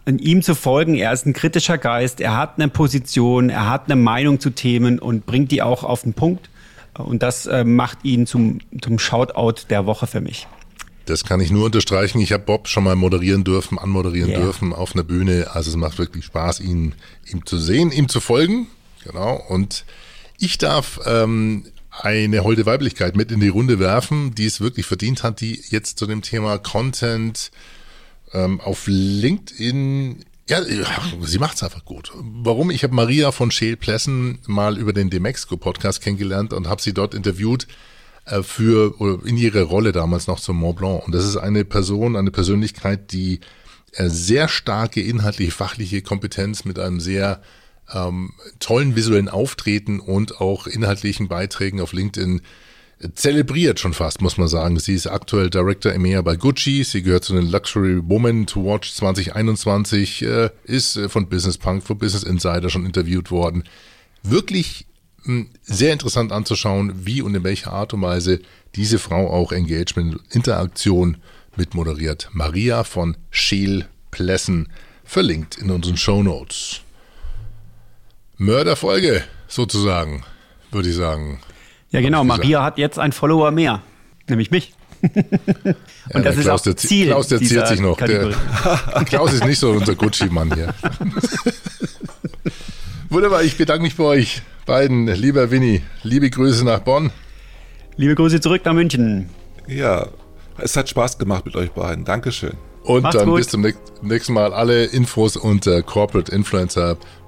an 0.04 0.18
ihm 0.18 0.42
zu 0.42 0.54
folgen. 0.54 0.96
Er 0.96 1.12
ist 1.12 1.26
ein 1.26 1.32
kritischer 1.32 1.78
Geist, 1.78 2.20
er 2.20 2.36
hat 2.36 2.58
eine 2.58 2.68
Position, 2.68 3.48
er 3.48 3.70
hat 3.70 3.86
eine 3.86 3.96
Meinung 3.96 4.40
zu 4.40 4.50
Themen 4.50 4.98
und 4.98 5.26
bringt 5.26 5.50
die 5.50 5.62
auch 5.62 5.84
auf 5.84 6.02
den 6.02 6.14
Punkt. 6.14 6.50
Und 6.94 7.22
das 7.22 7.46
äh, 7.46 7.64
macht 7.64 8.04
ihn 8.04 8.26
zum, 8.26 8.58
zum 8.82 8.98
Shoutout 8.98 9.66
der 9.70 9.86
Woche 9.86 10.06
für 10.06 10.20
mich. 10.20 10.46
Das 11.06 11.24
kann 11.24 11.40
ich 11.40 11.50
nur 11.50 11.66
unterstreichen. 11.66 12.20
Ich 12.20 12.32
habe 12.32 12.44
Bob 12.44 12.68
schon 12.68 12.84
mal 12.84 12.96
moderieren 12.96 13.44
dürfen, 13.44 13.78
anmoderieren 13.78 14.30
yeah. 14.30 14.40
dürfen 14.40 14.72
auf 14.72 14.94
einer 14.94 15.02
Bühne. 15.02 15.48
Also 15.52 15.70
es 15.70 15.76
macht 15.76 15.98
wirklich 15.98 16.24
Spaß, 16.26 16.60
ihn, 16.60 16.94
ihm 17.26 17.44
zu 17.46 17.58
sehen, 17.58 17.90
ihm 17.90 18.08
zu 18.08 18.20
folgen. 18.20 18.66
Genau. 19.04 19.42
Und 19.48 19.84
ich 20.38 20.58
darf 20.58 21.00
ähm, 21.06 21.64
eine 22.00 22.42
holde 22.42 22.64
Weiblichkeit 22.64 23.16
mit 23.16 23.30
in 23.30 23.40
die 23.40 23.48
Runde 23.48 23.78
werfen, 23.78 24.34
die 24.34 24.46
es 24.46 24.60
wirklich 24.60 24.86
verdient 24.86 25.22
hat, 25.22 25.40
die 25.40 25.62
jetzt 25.68 25.98
zu 25.98 26.06
dem 26.06 26.22
Thema 26.22 26.58
Content 26.58 27.50
ähm, 28.32 28.60
auf 28.60 28.84
LinkedIn 28.86 30.24
ja, 30.48 30.60
sie 31.22 31.38
macht's 31.38 31.62
einfach 31.62 31.84
gut. 31.84 32.12
Warum? 32.14 32.70
Ich 32.70 32.82
habe 32.82 32.94
Maria 32.94 33.30
von 33.30 33.50
Scheel 33.50 33.76
Plessen 33.76 34.40
mal 34.46 34.76
über 34.76 34.92
den 34.92 35.08
Demexco 35.08 35.56
Podcast 35.56 36.02
kennengelernt 36.02 36.52
und 36.52 36.68
habe 36.68 36.82
sie 36.82 36.92
dort 36.92 37.14
interviewt 37.14 37.68
äh, 38.26 38.42
für 38.42 38.94
in 39.24 39.36
ihre 39.36 39.62
Rolle 39.62 39.92
damals 39.92 40.26
noch 40.26 40.40
zum 40.40 40.56
Mont 40.58 40.78
Blanc. 40.78 41.06
Und 41.06 41.14
das 41.14 41.24
ist 41.24 41.36
eine 41.36 41.64
Person, 41.64 42.16
eine 42.16 42.32
Persönlichkeit, 42.32 43.12
die 43.12 43.40
äh, 43.92 44.08
sehr 44.08 44.48
starke 44.48 45.00
inhaltliche, 45.00 45.52
fachliche 45.52 46.02
Kompetenz 46.02 46.64
mit 46.64 46.78
einem 46.78 46.98
sehr 46.98 47.40
ähm, 47.94 48.32
tollen 48.58 48.96
visuellen 48.96 49.28
Auftreten 49.28 50.00
und 50.00 50.40
auch 50.40 50.66
inhaltlichen 50.66 51.28
Beiträgen 51.28 51.80
auf 51.80 51.92
LinkedIn 51.92 52.42
zelebriert 53.14 53.80
schon 53.80 53.94
fast, 53.94 54.22
muss 54.22 54.38
man 54.38 54.48
sagen. 54.48 54.78
Sie 54.78 54.94
ist 54.94 55.06
aktuell 55.06 55.50
Director 55.50 55.92
EMEA 55.92 56.22
bei 56.22 56.36
Gucci. 56.36 56.84
Sie 56.84 57.02
gehört 57.02 57.24
zu 57.24 57.34
den 57.34 57.50
Luxury 57.50 58.00
Women 58.08 58.46
to 58.46 58.64
Watch 58.64 58.94
2021, 58.94 60.22
äh, 60.22 60.50
ist 60.64 60.96
äh, 60.96 61.08
von 61.08 61.28
Business 61.28 61.58
Punk, 61.58 61.82
von 61.82 61.98
Business 61.98 62.22
Insider 62.22 62.70
schon 62.70 62.86
interviewt 62.86 63.30
worden. 63.30 63.64
Wirklich 64.22 64.86
mh, 65.24 65.26
hm, 65.26 65.50
sehr 65.62 65.92
interessant 65.92 66.32
anzuschauen, 66.32 66.92
wie 67.04 67.22
und 67.22 67.34
in 67.34 67.44
welcher 67.44 67.72
Art 67.72 67.92
und 67.92 68.02
Weise 68.02 68.40
diese 68.76 68.98
Frau 68.98 69.30
auch 69.30 69.52
Engagement, 69.52 70.20
Interaktion 70.30 71.18
mit 71.56 71.74
moderiert. 71.74 72.28
Maria 72.32 72.84
von 72.84 73.16
Scheel 73.30 73.86
Plessen, 74.10 74.68
verlinkt 75.04 75.58
in 75.58 75.70
unseren 75.70 75.96
Show 75.96 76.22
Notes. 76.22 76.82
Mörderfolge 78.42 79.22
sozusagen, 79.46 80.24
würde 80.72 80.88
ich 80.88 80.96
sagen. 80.96 81.38
Ja, 81.90 82.00
genau. 82.00 82.24
Maria 82.24 82.64
hat 82.64 82.76
jetzt 82.78 82.98
einen 82.98 83.12
Follower 83.12 83.50
mehr, 83.50 83.82
nämlich 84.28 84.50
mich. 84.50 84.74
Und 85.02 85.14
ja, 86.12 86.20
das 86.20 86.36
ist 86.36 86.44
Klaus, 86.44 86.66
auch 86.66 86.74
Ziel. 86.74 87.06
Klaus, 87.06 87.28
der 87.28 87.40
ziert 87.40 87.68
sich 87.68 87.80
noch. 87.80 87.96
Der, 87.98 88.30
Klaus 89.06 89.32
ist 89.32 89.44
nicht 89.44 89.58
so 89.58 89.70
unser 89.70 89.94
Gucci-Mann 89.94 90.54
hier. 90.54 90.74
Wunderbar, 93.10 93.42
ich 93.42 93.56
bedanke 93.56 93.82
mich 93.82 93.96
bei 93.96 94.04
euch 94.04 94.42
beiden. 94.64 95.06
Lieber 95.06 95.50
Winnie, 95.50 95.82
liebe 96.02 96.30
Grüße 96.30 96.64
nach 96.64 96.80
Bonn. 96.80 97.10
Liebe 97.96 98.14
Grüße 98.14 98.40
zurück 98.40 98.62
nach 98.64 98.72
München. 98.72 99.28
Ja, 99.68 100.08
es 100.58 100.76
hat 100.76 100.88
Spaß 100.88 101.18
gemacht 101.18 101.46
mit 101.46 101.56
euch 101.56 101.70
beiden. 101.72 102.04
Dankeschön. 102.04 102.54
Und 102.84 103.02
Macht's 103.02 103.18
dann 103.18 103.28
gut. 103.28 103.38
bis 103.38 103.48
zum 103.48 103.64
nächsten 104.02 104.32
Mal. 104.32 104.52
Alle 104.52 104.84
Infos 104.86 105.36
unter 105.36 105.82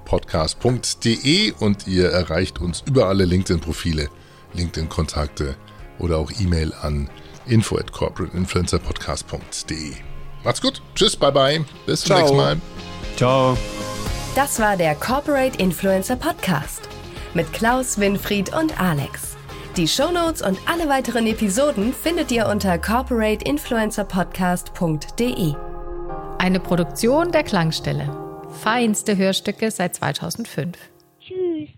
corporateinfluencerpodcast.de 0.05 1.53
und 1.59 1.87
ihr 1.87 2.09
erreicht 2.09 2.61
uns 2.61 2.83
über 2.85 3.07
alle 3.07 3.25
LinkedIn-Profile. 3.25 4.09
LinkedIn-Kontakte 4.53 5.55
oder 5.99 6.17
auch 6.17 6.31
E-Mail 6.39 6.73
an 6.81 7.09
info 7.45 7.77
at 7.77 7.91
corporateinfluencerpodcast.de. 7.91 9.91
Macht's 10.43 10.61
gut. 10.61 10.81
Tschüss, 10.95 11.15
bye 11.15 11.31
bye. 11.31 11.63
Bis 11.85 12.01
zum 12.01 12.07
Ciao. 12.07 12.19
nächsten 12.19 12.37
Mal. 12.37 12.57
Ciao. 13.17 13.55
Das 14.35 14.59
war 14.59 14.75
der 14.77 14.95
Corporate 14.95 15.59
Influencer 15.59 16.15
Podcast 16.15 16.89
mit 17.33 17.53
Klaus, 17.53 17.99
Winfried 17.99 18.55
und 18.55 18.79
Alex. 18.79 19.35
Die 19.75 19.87
Shownotes 19.87 20.41
und 20.41 20.57
alle 20.71 20.87
weiteren 20.87 21.27
Episoden 21.27 21.93
findet 21.93 22.31
ihr 22.31 22.47
unter 22.47 22.77
corporateinfluencerpodcast.de. 22.77 25.53
Eine 26.37 26.59
Produktion 26.61 27.33
der 27.33 27.43
Klangstelle 27.43 28.24
feinste 28.55 29.17
Hörstücke 29.17 29.69
seit 29.69 29.95
2005. 29.95 30.77
Tschüss. 31.19 31.69